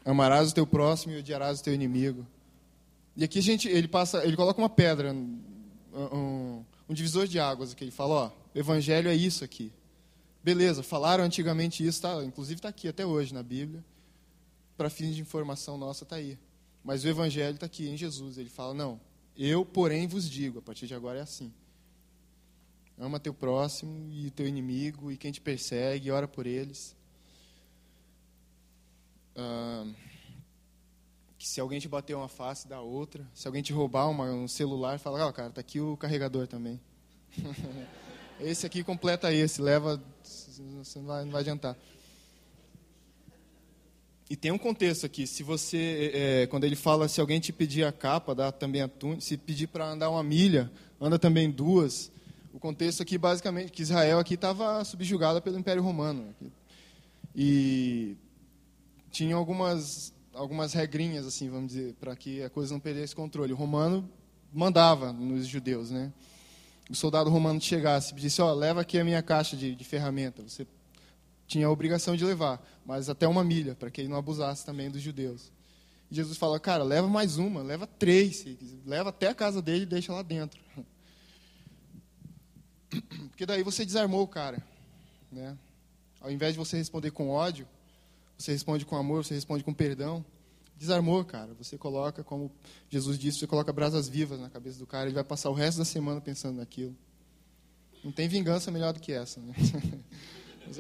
amarás 0.05 0.51
o 0.51 0.55
teu 0.55 0.67
próximo 0.67 1.15
e 1.15 1.21
odiarás 1.21 1.61
o 1.61 1.65
teu 1.65 1.73
inimigo. 1.73 2.27
E 3.17 3.25
aqui 3.25 3.39
a 3.39 3.43
gente, 3.43 3.67
ele 3.67 3.89
passa, 3.89 4.23
ele 4.27 4.37
coloca 4.37 4.61
uma 4.61 4.69
pedra 4.69 5.15
um, 5.15 6.63
um 6.87 6.93
divisor 6.93 7.27
de 7.27 7.41
águas 7.41 7.73
aqui. 7.73 7.85
Ele 7.85 7.91
fala, 7.91 8.15
ó, 8.15 8.31
o 8.55 8.59
evangelho 8.59 9.09
é 9.09 9.15
isso 9.15 9.43
aqui. 9.43 9.73
Beleza, 10.43 10.83
falaram 10.83 11.25
antigamente 11.25 11.85
isso, 11.85 12.03
tá, 12.03 12.25
inclusive 12.25 12.59
está 12.59 12.69
aqui 12.69 12.89
até 12.89 13.05
hoje 13.05 13.35
na 13.35 13.43
Bíblia. 13.43 13.85
Para 14.77 14.89
fins 14.89 15.15
de 15.15 15.21
informação 15.21 15.77
nossa, 15.77 16.05
está 16.05 16.17
aí. 16.17 16.39
Mas 16.85 17.05
o 17.05 17.09
evangelho 17.09 17.55
está 17.55 17.67
aqui 17.67 17.89
em 17.89 17.97
Jesus. 17.97 18.39
Ele 18.39 18.49
fala, 18.49 18.73
não, 18.73 19.01
eu, 19.37 19.65
porém, 19.65 20.07
vos 20.07 20.29
digo, 20.29 20.61
a 20.61 20.63
partir 20.63 20.87
de 20.87 20.95
agora 20.95 21.19
é 21.19 21.23
assim. 21.23 21.53
Ama 22.97 23.21
teu 23.21 23.35
próximo 23.35 24.11
e 24.13 24.31
teu 24.31 24.47
inimigo 24.47 25.13
e 25.13 25.17
quem 25.17 25.31
te 25.31 25.41
persegue, 25.41 26.11
ora 26.11 26.27
por 26.27 26.47
eles. 26.47 26.97
Ah, 29.37 29.87
que 31.39 31.49
se 31.49 31.61
alguém 31.61 31.79
te 31.79 31.89
bater 31.89 32.17
uma 32.17 32.29
face, 32.29 32.67
dá 32.67 32.81
outra. 32.81 33.25
Se 33.33 33.47
alguém 33.47 33.63
te 33.63 33.73
roubar 33.73 34.11
uma, 34.11 34.25
um 34.25 34.49
celular, 34.49 34.99
fala, 34.99 35.25
ó, 35.25 35.29
oh, 35.29 35.33
cara, 35.33 35.51
tá 35.51 35.61
aqui 35.61 35.81
o 35.81 35.97
carregador 35.97 36.49
também. 36.49 36.81
esse 38.41 38.67
aqui 38.67 38.85
completa 38.85 39.33
esse, 39.33 39.61
leva, 39.61 40.03
você 40.23 40.99
não 40.99 41.07
vai, 41.07 41.25
não 41.25 41.33
vai 41.33 41.41
adiantar. 41.41 41.77
E 44.31 44.37
tem 44.37 44.51
um 44.51 44.59
contexto 44.59 45.07
aqui. 45.07 45.27
Se 45.27 45.43
você, 45.43 46.11
é, 46.15 46.47
quando 46.49 46.65
ele 46.65 46.77
fala, 46.77 47.09
se 47.09 47.21
alguém 47.21 47.41
te 47.41 47.53
pedir 47.53 47.85
a 47.85 47.93
capa, 47.93 48.35
dá 48.35 48.53
também 48.53 48.83
a 48.83 48.89
túnica. 48.89 49.23
Se 49.23 49.39
pedir 49.39 49.69
para 49.69 49.87
andar 49.87 50.11
uma 50.11 50.23
milha, 50.23 50.71
anda 51.01 51.19
também 51.19 51.51
duas. 51.51 52.13
O 52.53 52.59
contexto 52.59 53.03
aqui, 53.03 53.17
basicamente, 53.17 53.73
que 53.73 53.83
Israel 53.83 54.19
aqui 54.19 54.35
estava 54.35 54.85
subjugada 54.85 55.41
pelo 55.41 55.59
Império 55.59 55.83
Romano. 55.83 56.35
E 57.35 58.17
tinha 59.11 59.35
algumas 59.35 60.13
algumas 60.39 60.73
regrinhas, 60.73 61.27
assim, 61.27 61.51
vamos 61.51 61.73
dizer, 61.73 61.95
para 61.95 62.15
que 62.15 62.43
a 62.43 62.51
coisa 62.51 62.73
não 62.73 62.81
perdesse 62.81 63.15
controle. 63.15 63.53
O 63.53 63.57
romano 63.57 64.09
mandava 64.53 65.13
nos 65.13 65.47
judeus, 65.47 65.91
né? 65.91 66.13
O 66.89 66.95
soldado 66.95 67.29
romano 67.29 67.61
chegasse 67.61 68.15
e 68.15 68.17
disse, 68.17 68.41
ó, 68.41 68.51
oh, 68.51 68.55
leva 68.55 68.81
aqui 68.81 68.99
a 68.99 69.05
minha 69.05 69.23
caixa 69.23 69.57
de, 69.57 69.75
de 69.75 69.85
ferramenta. 69.85 70.43
Você 70.43 70.67
tinha 71.47 71.67
a 71.67 71.71
obrigação 71.71 72.17
de 72.17 72.25
levar, 72.25 72.63
mas 72.85 73.09
até 73.09 73.27
uma 73.29 73.45
milha, 73.45 73.75
para 73.75 73.91
que 73.91 74.01
ele 74.01 74.09
não 74.09 74.17
abusasse 74.17 74.65
também 74.65 74.91
dos 74.91 75.03
judeus. 75.03 75.51
E 76.11 76.15
Jesus 76.15 76.39
fala, 76.39 76.59
cara, 76.59 76.83
leva 76.83 77.07
mais 77.07 77.37
uma, 77.37 77.63
leva 77.63 77.87
três, 77.87 78.45
leva 78.87 79.11
até 79.11 79.29
a 79.29 79.35
casa 79.35 79.61
dele 79.61 79.83
e 79.83 79.87
deixa 79.87 80.13
lá 80.13 80.23
dentro. 80.23 80.61
Porque 83.29 83.45
daí 83.45 83.63
você 83.63 83.85
desarmou 83.85 84.23
o 84.23 84.29
cara, 84.29 84.63
né? 85.31 85.57
Ao 86.21 86.31
invés 86.31 86.55
de 86.55 86.59
você 86.59 86.77
responder 86.77 87.11
com 87.11 87.29
ódio, 87.29 87.67
você 88.37 88.53
responde 88.53 88.87
com 88.87 88.97
amor, 88.97 89.25
você 89.25 89.35
responde 89.35 89.63
com 89.63 89.73
perdão. 89.73 90.25
Desarmou, 90.79 91.25
cara. 91.25 91.53
Você 91.55 91.77
coloca, 91.77 92.23
como 92.23 92.53
Jesus 92.89 93.19
disse, 93.19 93.41
você 93.41 93.47
coloca 93.49 93.73
brasas 93.73 94.09
vivas 94.09 94.39
na 94.39 94.49
cabeça 94.49 94.79
do 94.79 94.87
cara, 94.87 95.07
ele 95.07 95.15
vai 95.15 95.25
passar 95.25 95.51
o 95.51 95.55
resto 95.55 95.79
da 95.79 95.85
semana 95.85 96.21
pensando 96.21 96.59
naquilo. 96.59 96.97
Não 98.05 98.13
tem 98.13 98.29
vingança 98.29 98.71
melhor 98.71 98.93
do 98.93 99.01
que 99.01 99.13
essa, 99.13 99.41
né? 99.41 99.55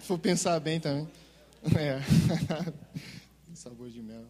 Se 0.00 0.06
for 0.06 0.18
pensar 0.18 0.58
bem 0.58 0.80
também. 0.80 1.08
É. 1.76 2.00
Sabor 3.54 3.88
de 3.88 4.02
mel. 4.02 4.24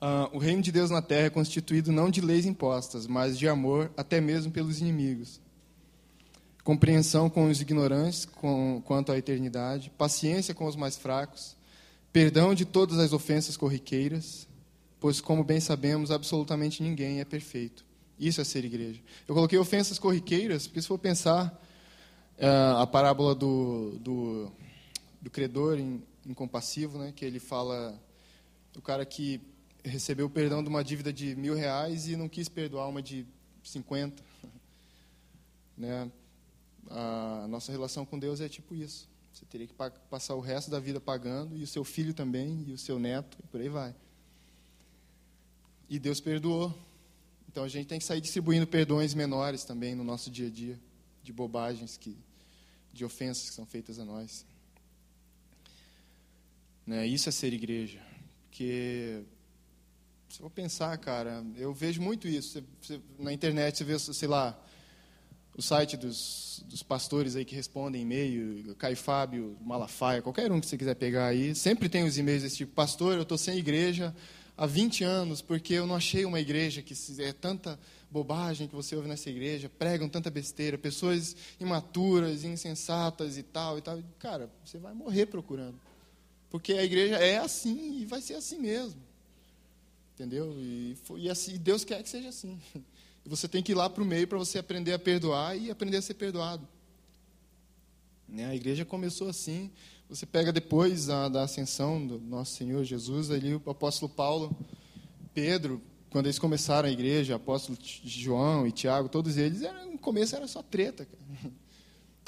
Uh, 0.00 0.28
o 0.32 0.38
reino 0.38 0.62
de 0.62 0.72
Deus 0.72 0.90
na 0.90 1.02
terra 1.02 1.26
é 1.26 1.30
constituído 1.30 1.92
não 1.92 2.10
de 2.10 2.20
leis 2.20 2.46
impostas, 2.46 3.06
mas 3.06 3.38
de 3.38 3.46
amor, 3.46 3.92
até 3.96 4.20
mesmo 4.20 4.50
pelos 4.50 4.80
inimigos. 4.80 5.40
Compreensão 6.64 7.28
com 7.28 7.48
os 7.50 7.60
ignorantes 7.60 8.24
com, 8.24 8.80
quanto 8.84 9.10
à 9.10 9.18
eternidade, 9.18 9.90
paciência 9.98 10.54
com 10.54 10.66
os 10.66 10.76
mais 10.76 10.96
fracos, 10.96 11.56
perdão 12.12 12.54
de 12.54 12.64
todas 12.64 12.98
as 12.98 13.12
ofensas 13.12 13.56
corriqueiras, 13.56 14.46
pois, 15.00 15.20
como 15.20 15.42
bem 15.42 15.58
sabemos, 15.58 16.12
absolutamente 16.12 16.82
ninguém 16.82 17.20
é 17.20 17.24
perfeito. 17.24 17.84
Isso 18.18 18.40
é 18.40 18.44
ser 18.44 18.64
igreja. 18.64 19.00
Eu 19.26 19.34
coloquei 19.34 19.58
ofensas 19.58 19.98
corriqueiras, 19.98 20.68
porque 20.68 20.80
se 20.80 20.86
for 20.86 20.98
pensar 20.98 21.60
uh, 22.38 22.76
a 22.78 22.86
parábola 22.86 23.34
do, 23.34 23.98
do, 23.98 24.52
do 25.20 25.30
credor 25.30 25.76
incompassivo, 26.24 26.98
né, 26.98 27.12
que 27.14 27.24
ele 27.24 27.40
fala, 27.40 28.00
o 28.76 28.80
cara 28.80 29.04
que 29.04 29.40
recebeu 29.84 30.26
o 30.26 30.30
perdão 30.30 30.62
de 30.62 30.68
uma 30.68 30.84
dívida 30.84 31.12
de 31.12 31.34
mil 31.34 31.54
reais 31.54 32.06
e 32.06 32.14
não 32.14 32.28
quis 32.28 32.48
perdoar 32.48 32.88
uma 32.88 33.02
de 33.02 33.26
50. 33.64 34.22
Né? 35.74 36.12
A 36.90 37.46
nossa 37.48 37.70
relação 37.72 38.04
com 38.04 38.18
Deus 38.18 38.40
é 38.40 38.48
tipo 38.48 38.74
isso. 38.74 39.08
Você 39.32 39.46
teria 39.46 39.66
que 39.66 39.74
passar 40.10 40.34
o 40.34 40.40
resto 40.40 40.70
da 40.70 40.78
vida 40.78 41.00
pagando, 41.00 41.56
e 41.56 41.62
o 41.62 41.66
seu 41.66 41.84
filho 41.84 42.12
também, 42.12 42.64
e 42.68 42.72
o 42.72 42.78
seu 42.78 42.98
neto, 42.98 43.38
e 43.42 43.46
por 43.46 43.60
aí 43.60 43.68
vai. 43.68 43.94
E 45.88 45.98
Deus 45.98 46.20
perdoou. 46.20 46.72
Então 47.48 47.64
a 47.64 47.68
gente 47.68 47.86
tem 47.86 47.98
que 47.98 48.04
sair 48.04 48.20
distribuindo 48.20 48.66
perdões 48.66 49.14
menores 49.14 49.64
também 49.64 49.94
no 49.94 50.04
nosso 50.04 50.30
dia 50.30 50.48
a 50.48 50.50
dia, 50.50 50.78
de 51.22 51.32
bobagens, 51.32 51.96
que, 51.96 52.16
de 52.92 53.04
ofensas 53.04 53.48
que 53.48 53.54
são 53.54 53.66
feitas 53.66 53.98
a 53.98 54.04
nós. 54.04 54.44
Né? 56.86 57.06
Isso 57.06 57.28
é 57.28 57.32
ser 57.32 57.52
igreja. 57.52 58.00
Porque 58.48 59.22
se 60.28 60.40
eu 60.40 60.48
pensar, 60.48 60.96
cara, 60.98 61.44
eu 61.56 61.74
vejo 61.74 62.00
muito 62.00 62.26
isso. 62.26 62.52
Você, 62.52 62.64
você, 62.80 63.00
na 63.18 63.32
internet 63.32 63.78
você 63.78 63.84
vê, 63.84 63.98
sei 63.98 64.28
lá, 64.28 64.58
o 65.56 65.62
site 65.62 65.96
dos, 65.96 66.62
dos 66.66 66.82
pastores 66.82 67.36
aí 67.36 67.44
que 67.44 67.54
respondem 67.54 68.02
e-mail, 68.02 68.74
Caio 68.76 68.96
Fábio, 68.96 69.56
Malafaia, 69.60 70.22
qualquer 70.22 70.50
um 70.50 70.60
que 70.60 70.66
você 70.66 70.78
quiser 70.78 70.94
pegar 70.94 71.26
aí, 71.26 71.54
sempre 71.54 71.88
tem 71.88 72.04
os 72.04 72.16
e-mails 72.16 72.42
desse 72.42 72.56
tipo, 72.56 72.72
pastor, 72.72 73.16
eu 73.16 73.22
estou 73.22 73.36
sem 73.36 73.58
igreja 73.58 74.14
há 74.56 74.66
20 74.66 75.04
anos, 75.04 75.42
porque 75.42 75.74
eu 75.74 75.86
não 75.86 75.94
achei 75.94 76.24
uma 76.24 76.40
igreja 76.40 76.82
que 76.82 76.94
é 77.20 77.32
tanta 77.32 77.78
bobagem 78.10 78.68
que 78.68 78.74
você 78.74 78.94
ouve 78.94 79.08
nessa 79.08 79.30
igreja, 79.30 79.70
pregam 79.70 80.08
tanta 80.08 80.30
besteira, 80.30 80.76
pessoas 80.76 81.34
imaturas, 81.58 82.44
insensatas 82.44 83.38
e 83.38 83.42
tal 83.42 83.78
e 83.78 83.82
tal. 83.82 83.98
Cara, 84.18 84.50
você 84.64 84.78
vai 84.78 84.92
morrer 84.92 85.26
procurando. 85.26 85.80
Porque 86.50 86.74
a 86.74 86.84
igreja 86.84 87.16
é 87.16 87.38
assim 87.38 88.02
e 88.02 88.04
vai 88.04 88.20
ser 88.20 88.34
assim 88.34 88.58
mesmo. 88.58 89.00
Entendeu? 90.14 90.54
E, 90.58 90.94
e 91.16 91.30
assim, 91.30 91.56
Deus 91.56 91.84
quer 91.84 92.02
que 92.02 92.08
seja 92.08 92.28
assim. 92.28 92.60
E 93.24 93.28
você 93.28 93.46
tem 93.46 93.62
que 93.62 93.72
ir 93.72 93.74
lá 93.74 93.88
para 93.88 94.02
o 94.02 94.06
meio 94.06 94.26
para 94.26 94.38
você 94.38 94.58
aprender 94.58 94.92
a 94.92 94.98
perdoar 94.98 95.56
e 95.56 95.70
aprender 95.70 95.96
a 95.96 96.02
ser 96.02 96.14
perdoado. 96.14 96.66
Né? 98.28 98.46
A 98.46 98.54
igreja 98.54 98.84
começou 98.84 99.28
assim. 99.28 99.70
Você 100.08 100.26
pega 100.26 100.52
depois 100.52 101.08
a, 101.08 101.28
da 101.28 101.42
ascensão 101.42 102.04
do 102.06 102.18
nosso 102.18 102.56
Senhor 102.56 102.84
Jesus, 102.84 103.30
ali 103.30 103.54
o 103.54 103.62
apóstolo 103.70 104.12
Paulo, 104.12 104.54
Pedro, 105.32 105.80
quando 106.10 106.26
eles 106.26 106.38
começaram 106.38 106.88
a 106.88 106.92
igreja, 106.92 107.36
apóstolo 107.36 107.78
João 107.82 108.66
e 108.66 108.72
Tiago, 108.72 109.08
todos 109.08 109.36
eles, 109.36 109.62
era, 109.62 109.86
no 109.86 109.98
começo 109.98 110.36
era 110.36 110.46
só 110.46 110.62
treta. 110.62 111.06
Cara. 111.06 111.52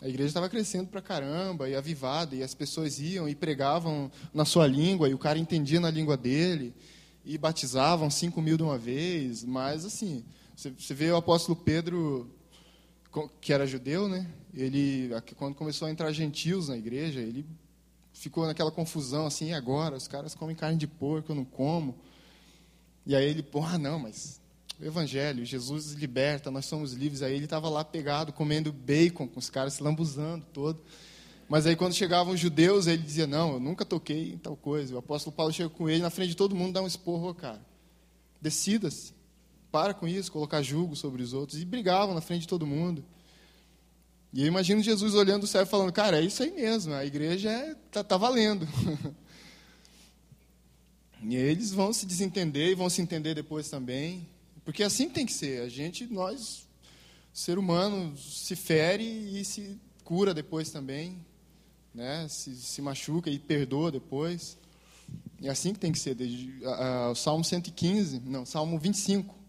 A 0.03 0.09
igreja 0.09 0.29
estava 0.29 0.49
crescendo 0.49 0.89
para 0.89 1.01
caramba 1.01 1.69
e 1.69 1.75
avivada, 1.75 2.35
e 2.35 2.43
as 2.43 2.55
pessoas 2.55 2.99
iam 2.99 3.29
e 3.29 3.35
pregavam 3.35 4.11
na 4.33 4.45
sua 4.45 4.67
língua, 4.67 5.09
e 5.09 5.15
o 5.15 5.19
cara 5.19 5.39
entendia 5.39 5.81
na 5.81 5.91
língua 5.91 6.17
dele, 6.17 6.75
e 7.25 7.39
batizavam 7.39 8.11
cinco 8.11 8.43
mil 8.43 8.57
de 8.57 8.63
uma 8.63 8.77
vez. 8.77 9.45
Mas, 9.45 9.85
assim, 9.85 10.25
você, 10.57 10.95
vê 10.95 11.11
o 11.11 11.17
apóstolo 11.17 11.57
Pedro, 11.57 12.31
que 13.41 13.53
era 13.53 13.67
judeu, 13.67 14.09
né? 14.09 14.31
Ele, 14.55 15.11
quando 15.37 15.55
começou 15.55 15.89
a 15.89 15.91
entrar 15.91 16.13
gentios 16.13 16.69
na 16.69 16.77
igreja, 16.77 17.21
ele 17.21 17.45
ficou 18.13 18.47
naquela 18.47 18.71
confusão, 18.71 19.27
assim, 19.27 19.51
e 19.51 19.53
agora? 19.53 19.97
Os 19.97 20.07
caras 20.07 20.35
comem 20.35 20.55
carne 20.55 20.79
de 20.79 20.87
porco, 20.87 21.33
eu 21.33 21.37
não 21.37 21.45
como. 21.45 21.97
E 23.05 23.15
aí 23.15 23.29
ele, 23.29 23.43
pô, 23.43 23.63
ah, 23.63 23.77
não, 23.77 23.99
mas 23.99 24.41
o 24.81 24.85
Evangelho, 24.85 25.45
Jesus 25.45 25.93
liberta, 25.93 26.51
nós 26.51 26.67
somos 26.67 26.93
livres. 26.93 27.23
Aí 27.23 27.35
ele 27.35 27.45
estava 27.45 27.69
lá 27.69 27.85
pegado, 27.85 28.33
comendo 28.33 28.73
bacon 28.73 29.27
com 29.27 29.39
os 29.39 29.51
caras, 29.51 29.75
se 29.75 29.83
lambuzando 29.83 30.45
todo. 30.53 30.81
Mas 31.49 31.67
aí 31.67 31.77
quando 31.77 31.95
chegavam 31.95 32.33
os 32.33 32.41
judeus, 32.41 32.87
ele 32.87 33.03
dizia, 33.03 33.27
não, 33.27 33.55
eu 33.55 33.61
nunca 33.61 33.85
toquei 33.85 34.33
em 34.33 34.39
tal 34.39 34.57
coisa. 34.57 34.95
O 34.95 34.99
apóstolo 34.99 35.35
Paulo 35.35 35.53
chega 35.53 35.69
com 35.69 35.89
ele, 35.89 36.03
na 36.03 36.11
frente 36.11 36.31
de 36.31 36.37
todo 36.37 36.55
mundo, 36.55 36.73
dá 36.73 36.83
um 36.83 36.87
esporro, 36.87 37.35
cara. 37.35 37.61
Decida-se. 38.41 39.14
Para 39.75 39.93
com 39.93 40.07
isso, 40.07 40.31
colocar 40.31 40.63
julgo 40.63 40.95
sobre 40.95 41.21
os 41.21 41.33
outros. 41.33 41.61
E 41.61 41.65
brigavam 41.65 42.15
na 42.15 42.21
frente 42.21 42.43
de 42.43 42.47
todo 42.47 42.65
mundo. 42.65 43.05
E 44.33 44.43
eu 44.43 44.47
imagino 44.47 44.81
Jesus 44.81 45.17
olhando 45.17 45.41
do 45.41 45.47
céu 45.49 45.65
e 45.65 45.67
falando, 45.67 45.93
cara, 45.93 46.21
é 46.21 46.25
isso 46.25 46.45
aí 46.45 46.53
mesmo, 46.53 46.95
a 46.95 47.05
igreja 47.05 47.51
está 47.51 47.73
é, 47.73 47.75
tá, 47.91 48.05
tá 48.05 48.17
valendo. 48.17 48.69
e 51.21 51.35
eles 51.35 51.73
vão 51.73 51.93
se 51.93 52.07
desentender 52.07 52.71
e 52.71 52.75
vão 52.77 52.89
se 52.89 53.03
entender 53.03 53.35
depois 53.35 53.69
também. 53.69 54.29
Porque 54.65 54.85
assim 54.85 55.11
tem 55.11 55.27
que 55.27 55.33
ser. 55.33 55.63
A 55.63 55.69
gente, 55.69 56.07
nós, 56.07 56.69
ser 57.33 57.59
humano, 57.59 58.17
se 58.17 58.55
fere 58.55 59.03
e 59.03 59.45
se 59.45 59.77
cura 60.05 60.33
depois 60.33 60.71
também. 60.71 61.19
Né? 61.93 62.29
Se, 62.29 62.55
se 62.55 62.81
machuca 62.81 63.29
e 63.29 63.41
perdoa 63.41 63.91
depois. 63.91 64.57
É 65.43 65.49
assim 65.49 65.73
que 65.73 65.81
tem 65.81 65.91
que 65.91 65.99
ser. 65.99 66.17
O 67.11 67.17
Salmo 67.17 67.43
115, 67.43 68.21
não, 68.21 68.47
Salmo 68.47 68.79
25. 68.79 69.43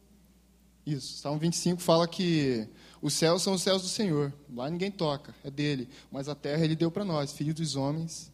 Isso, 0.86 1.18
Salmo 1.18 1.40
25 1.40 1.82
fala 1.82 2.08
que 2.08 2.68
os 3.02 3.14
céus 3.14 3.42
são 3.42 3.54
os 3.54 3.62
céus 3.62 3.82
do 3.82 3.88
Senhor. 3.88 4.32
Lá 4.54 4.70
ninguém 4.70 4.92
toca, 4.92 5.34
é 5.44 5.50
dele. 5.50 5.90
Mas 6.12 6.30
a 6.30 6.36
terra 6.36 6.64
ele 6.64 6.76
deu 6.76 6.92
para 6.92 7.04
nós, 7.04 7.32
filhos 7.32 7.56
dos 7.56 7.76
homens. 7.76 8.32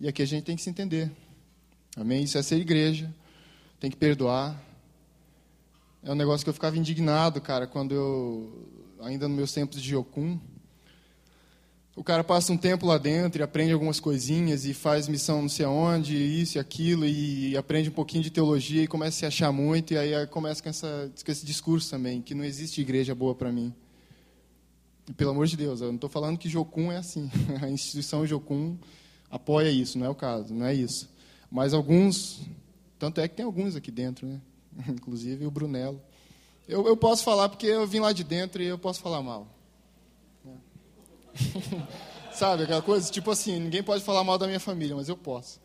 E 0.00 0.08
aqui 0.08 0.22
a 0.22 0.26
gente 0.26 0.44
tem 0.44 0.56
que 0.56 0.62
se 0.62 0.70
entender. 0.70 1.10
Amém? 1.96 2.22
Isso 2.22 2.38
é 2.38 2.42
ser 2.42 2.56
igreja. 2.56 3.14
Tem 3.78 3.90
que 3.90 3.96
perdoar, 3.96 4.62
é 6.04 6.10
um 6.10 6.16
negócio 6.16 6.44
que 6.44 6.50
eu 6.50 6.54
ficava 6.54 6.76
indignado, 6.76 7.40
cara, 7.40 7.64
quando 7.64 7.94
eu, 7.94 8.68
ainda 9.02 9.28
nos 9.28 9.36
meus 9.36 9.52
tempos 9.52 9.80
de 9.80 9.94
Okun, 9.94 10.36
o 11.94 12.02
cara 12.02 12.24
passa 12.24 12.52
um 12.52 12.56
tempo 12.56 12.86
lá 12.86 12.96
dentro 12.96 13.40
e 13.40 13.44
aprende 13.44 13.72
algumas 13.72 14.00
coisinhas 14.00 14.64
e 14.64 14.72
faz 14.72 15.08
missão 15.08 15.42
não 15.42 15.48
sei 15.48 15.66
aonde, 15.66 16.16
isso 16.16 16.56
e 16.56 16.58
aquilo, 16.58 17.04
e 17.04 17.56
aprende 17.56 17.90
um 17.90 17.92
pouquinho 17.92 18.22
de 18.22 18.30
teologia 18.30 18.82
e 18.82 18.86
começa 18.86 19.16
a 19.16 19.18
se 19.18 19.26
achar 19.26 19.52
muito, 19.52 19.92
e 19.92 19.98
aí 19.98 20.26
começa 20.26 20.62
com, 20.62 20.70
essa, 20.70 21.12
com 21.22 21.30
esse 21.30 21.44
discurso 21.44 21.90
também, 21.90 22.22
que 22.22 22.34
não 22.34 22.44
existe 22.44 22.80
igreja 22.80 23.14
boa 23.14 23.34
para 23.34 23.52
mim. 23.52 23.74
E, 25.08 25.12
pelo 25.12 25.32
amor 25.32 25.46
de 25.46 25.56
Deus, 25.56 25.80
eu 25.80 25.88
não 25.88 25.96
estou 25.96 26.08
falando 26.08 26.38
que 26.38 26.48
Jocum 26.48 26.90
é 26.90 26.96
assim. 26.96 27.30
A 27.60 27.68
instituição 27.68 28.26
Jocum 28.26 28.76
apoia 29.30 29.70
isso, 29.70 29.98
não 29.98 30.06
é 30.06 30.08
o 30.08 30.14
caso, 30.14 30.54
não 30.54 30.64
é 30.64 30.74
isso. 30.74 31.10
Mas 31.50 31.74
alguns, 31.74 32.40
tanto 32.98 33.20
é 33.20 33.28
que 33.28 33.34
tem 33.34 33.44
alguns 33.44 33.76
aqui 33.76 33.90
dentro, 33.90 34.26
né? 34.26 34.40
inclusive 34.88 35.44
o 35.46 35.50
Brunello. 35.50 36.00
Eu, 36.66 36.86
eu 36.86 36.96
posso 36.96 37.22
falar 37.22 37.48
porque 37.48 37.66
eu 37.66 37.86
vim 37.86 38.00
lá 38.00 38.12
de 38.12 38.24
dentro 38.24 38.62
e 38.62 38.66
eu 38.66 38.78
posso 38.78 39.00
falar 39.00 39.22
mal. 39.22 39.46
Sabe 42.32 42.64
aquela 42.64 42.82
coisa? 42.82 43.10
Tipo 43.10 43.30
assim, 43.30 43.58
ninguém 43.58 43.82
pode 43.82 44.02
falar 44.02 44.24
mal 44.24 44.38
da 44.38 44.46
minha 44.46 44.60
família, 44.60 44.96
mas 44.96 45.08
eu 45.08 45.16
posso. 45.16 45.60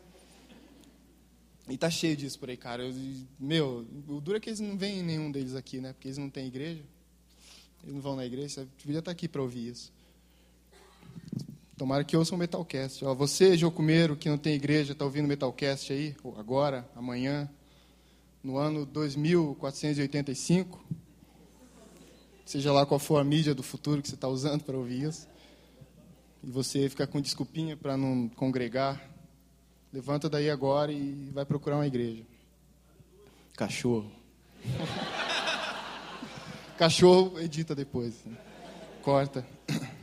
E 1.68 1.76
tá 1.76 1.90
cheio 1.90 2.16
disso 2.16 2.38
por 2.38 2.48
aí, 2.48 2.56
cara. 2.56 2.82
Eu, 2.82 2.94
meu, 3.38 3.86
o 4.08 4.20
duro 4.20 4.36
é 4.36 4.40
que 4.40 4.48
eles 4.48 4.60
não 4.60 4.76
vêm 4.76 5.02
nenhum 5.02 5.30
deles 5.30 5.54
aqui, 5.54 5.80
né? 5.80 5.92
Porque 5.92 6.08
eles 6.08 6.18
não 6.18 6.30
têm 6.30 6.46
igreja. 6.46 6.82
Eles 7.82 7.94
não 7.94 8.00
vão 8.00 8.16
na 8.16 8.24
igreja. 8.24 8.48
Você 8.48 8.68
devia 8.78 9.00
estar 9.00 9.10
tá 9.10 9.12
aqui 9.12 9.28
para 9.28 9.42
ouvir 9.42 9.68
isso. 9.68 9.92
Tomara 11.76 12.02
que 12.02 12.16
ouçam 12.16 12.36
o 12.36 12.38
Metalcast. 12.38 13.04
Ó, 13.04 13.14
você, 13.14 13.56
Jocumeiro, 13.56 14.16
que 14.16 14.28
não 14.28 14.36
tem 14.36 14.54
igreja, 14.54 14.92
está 14.92 15.04
ouvindo 15.04 15.26
o 15.26 15.28
Metalcast 15.28 15.92
aí, 15.92 16.16
agora, 16.36 16.88
amanhã, 16.96 17.48
no 18.42 18.56
ano 18.56 18.84
2485, 18.84 20.84
seja 22.44 22.72
lá 22.72 22.84
qual 22.84 22.98
for 22.98 23.18
a 23.18 23.24
mídia 23.24 23.54
do 23.54 23.62
futuro 23.62 24.02
que 24.02 24.08
você 24.08 24.16
está 24.16 24.26
usando 24.26 24.64
para 24.64 24.76
ouvir 24.76 25.04
isso, 25.04 25.27
e 26.42 26.50
você 26.50 26.88
fica 26.88 27.06
com 27.06 27.20
desculpinha 27.20 27.76
para 27.76 27.96
não 27.96 28.28
congregar, 28.28 29.00
levanta 29.92 30.28
daí 30.28 30.50
agora 30.50 30.92
e 30.92 31.30
vai 31.32 31.44
procurar 31.44 31.76
uma 31.76 31.86
igreja. 31.86 32.24
Cachorro. 33.56 34.10
Cachorro 36.78 37.40
edita 37.40 37.74
depois. 37.74 38.14
Corta. 39.02 39.44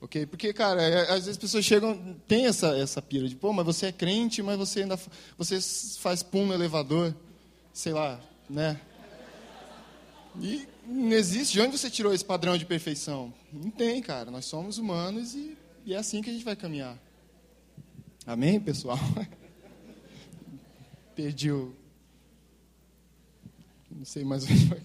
Ok? 0.00 0.24
Porque, 0.26 0.54
cara, 0.54 0.80
é, 0.80 1.02
às 1.02 1.16
vezes 1.16 1.28
as 1.30 1.36
pessoas 1.36 1.64
chegam, 1.64 2.16
tem 2.26 2.46
essa, 2.46 2.68
essa 2.78 3.02
pira 3.02 3.28
de, 3.28 3.34
pô, 3.34 3.52
mas 3.52 3.66
você 3.66 3.86
é 3.86 3.92
crente, 3.92 4.40
mas 4.40 4.56
você 4.56 4.82
ainda 4.82 4.98
você 5.36 5.60
faz 5.98 6.22
pum 6.22 6.46
no 6.46 6.54
elevador, 6.54 7.12
sei 7.74 7.92
lá, 7.92 8.18
né? 8.48 8.80
E 10.40 10.66
não 10.88 11.12
existe. 11.12 11.52
De 11.52 11.60
onde 11.60 11.76
você 11.76 11.90
tirou 11.90 12.12
esse 12.14 12.24
padrão 12.24 12.56
de 12.56 12.64
perfeição? 12.64 13.32
Não 13.52 13.70
tem, 13.70 14.00
cara. 14.00 14.30
Nós 14.30 14.46
somos 14.46 14.78
humanos 14.78 15.34
e, 15.34 15.56
e 15.84 15.92
é 15.92 15.98
assim 15.98 16.22
que 16.22 16.30
a 16.30 16.32
gente 16.32 16.44
vai 16.44 16.56
caminhar. 16.56 16.98
Amém, 18.26 18.58
pessoal? 18.58 18.98
Perdi 21.14 21.52
o. 21.52 21.74
Não 23.90 24.04
sei 24.04 24.24
mais 24.24 24.44
onde 24.44 24.66
vai. 24.66 24.82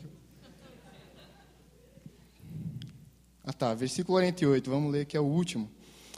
Ah 3.45 3.51
tá, 3.51 3.73
versículo 3.73 4.15
48, 4.15 4.69
vamos 4.69 4.91
ler 4.91 5.05
que 5.05 5.17
é 5.17 5.19
o 5.19 5.25
último. 5.25 5.69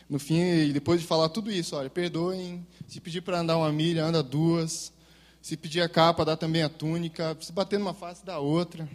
No 0.07 0.19
fim, 0.19 0.71
depois 0.71 1.01
de 1.01 1.07
falar 1.07 1.29
tudo 1.29 1.51
isso, 1.51 1.75
olha, 1.75 1.89
perdoem, 1.89 2.65
se 2.87 3.01
pedir 3.01 3.21
para 3.21 3.39
andar 3.39 3.57
uma 3.57 3.71
milha, 3.71 4.05
anda 4.05 4.21
duas. 4.21 4.93
Se 5.41 5.57
pedir 5.57 5.81
a 5.81 5.89
capa, 5.89 6.23
dá 6.23 6.37
também 6.37 6.61
a 6.61 6.69
túnica. 6.69 7.35
Se 7.41 7.51
bater 7.51 7.79
numa 7.79 7.93
face, 7.93 8.23
dá 8.23 8.37
outra. 8.37 8.87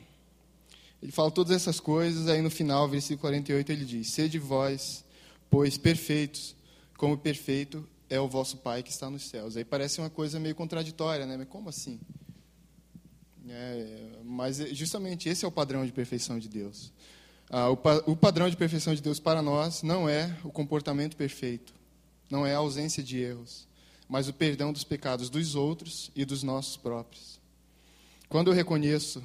Ele 1.03 1.13
fala 1.13 1.31
todas 1.31 1.55
essas 1.55 1.81
coisas, 1.81 2.29
aí 2.29 2.43
no 2.43 2.51
final, 2.51 2.89
versículo 2.89 3.21
48, 3.21 3.73
ele 3.73 3.85
diz: 3.85 4.13
Sede 4.13 4.39
vós, 4.39 5.05
pois 5.49 5.79
perfeitos, 5.79 6.55
como 6.97 7.17
perfeito 7.17 7.89
é 8.09 8.21
o 8.21 8.29
vosso 8.29 8.59
Pai 8.59 8.83
que 8.83 8.91
está 8.91 9.09
nos 9.09 9.29
céus. 9.29 9.57
Aí 9.57 9.65
parece 9.65 10.01
uma 10.01 10.11
coisa 10.11 10.39
meio 10.39 10.55
contraditória, 10.55 11.25
né? 11.25 11.37
Mas 11.37 11.49
como 11.49 11.69
assim? 11.69 11.99
É, 13.49 14.19
mas 14.25 14.59
justamente 14.77 15.29
esse 15.29 15.45
é 15.45 15.49
o 15.49 15.53
padrão 15.53 15.87
de 15.87 15.93
perfeição 15.93 16.39
de 16.39 16.49
Deus. 16.49 16.93
Ah, 17.49 17.69
o, 17.69 17.77
pa 17.77 18.03
o 18.07 18.15
padrão 18.15 18.49
de 18.49 18.57
perfeição 18.57 18.95
de 18.95 19.03
Deus 19.03 19.19
para 19.19 19.43
nós 19.43 19.83
não 19.83 20.09
é 20.09 20.37
o 20.45 20.53
comportamento 20.53 21.17
perfeito, 21.17 21.73
não 22.31 22.47
é 22.47 22.55
a 22.55 22.59
ausência 22.59 23.03
de 23.03 23.19
erros, 23.19 23.67
mas 24.09 24.29
o 24.29 24.33
perdão 24.33 24.73
dos 24.73 24.85
pecados 24.85 25.29
dos 25.29 25.55
outros 25.55 26.13
e 26.15 26.25
dos 26.25 26.43
nossos 26.43 26.77
próprios. 26.77 27.41
Quando 28.29 28.49
eu 28.49 28.55
reconheço 28.55 29.21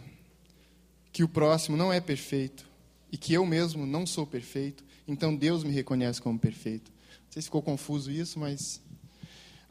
que 1.16 1.24
o 1.24 1.30
próximo 1.30 1.78
não 1.78 1.94
é 1.94 2.02
perfeito 2.02 2.68
e 3.10 3.18
que 3.18 3.32
eu 3.32 3.46
mesmo 3.46 3.86
não 3.86 4.06
sou 4.06 4.28
perfeito, 4.28 4.84
então 5.08 5.34
Deus 5.34 5.64
me 5.64 5.72
reconhece 5.72 6.22
como 6.22 6.38
perfeito. 6.38 6.92
Não 6.92 7.32
sei 7.32 7.42
se 7.42 7.48
ficou 7.48 7.62
confuso 7.62 8.12
isso, 8.12 8.38
mas 8.38 8.82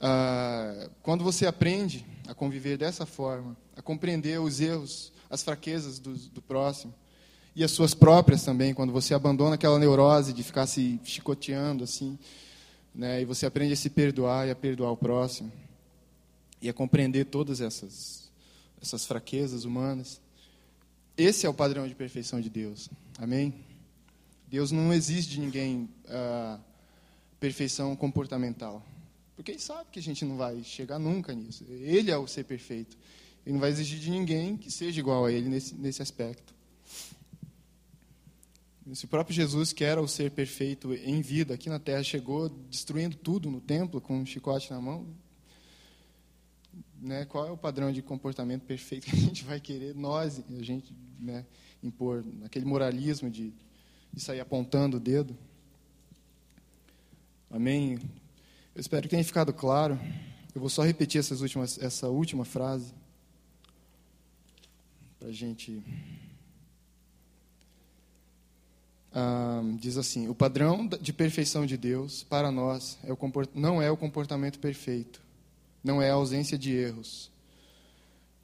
ah, 0.01 0.89
quando 1.03 1.23
você 1.23 1.45
aprende 1.45 2.03
a 2.27 2.33
conviver 2.33 2.79
dessa 2.79 3.05
forma, 3.05 3.55
a 3.77 3.83
compreender 3.83 4.41
os 4.41 4.59
erros, 4.59 5.13
as 5.29 5.43
fraquezas 5.43 5.99
do, 5.99 6.15
do 6.15 6.41
próximo, 6.41 6.95
e 7.55 7.63
as 7.63 7.73
suas 7.73 7.93
próprias 7.93 8.43
também, 8.43 8.73
quando 8.73 8.91
você 8.91 9.13
abandona 9.13 9.57
aquela 9.57 9.79
neurose 9.79 10.33
de 10.33 10.43
ficar 10.43 10.67
se 10.67 10.99
chicoteando 11.05 11.85
assim, 11.85 12.19
né, 12.95 13.21
e 13.21 13.27
você 13.27 13.45
aprende 13.45 13.75
a 13.75 13.77
se 13.77 13.91
perdoar 13.91 14.49
e 14.49 14.51
a 14.51 14.57
perdoar 14.57 14.93
o 14.93 14.97
próximo 14.97 15.53
e 16.63 16.71
a 16.71 16.73
compreender 16.73 17.27
todas 17.27 17.61
essas 17.61 18.33
essas 18.81 19.05
fraquezas 19.05 19.67
humanas. 19.67 20.24
Esse 21.17 21.47
é 21.47 21.49
o 21.49 21.55
padrão 21.55 21.87
de 21.87 21.95
perfeição 21.95 22.41
de 22.41 22.51
Deus. 22.51 22.91
Amém. 23.19 23.55
Deus 24.49 24.73
não 24.73 24.93
exige 24.93 25.29
de 25.29 25.41
ninguém 25.41 25.89
a 26.09 26.59
perfeição 27.39 27.95
comportamental, 27.95 28.85
porque 29.37 29.53
Ele 29.53 29.61
sabe 29.61 29.91
que 29.91 29.99
a 29.99 30.03
gente 30.03 30.25
não 30.25 30.37
vai 30.37 30.63
chegar 30.65 30.99
nunca 30.99 31.35
nisso. 31.35 31.65
Ele 31.69 32.11
é 32.11 32.17
o 32.17 32.27
ser 32.27 32.45
perfeito. 32.45 32.97
Ele 33.45 33.55
não 33.55 33.61
vai 33.61 33.71
exigir 33.71 33.99
de 33.99 34.11
ninguém 34.11 34.57
que 34.57 34.71
seja 34.71 34.99
igual 34.99 35.25
a 35.27 35.33
ele 35.33 35.49
nesse, 35.49 35.75
nesse 35.75 36.01
aspecto. 36.01 36.55
Se 38.93 39.05
o 39.05 39.09
próprio 39.09 39.35
Jesus, 39.35 39.73
que 39.73 39.83
era 39.83 40.01
o 40.01 40.09
ser 40.09 40.31
perfeito 40.31 40.93
em 40.95 41.21
vida 41.21 41.55
aqui 41.55 41.69
na 41.69 41.79
terra, 41.79 42.03
chegou 42.03 42.49
destruindo 42.49 43.17
tudo 43.17 43.51
no 43.51 43.61
templo 43.61 44.01
com 44.01 44.19
um 44.19 44.27
chicote 44.27 44.71
na 44.71 44.81
mão, 44.81 45.07
né, 47.05 47.27
qual 47.27 47.47
é 47.47 47.51
o 47.51 47.57
padrão 47.57 47.93
de 47.93 48.01
comportamento 48.01 48.63
perfeito 48.63 49.07
que 49.07 49.15
a 49.15 49.19
gente 49.19 49.45
vai 49.45 49.61
querer 49.61 49.95
nós, 49.95 50.43
a 50.59 50.63
gente, 50.63 50.95
né, 51.21 51.45
impor? 51.83 52.25
Aquele 52.45 52.65
moralismo 52.65 53.31
de, 53.31 53.53
de 54.13 54.21
sair 54.21 54.41
apontando 54.41 54.97
o 54.97 55.01
dedo. 55.01 55.37
Amém? 57.51 57.99
Eu 58.75 58.81
espero 58.81 59.03
que 59.03 59.09
tenha 59.09 59.23
ficado 59.23 59.53
claro. 59.53 60.01
Eu 60.55 60.61
vou 60.61 60.71
só 60.71 60.83
repetir 60.83 61.19
essas 61.19 61.41
últimas, 61.41 61.79
essa 61.79 62.09
última 62.09 62.45
frase 62.45 62.93
para 65.19 65.29
a 65.29 65.33
gente. 65.33 65.83
Ah, 69.13 69.63
diz 69.79 69.97
assim: 69.97 70.27
o 70.27 70.35
padrão 70.35 70.89
de 70.89 71.13
perfeição 71.13 71.67
de 71.67 71.77
Deus 71.77 72.25
para 72.25 72.51
nós 72.51 72.99
é 73.05 73.13
o 73.13 73.19
não 73.55 73.81
é 73.81 73.91
o 73.91 73.97
comportamento 73.97 74.59
perfeito, 74.59 75.21
não 75.85 76.01
é 76.01 76.11
a 76.11 76.15
ausência 76.15 76.57
de 76.57 76.73
erros, 76.73 77.31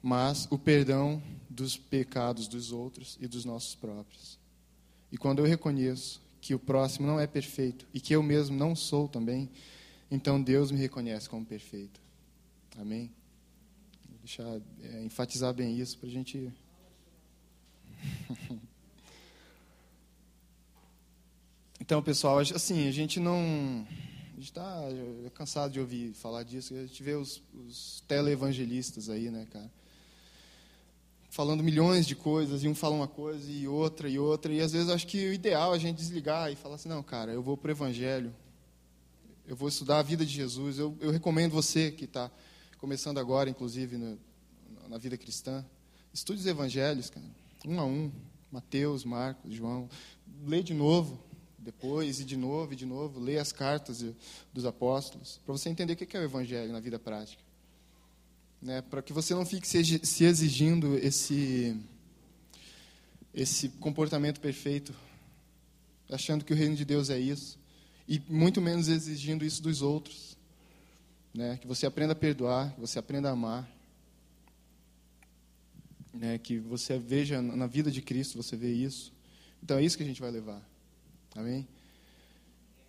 mas 0.01 0.47
o 0.51 0.57
perdão 0.57 1.21
dos 1.49 1.75
pecados 1.75 2.47
dos 2.47 2.71
outros 2.71 3.17
e 3.19 3.27
dos 3.27 3.43
nossos 3.43 3.73
próprios. 3.75 4.39
E 5.11 5.17
quando 5.17 5.39
eu 5.39 5.45
reconheço 5.45 6.21
que 6.39 6.53
o 6.55 6.59
próximo 6.59 7.07
não 7.07 7.19
é 7.19 7.27
perfeito 7.27 7.85
e 7.93 7.99
que 7.99 8.15
eu 8.15 8.23
mesmo 8.23 8.55
não 8.55 8.75
sou 8.75 9.07
também, 9.07 9.49
então 10.09 10.41
Deus 10.41 10.71
me 10.71 10.77
reconhece 10.77 11.27
como 11.27 11.45
perfeito. 11.45 11.99
Amém? 12.77 13.11
Vou 14.07 14.19
deixar 14.19 14.61
é, 14.81 15.03
enfatizar 15.03 15.53
bem 15.53 15.77
isso 15.79 15.97
para 15.97 16.07
a 16.07 16.11
gente. 16.11 16.51
então, 21.79 22.01
pessoal, 22.01 22.39
assim, 22.39 22.87
a 22.87 22.91
gente 22.91 23.19
não. 23.19 23.85
Gente 24.41 24.49
está 24.49 24.89
cansado 25.35 25.71
de 25.71 25.79
ouvir 25.79 26.13
falar 26.13 26.41
disso. 26.41 26.73
A 26.73 26.81
gente 26.81 27.03
vê 27.03 27.13
os, 27.13 27.43
os 27.53 28.03
televangelistas 28.07 29.07
aí, 29.07 29.29
né, 29.29 29.45
cara? 29.51 29.71
falando 31.29 31.63
milhões 31.63 32.07
de 32.07 32.15
coisas, 32.15 32.63
e 32.63 32.67
um 32.67 32.73
fala 32.73 32.95
uma 32.95 33.07
coisa 33.07 33.49
e 33.51 33.67
outra 33.67 34.09
e 34.09 34.17
outra, 34.17 34.51
e 34.51 34.59
às 34.59 34.71
vezes 34.71 34.89
acho 34.89 35.05
que 35.05 35.29
o 35.29 35.33
ideal 35.33 35.73
é 35.73 35.75
a 35.75 35.79
gente 35.79 35.95
desligar 35.95 36.51
e 36.51 36.55
falar 36.55 36.75
assim, 36.75 36.89
não, 36.89 37.03
cara, 37.03 37.31
eu 37.31 37.41
vou 37.41 37.55
para 37.55 37.69
o 37.69 37.71
Evangelho, 37.71 38.35
eu 39.47 39.55
vou 39.55 39.69
estudar 39.69 39.99
a 39.99 40.01
vida 40.01 40.25
de 40.25 40.33
Jesus, 40.33 40.79
eu, 40.79 40.97
eu 40.99 41.11
recomendo 41.11 41.51
você 41.51 41.91
que 41.91 42.05
está 42.05 42.29
começando 42.79 43.19
agora, 43.19 43.49
inclusive, 43.49 43.95
no, 43.95 44.19
na 44.89 44.97
vida 44.97 45.17
cristã, 45.17 45.63
estude 46.11 46.41
os 46.41 46.47
Evangelhos, 46.47 47.11
cara, 47.11 47.27
um 47.65 47.79
a 47.79 47.85
um, 47.85 48.11
Mateus, 48.51 49.05
Marcos, 49.05 49.53
João, 49.53 49.87
lê 50.45 50.61
de 50.61 50.73
novo, 50.73 51.17
depois, 51.61 52.19
e 52.19 52.25
de 52.25 52.35
novo, 52.35 52.73
e 52.73 52.75
de 52.75 52.85
novo, 52.85 53.19
lê 53.19 53.37
as 53.37 53.51
cartas 53.51 54.03
dos 54.51 54.65
apóstolos, 54.65 55.39
para 55.45 55.53
você 55.53 55.69
entender 55.69 55.93
o 55.93 55.95
que 55.95 56.17
é 56.17 56.19
o 56.19 56.23
Evangelho 56.23 56.73
na 56.73 56.79
vida 56.79 56.99
prática 56.99 57.41
né, 58.61 58.81
para 58.81 59.01
que 59.01 59.11
você 59.11 59.33
não 59.33 59.45
fique 59.45 59.67
se 59.67 60.23
exigindo 60.23 60.97
esse, 60.97 61.75
esse 63.33 63.69
comportamento 63.69 64.39
perfeito, 64.39 64.93
achando 66.09 66.45
que 66.45 66.53
o 66.53 66.55
reino 66.55 66.75
de 66.75 66.85
Deus 66.85 67.09
é 67.09 67.17
isso, 67.17 67.57
e 68.07 68.21
muito 68.29 68.61
menos 68.61 68.87
exigindo 68.87 69.43
isso 69.43 69.63
dos 69.63 69.81
outros. 69.81 70.37
Né, 71.33 71.57
que 71.57 71.65
você 71.65 71.85
aprenda 71.85 72.11
a 72.11 72.15
perdoar, 72.15 72.73
que 72.73 72.81
você 72.81 72.99
aprenda 72.99 73.29
a 73.29 73.31
amar, 73.31 73.65
né, 76.13 76.37
que 76.37 76.59
você 76.59 76.99
veja 76.99 77.41
na 77.41 77.67
vida 77.67 77.89
de 77.89 78.01
Cristo, 78.01 78.35
você 78.35 78.57
vê 78.57 78.73
isso. 78.73 79.13
Então 79.63 79.77
é 79.77 79.83
isso 79.83 79.95
que 79.95 80.03
a 80.03 80.05
gente 80.05 80.19
vai 80.19 80.29
levar. 80.29 80.61
Amém? 81.35 81.67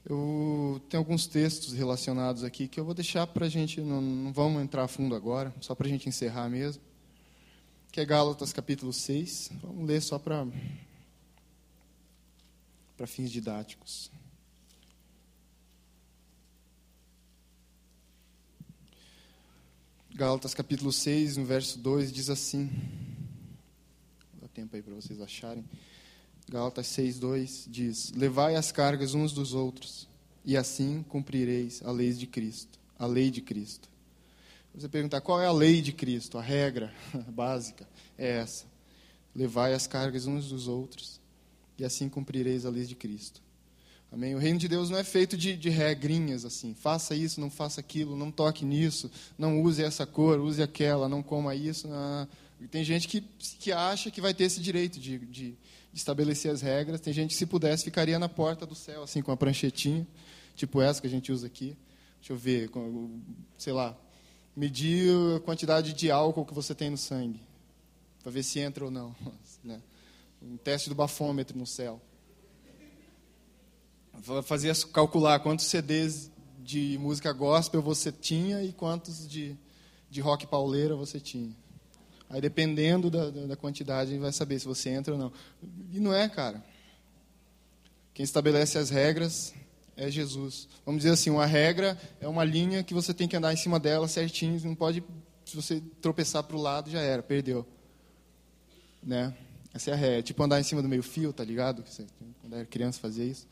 Eu 0.05 0.83
tenho 0.89 1.01
alguns 1.01 1.27
textos 1.27 1.73
relacionados 1.73 2.43
aqui 2.43 2.67
que 2.67 2.81
eu 2.81 2.85
vou 2.85 2.93
deixar 2.93 3.25
para 3.27 3.47
a 3.47 3.49
gente, 3.49 3.81
não, 3.81 4.01
não, 4.01 4.33
vamos 4.33 4.61
entrar 4.61 4.83
a 4.83 4.89
fundo 4.89 5.15
agora, 5.15 5.55
só 5.61 5.77
para 5.77 5.87
a 5.87 5.91
gente 5.91 6.09
encerrar 6.09 6.49
mesmo. 6.49 6.83
Que 7.93 8.01
é 8.01 8.05
Gálatas 8.05 8.53
capítulo 8.53 8.93
6. 8.93 9.51
Vamos 9.63 9.87
ler 9.87 10.01
só 10.01 10.19
para 10.19 10.47
fins 13.07 13.31
didáticos. 13.31 14.11
Gálatas 20.15 20.53
capítulo 20.53 20.93
6, 20.93 21.37
no 21.37 21.45
verso 21.45 21.79
2, 21.79 22.13
diz 22.13 22.29
assim. 22.29 22.71
Dá 24.41 24.49
tempo 24.49 24.75
aí 24.75 24.83
para 24.83 24.95
vocês 24.95 25.21
acharem. 25.21 25.65
Gálatas 26.51 26.87
6:2 26.89 27.65
diz: 27.69 28.13
Levai 28.15 28.57
as 28.57 28.73
cargas 28.73 29.15
uns 29.15 29.33
dos 29.33 29.55
outros, 29.55 30.09
e 30.45 30.57
assim 30.57 31.05
cumprireis 31.09 31.83
a 31.85 31.91
lei 31.91 32.13
de 32.13 32.27
Cristo, 32.27 32.79
a 32.99 33.07
lei 33.07 33.31
de 33.31 33.41
Cristo. 33.41 33.89
Você 34.75 34.89
perguntar 34.89 35.21
qual 35.21 35.41
é 35.41 35.47
a 35.47 35.53
lei 35.53 35.83
de 35.83 35.93
Cristo, 35.93 36.39
a 36.39 36.43
regra 36.43 36.93
básica 37.29 37.89
é 38.19 38.39
essa: 38.39 38.67
Levai 39.35 39.75
as 39.75 39.87
cargas 39.87 40.27
uns 40.27 40.49
dos 40.49 40.69
outros, 40.69 41.21
e 41.79 41.85
assim 41.85 42.09
cumprireis 42.09 42.67
a 42.67 42.71
lei 42.71 42.85
de 42.85 42.95
Cristo. 42.95 43.43
Amém? 44.13 44.35
O 44.35 44.39
reino 44.39 44.59
de 44.59 44.69
Deus 44.69 44.91
não 44.91 44.99
é 44.99 45.05
feito 45.05 45.39
de, 45.39 45.57
de 45.57 45.71
regrinhas 45.71 46.45
assim. 46.45 46.75
Faça 46.75 47.15
isso, 47.15 47.41
não 47.41 47.49
faça 47.49 47.81
aquilo, 47.81 48.15
não 48.15 48.31
toque 48.31 48.63
nisso, 48.63 49.11
não 49.39 49.63
use 49.63 49.83
essa 49.83 50.05
cor, 50.05 50.39
use 50.39 50.63
aquela, 50.63 51.09
não 51.09 51.23
coma 51.23 51.55
isso. 51.55 51.89
Não. 51.89 52.29
Tem 52.71 52.85
gente 52.85 53.09
que, 53.09 53.23
que 53.59 53.73
acha 53.73 54.11
que 54.11 54.21
vai 54.21 54.35
ter 54.35 54.45
esse 54.45 54.61
direito 54.61 55.01
de, 55.01 55.19
de 55.19 55.55
estabelecer 55.93 56.51
as 56.51 56.63
regras. 56.63 57.01
Tem 57.01 57.13
gente 57.13 57.31
que, 57.31 57.37
se 57.37 57.47
pudesse, 57.47 57.85
ficaria 57.85 58.19
na 58.19 58.29
porta 58.29 58.67
do 58.67 58.75
céu, 58.75 59.03
assim, 59.03 59.23
com 59.23 59.33
a 59.33 59.37
pranchetinha, 59.37 60.07
tipo 60.55 60.81
essa 60.81 61.01
que 61.01 61.07
a 61.07 61.11
gente 61.11 61.31
usa 61.31 61.47
aqui. 61.47 61.77
Deixa 62.19 62.33
eu 62.33 62.37
ver, 62.37 62.71
sei 63.59 63.73
lá, 63.73 63.97
medir 64.57 65.11
a 65.37 65.41
quantidade 65.41 65.93
de 65.93 66.11
álcool 66.11 66.45
que 66.45 66.55
você 66.55 66.75
tem 66.75 66.91
no 66.91 66.97
sangue, 66.97 67.41
para 68.23 68.31
ver 68.31 68.43
se 68.43 68.61
entra 68.61 68.85
ou 68.85 68.91
não. 68.91 69.15
Né? 69.65 69.81
Um 70.43 70.57
teste 70.57 70.89
do 70.89 70.95
bafômetro 70.97 71.57
no 71.57 71.65
céu. 71.65 72.03
Fazia 74.43 74.73
calcular 74.93 75.39
quantos 75.39 75.67
CDs 75.67 76.33
de 76.59 76.99
música 76.99 77.33
gospel 77.33 77.81
você 77.81 78.11
tinha 78.11 78.61
e 78.61 78.73
quantos 78.73 79.29
de, 79.29 79.57
de 80.11 80.21
rock 80.21 80.45
pauleira 80.49 80.97
você 80.97 81.21
tinha. 81.21 81.55
Aí, 82.33 82.41
dependendo 82.41 83.11
da, 83.11 83.29
da 83.29 83.57
quantidade, 83.57 84.17
vai 84.17 84.33
saber 84.33 84.59
se 84.59 84.65
você 84.65 84.89
entra 84.89 85.13
ou 85.13 85.21
não. 85.21 85.31
E 85.93 86.01
não 86.01 86.15
é, 86.15 86.27
cara. 86.31 86.65
Quem 88.15 88.25
estabelece 88.25 88.79
as 88.79 88.89
regras 88.89 89.53
é 89.95 90.11
Jesus. 90.11 90.67
Vamos 90.87 91.03
dizer 91.03 91.13
assim, 91.13 91.29
uma 91.29 91.45
regra 91.45 92.01
é 92.23 92.27
uma 92.27 92.43
linha 92.43 92.83
que 92.83 92.95
você 92.95 93.13
tem 93.13 93.29
que 93.29 93.37
andar 93.37 93.53
em 93.53 93.57
cima 93.57 93.79
dela 93.79 94.09
certinho, 94.09 94.59
não 94.65 94.75
pode, 94.75 95.05
se 95.45 95.55
você 95.55 95.83
tropeçar 96.01 96.43
para 96.43 96.57
o 96.57 96.61
lado, 96.61 96.91
já 96.91 97.03
era, 97.03 97.23
perdeu. 97.23 97.67
Né? 99.03 99.35
Essa 99.75 99.91
é 99.91 99.93
a 99.93 99.97
regra. 99.97 100.23
Tipo 100.23 100.43
andar 100.43 100.59
em 100.59 100.65
cima 100.65 100.81
do 100.81 100.89
meio 100.89 101.03
fio, 101.03 101.35
tá 101.35 101.45
ligado? 101.45 101.85
Quando 102.41 102.55
era 102.55 102.65
criança 102.65 102.99
fazia 102.99 103.27
isso. 103.27 103.47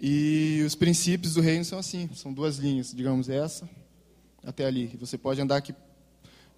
E 0.00 0.62
os 0.66 0.74
princípios 0.74 1.34
do 1.34 1.42
reino 1.42 1.64
são 1.64 1.78
assim, 1.78 2.08
são 2.14 2.32
duas 2.32 2.56
linhas, 2.56 2.90
digamos 2.90 3.28
essa 3.28 3.68
até 4.42 4.64
ali. 4.64 4.86
Você 4.98 5.18
pode 5.18 5.42
andar 5.42 5.58
aqui 5.58 5.74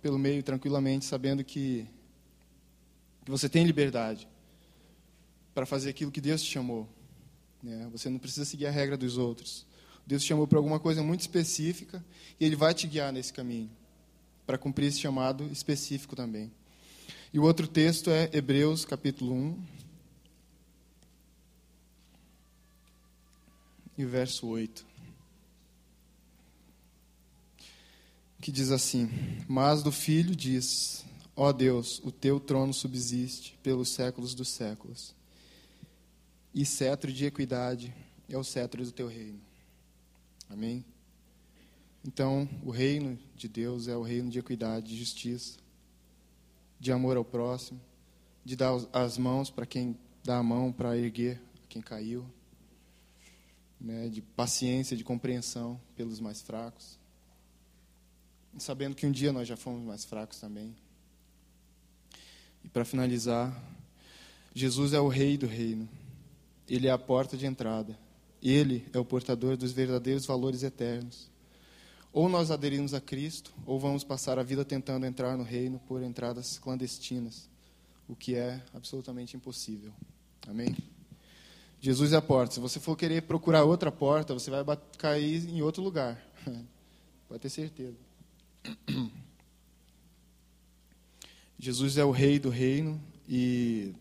pelo 0.01 0.19
meio 0.19 0.43
tranquilamente, 0.43 1.05
sabendo 1.05 1.45
que, 1.45 1.87
você 3.27 3.49
tem 3.49 3.65
liberdade 3.65 4.27
para 5.55 5.65
fazer 5.65 5.91
aquilo 5.91 6.11
que 6.11 6.21
Deus 6.21 6.43
te 6.43 6.51
chamou. 6.51 6.89
Né? 7.63 7.89
Você 7.93 8.09
não 8.09 8.19
precisa 8.19 8.45
seguir 8.45 8.67
a 8.67 8.71
regra 8.71 8.97
dos 8.97 9.19
outros. 9.19 9.67
Deus 10.07 10.23
te 10.23 10.29
chamou 10.29 10.49
para 10.49 10.59
alguma 10.59 10.81
coisa 10.81 11.03
muito 11.03 11.21
específica 11.21 12.05
e 12.41 12.45
Ele 12.45 12.57
vai 12.57 12.75
te 12.75 12.89
guiar 12.89 13.13
nesse 13.13 13.33
caminho 13.33 13.71
para 14.47 14.59
cumprir 14.59 14.87
esse 14.87 14.99
chamado 14.99 15.45
específico 15.53 16.17
também. 16.17 16.51
E 17.33 17.39
o 17.39 17.45
outro 17.45 17.69
texto 17.69 18.11
é 18.11 18.29
Hebreus 18.33 18.85
capítulo 18.85 19.33
1. 19.33 19.63
E 23.99 24.05
verso 24.05 24.49
8. 24.49 24.90
Que 28.41 28.51
diz 28.51 28.71
assim: 28.71 29.09
Mas 29.47 29.83
do 29.83 29.93
filho 29.93 30.35
diz: 30.35 31.05
Ó 31.37 31.53
Deus, 31.53 32.01
o 32.03 32.11
teu 32.11 32.41
trono 32.41 32.73
subsiste 32.73 33.59
pelos 33.63 33.91
séculos 33.91 34.35
dos 34.35 34.49
séculos, 34.49 35.15
e 36.55 36.65
cetro 36.65 37.13
de 37.13 37.27
equidade 37.27 37.95
é 38.29 38.37
o 38.37 38.45
cetro 38.45 38.85
do 38.85 38.93
teu 38.93 39.09
reino. 39.09 39.41
Amém? 40.49 40.85
Então, 42.05 42.49
o 42.65 42.71
reino 42.71 43.19
de 43.37 43.47
Deus 43.47 43.87
é 43.87 43.97
o 43.97 44.03
reino 44.03 44.31
de 44.31 44.39
equidade, 44.39 44.89
de 44.89 44.97
justiça, 44.97 45.59
de 46.79 46.91
amor 46.91 47.17
ao 47.17 47.25
próximo, 47.25 47.79
de 48.43 48.57
dar 48.57 48.73
as 48.93 49.19
mãos 49.19 49.51
para 49.51 49.67
quem 49.67 49.97
dá 50.25 50.39
a 50.39 50.43
mão 50.43 50.73
para 50.73 50.97
erguer 50.97 51.41
quem 51.69 51.83
caiu, 51.83 52.25
né, 53.79 54.09
de 54.09 54.23
paciência, 54.23 54.97
de 54.97 55.05
compreensão 55.05 55.81
pelos 55.95 56.21
mais 56.21 56.41
fracos 56.41 57.00
sabendo 58.59 58.95
que 58.95 59.07
um 59.07 59.13
dia 59.13 59.33
nós 59.33 59.47
já 59.47 59.57
fomos 59.57 59.83
mais 59.83 60.05
fracos 60.05 60.39
também. 60.39 60.75
E 62.65 62.69
para 62.69 62.85
finalizar, 62.85 63.57
Jesus 64.55 64.93
é 64.93 65.01
o 65.01 65.09
rei 65.09 65.37
do 65.39 65.47
reino. 65.47 65.89
Ele 66.69 66.87
é 66.87 66.91
a 66.91 66.99
porta 66.99 67.37
de 67.37 67.47
entrada. 67.47 67.99
Ele 68.43 68.87
é 68.93 68.99
o 68.99 69.05
portador 69.05 69.57
dos 69.57 69.73
verdadeiros 69.73 70.27
valores 70.27 70.63
eternos. 70.63 71.29
Ou 72.13 72.29
nós 72.29 72.51
aderimos 72.51 72.93
a 72.93 73.01
Cristo, 73.01 73.53
ou 73.65 73.79
vamos 73.79 74.03
passar 74.03 74.39
a 74.39 74.43
vida 74.43 74.65
tentando 74.65 75.07
entrar 75.07 75.37
no 75.37 75.45
reino 75.45 75.79
por 75.87 76.03
entradas 76.03 76.59
clandestinas, 76.59 77.49
o 78.09 78.17
que 78.17 78.35
é 78.35 78.61
absolutamente 78.75 79.37
impossível. 79.37 79.93
Amém? 80.49 80.77
Jesus 81.81 82.13
é 82.13 82.17
a 82.17 82.23
porta. 82.23 82.55
Se 82.55 82.61
você 82.61 82.81
for 82.81 82.97
querer 82.97 83.23
procurar 83.23 83.65
outra 83.65 83.93
porta, 83.93 84.35
você 84.35 84.51
vai 84.51 84.65
cair 84.99 85.49
em 85.49 85.63
outro 85.63 85.83
lugar. 85.83 86.21
Pode 87.29 87.41
ter 87.41 87.49
certeza. 87.49 88.10
Jesus 91.59 91.97
é 91.97 92.05
o 92.05 92.11
rei 92.11 92.39
do 92.39 92.49
reino 92.49 93.01
e 93.29 93.95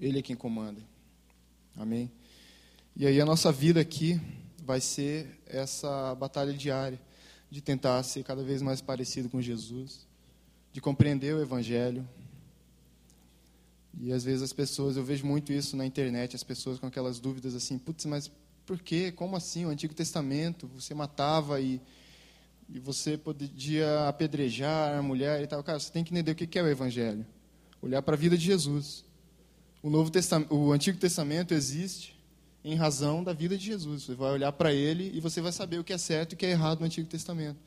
ele 0.00 0.18
é 0.18 0.22
quem 0.22 0.36
comanda. 0.36 0.80
Amém? 1.76 2.10
E 2.96 3.06
aí 3.06 3.20
a 3.20 3.26
nossa 3.26 3.50
vida 3.50 3.80
aqui 3.80 4.20
vai 4.64 4.80
ser 4.80 5.40
essa 5.46 6.14
batalha 6.14 6.52
diária 6.52 7.00
de 7.50 7.60
tentar 7.60 8.02
ser 8.02 8.24
cada 8.24 8.42
vez 8.42 8.62
mais 8.62 8.80
parecido 8.80 9.28
com 9.28 9.40
Jesus, 9.40 10.06
de 10.72 10.80
compreender 10.80 11.34
o 11.34 11.40
Evangelho. 11.40 12.08
E 14.00 14.12
às 14.12 14.24
vezes 14.24 14.42
as 14.42 14.52
pessoas, 14.52 14.96
eu 14.96 15.04
vejo 15.04 15.26
muito 15.26 15.52
isso 15.52 15.76
na 15.76 15.86
internet, 15.86 16.34
as 16.34 16.42
pessoas 16.42 16.78
com 16.78 16.86
aquelas 16.86 17.20
dúvidas 17.20 17.54
assim, 17.54 17.78
putz, 17.78 18.04
mas 18.06 18.30
por 18.66 18.78
quê? 18.80 19.12
Como 19.12 19.36
assim? 19.36 19.66
O 19.66 19.68
Antigo 19.68 19.94
Testamento, 19.94 20.66
você 20.68 20.94
matava 20.94 21.60
e, 21.60 21.80
e 22.68 22.78
você 22.78 23.16
podia 23.16 24.08
apedrejar 24.08 24.98
a 24.98 25.02
mulher 25.02 25.42
e 25.42 25.46
tal. 25.46 25.62
Cara, 25.62 25.78
você 25.78 25.92
tem 25.92 26.02
que 26.02 26.12
entender 26.12 26.32
o 26.32 26.34
que 26.34 26.58
é 26.58 26.62
o 26.62 26.68
Evangelho. 26.68 27.24
Olhar 27.80 28.02
para 28.02 28.14
a 28.14 28.18
vida 28.18 28.36
de 28.36 28.44
Jesus. 28.44 29.04
O, 29.82 29.90
Novo 29.90 30.10
Testamento, 30.10 30.54
o 30.54 30.72
Antigo 30.72 30.98
Testamento 30.98 31.52
existe 31.52 32.18
em 32.64 32.74
razão 32.74 33.22
da 33.22 33.32
vida 33.32 33.56
de 33.58 33.66
Jesus. 33.66 34.04
Você 34.04 34.14
vai 34.14 34.32
olhar 34.32 34.52
para 34.52 34.72
ele 34.72 35.10
e 35.14 35.20
você 35.20 35.40
vai 35.40 35.52
saber 35.52 35.78
o 35.78 35.84
que 35.84 35.92
é 35.92 35.98
certo 35.98 36.32
e 36.32 36.34
o 36.34 36.38
que 36.38 36.46
é 36.46 36.50
errado 36.50 36.80
no 36.80 36.86
Antigo 36.86 37.06
Testamento. 37.06 37.58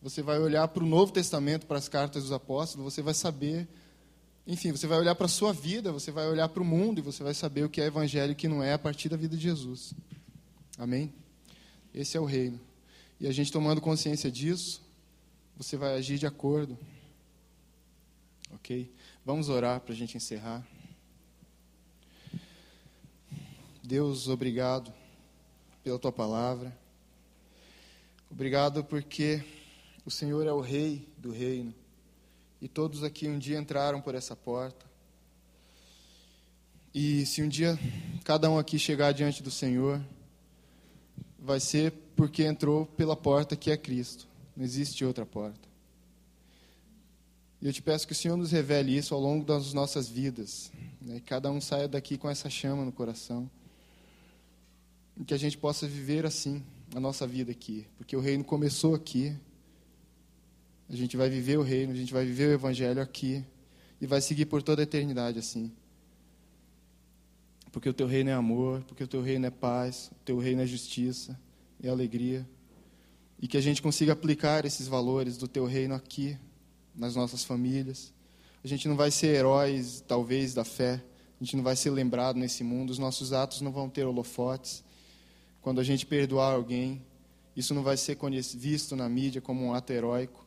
Você 0.00 0.22
vai 0.22 0.38
olhar 0.38 0.66
para 0.68 0.82
o 0.82 0.86
Novo 0.86 1.12
Testamento, 1.12 1.66
para 1.66 1.76
as 1.76 1.88
cartas 1.88 2.22
dos 2.22 2.32
apóstolos, 2.32 2.94
você 2.94 3.02
vai 3.02 3.12
saber. 3.12 3.68
Enfim, 4.46 4.70
você 4.70 4.86
vai 4.86 4.98
olhar 4.98 5.14
para 5.14 5.26
a 5.26 5.28
sua 5.28 5.52
vida, 5.52 5.92
você 5.92 6.10
vai 6.10 6.26
olhar 6.28 6.48
para 6.48 6.62
o 6.62 6.64
mundo 6.64 6.98
e 6.98 7.02
você 7.02 7.22
vai 7.22 7.34
saber 7.34 7.64
o 7.64 7.68
que 7.68 7.80
é 7.80 7.86
evangelho 7.86 8.30
e 8.30 8.32
o 8.32 8.36
que 8.36 8.48
não 8.48 8.62
é 8.62 8.72
a 8.72 8.78
partir 8.78 9.08
da 9.08 9.16
vida 9.16 9.36
de 9.36 9.42
Jesus. 9.42 9.92
Amém? 10.78 11.12
Esse 11.92 12.16
é 12.16 12.20
o 12.20 12.24
reino. 12.24 12.58
E 13.20 13.26
a 13.26 13.32
gente 13.32 13.52
tomando 13.52 13.82
consciência 13.82 14.30
disso, 14.30 14.80
você 15.54 15.76
vai 15.76 15.94
agir 15.94 16.18
de 16.18 16.26
acordo. 16.26 16.78
Ok? 18.50 18.90
Vamos 19.24 19.50
orar 19.50 19.80
para 19.80 19.92
a 19.92 19.96
gente 19.96 20.16
encerrar. 20.16 20.66
Deus, 23.82 24.26
obrigado 24.26 24.90
pela 25.84 25.98
tua 25.98 26.10
palavra. 26.10 26.74
Obrigado 28.30 28.82
porque 28.84 29.44
o 30.06 30.10
Senhor 30.10 30.46
é 30.46 30.52
o 30.52 30.60
Rei 30.60 31.06
do 31.18 31.30
reino 31.30 31.74
e 32.60 32.68
todos 32.68 33.02
aqui 33.02 33.28
um 33.28 33.38
dia 33.38 33.58
entraram 33.58 34.00
por 34.00 34.14
essa 34.14 34.36
porta. 34.36 34.86
E 36.94 37.24
se 37.26 37.42
um 37.42 37.48
dia 37.48 37.78
cada 38.24 38.50
um 38.50 38.58
aqui 38.58 38.78
chegar 38.78 39.12
diante 39.12 39.42
do 39.42 39.50
Senhor, 39.50 40.00
vai 41.38 41.60
ser 41.60 41.92
porque 42.20 42.44
entrou 42.44 42.84
pela 42.84 43.16
porta 43.16 43.56
que 43.56 43.70
é 43.70 43.78
Cristo. 43.78 44.28
Não 44.54 44.62
existe 44.62 45.06
outra 45.06 45.24
porta. 45.24 45.66
E 47.62 47.66
eu 47.66 47.72
te 47.72 47.80
peço 47.80 48.06
que 48.06 48.12
o 48.12 48.14
Senhor 48.14 48.36
nos 48.36 48.52
revele 48.52 48.94
isso 48.94 49.14
ao 49.14 49.20
longo 49.22 49.42
das 49.42 49.72
nossas 49.72 50.06
vidas. 50.06 50.70
Né? 51.00 51.22
Cada 51.24 51.50
um 51.50 51.62
saia 51.62 51.88
daqui 51.88 52.18
com 52.18 52.28
essa 52.28 52.50
chama 52.50 52.84
no 52.84 52.92
coração 52.92 53.50
e 55.16 55.24
que 55.24 55.32
a 55.32 55.38
gente 55.38 55.56
possa 55.56 55.86
viver 55.88 56.26
assim 56.26 56.62
a 56.94 57.00
nossa 57.00 57.26
vida 57.26 57.52
aqui, 57.52 57.86
porque 57.96 58.14
o 58.14 58.20
reino 58.20 58.44
começou 58.44 58.94
aqui. 58.94 59.34
A 60.90 60.96
gente 60.96 61.16
vai 61.16 61.30
viver 61.30 61.58
o 61.58 61.62
reino, 61.62 61.90
a 61.90 61.96
gente 61.96 62.12
vai 62.12 62.26
viver 62.26 62.50
o 62.50 62.52
evangelho 62.52 63.00
aqui 63.00 63.42
e 63.98 64.06
vai 64.06 64.20
seguir 64.20 64.44
por 64.44 64.62
toda 64.62 64.82
a 64.82 64.84
eternidade 64.84 65.38
assim. 65.38 65.72
Porque 67.72 67.88
o 67.88 67.94
teu 67.94 68.06
reino 68.06 68.28
é 68.28 68.34
amor, 68.34 68.82
porque 68.82 69.04
o 69.04 69.08
teu 69.08 69.22
reino 69.22 69.46
é 69.46 69.50
paz, 69.50 70.10
o 70.12 70.22
teu 70.22 70.38
reino 70.38 70.60
é 70.60 70.66
justiça, 70.66 71.40
é 71.82 71.88
alegria. 71.88 72.46
E 73.40 73.48
que 73.48 73.56
a 73.56 73.60
gente 73.60 73.80
consiga 73.80 74.12
aplicar 74.12 74.64
esses 74.64 74.86
valores 74.86 75.36
do 75.36 75.48
teu 75.48 75.64
reino 75.64 75.94
aqui, 75.94 76.36
nas 76.94 77.16
nossas 77.16 77.44
famílias. 77.44 78.12
A 78.62 78.68
gente 78.68 78.86
não 78.86 78.96
vai 78.96 79.10
ser 79.10 79.28
heróis, 79.28 80.04
talvez, 80.06 80.52
da 80.52 80.64
fé. 80.64 81.02
A 81.40 81.44
gente 81.44 81.56
não 81.56 81.62
vai 81.62 81.74
ser 81.74 81.90
lembrado 81.90 82.36
nesse 82.36 82.62
mundo. 82.62 82.90
Os 82.90 82.98
nossos 82.98 83.32
atos 83.32 83.62
não 83.62 83.72
vão 83.72 83.88
ter 83.88 84.04
holofotes. 84.04 84.84
Quando 85.62 85.80
a 85.80 85.84
gente 85.84 86.04
perdoar 86.04 86.54
alguém, 86.54 87.02
isso 87.56 87.74
não 87.74 87.82
vai 87.82 87.96
ser 87.96 88.18
visto 88.54 88.94
na 88.94 89.08
mídia 89.08 89.40
como 89.40 89.64
um 89.64 89.74
ato 89.74 89.92
heróico. 89.92 90.46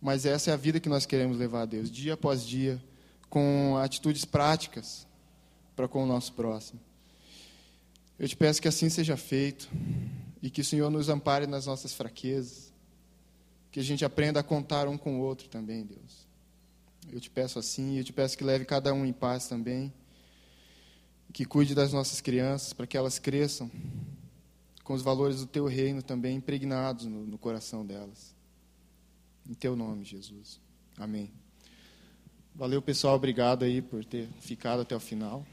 Mas 0.00 0.24
essa 0.24 0.50
é 0.50 0.54
a 0.54 0.56
vida 0.56 0.78
que 0.78 0.88
nós 0.88 1.06
queremos 1.06 1.36
levar 1.36 1.62
a 1.62 1.66
Deus, 1.66 1.90
dia 1.90 2.14
após 2.14 2.46
dia, 2.46 2.82
com 3.28 3.76
atitudes 3.78 4.24
práticas 4.24 5.06
para 5.74 5.88
com 5.88 6.04
o 6.04 6.06
nosso 6.06 6.32
próximo. 6.32 6.80
Eu 8.18 8.28
te 8.28 8.36
peço 8.36 8.60
que 8.60 8.68
assim 8.68 8.88
seja 8.88 9.16
feito 9.16 9.68
e 10.42 10.50
que 10.50 10.60
o 10.60 10.64
Senhor 10.64 10.90
nos 10.90 11.08
ampare 11.08 11.46
nas 11.46 11.66
nossas 11.66 11.92
fraquezas, 11.92 12.72
que 13.70 13.80
a 13.80 13.82
gente 13.82 14.04
aprenda 14.04 14.40
a 14.40 14.42
contar 14.42 14.88
um 14.88 14.96
com 14.96 15.18
o 15.18 15.22
outro 15.22 15.48
também, 15.48 15.84
Deus. 15.84 16.26
Eu 17.12 17.20
te 17.20 17.30
peço 17.30 17.58
assim, 17.58 17.94
e 17.94 17.98
eu 17.98 18.04
te 18.04 18.12
peço 18.12 18.36
que 18.36 18.44
leve 18.44 18.64
cada 18.64 18.92
um 18.92 19.04
em 19.04 19.12
paz 19.12 19.46
também 19.46 19.92
que 21.36 21.44
cuide 21.44 21.74
das 21.74 21.92
nossas 21.92 22.22
crianças, 22.22 22.72
para 22.72 22.86
que 22.86 22.96
elas 22.96 23.18
cresçam 23.18 23.70
com 24.82 24.94
os 24.94 25.02
valores 25.02 25.40
do 25.40 25.46
teu 25.46 25.66
reino 25.66 26.02
também 26.02 26.36
impregnados 26.36 27.04
no, 27.04 27.26
no 27.26 27.36
coração 27.36 27.84
delas. 27.84 28.34
Em 29.46 29.52
teu 29.52 29.76
nome, 29.76 30.02
Jesus. 30.02 30.58
Amém. 30.96 31.30
Valeu, 32.54 32.80
pessoal. 32.80 33.16
Obrigado 33.16 33.66
aí 33.66 33.82
por 33.82 34.02
ter 34.02 34.30
ficado 34.40 34.80
até 34.80 34.96
o 34.96 34.98
final. 34.98 35.46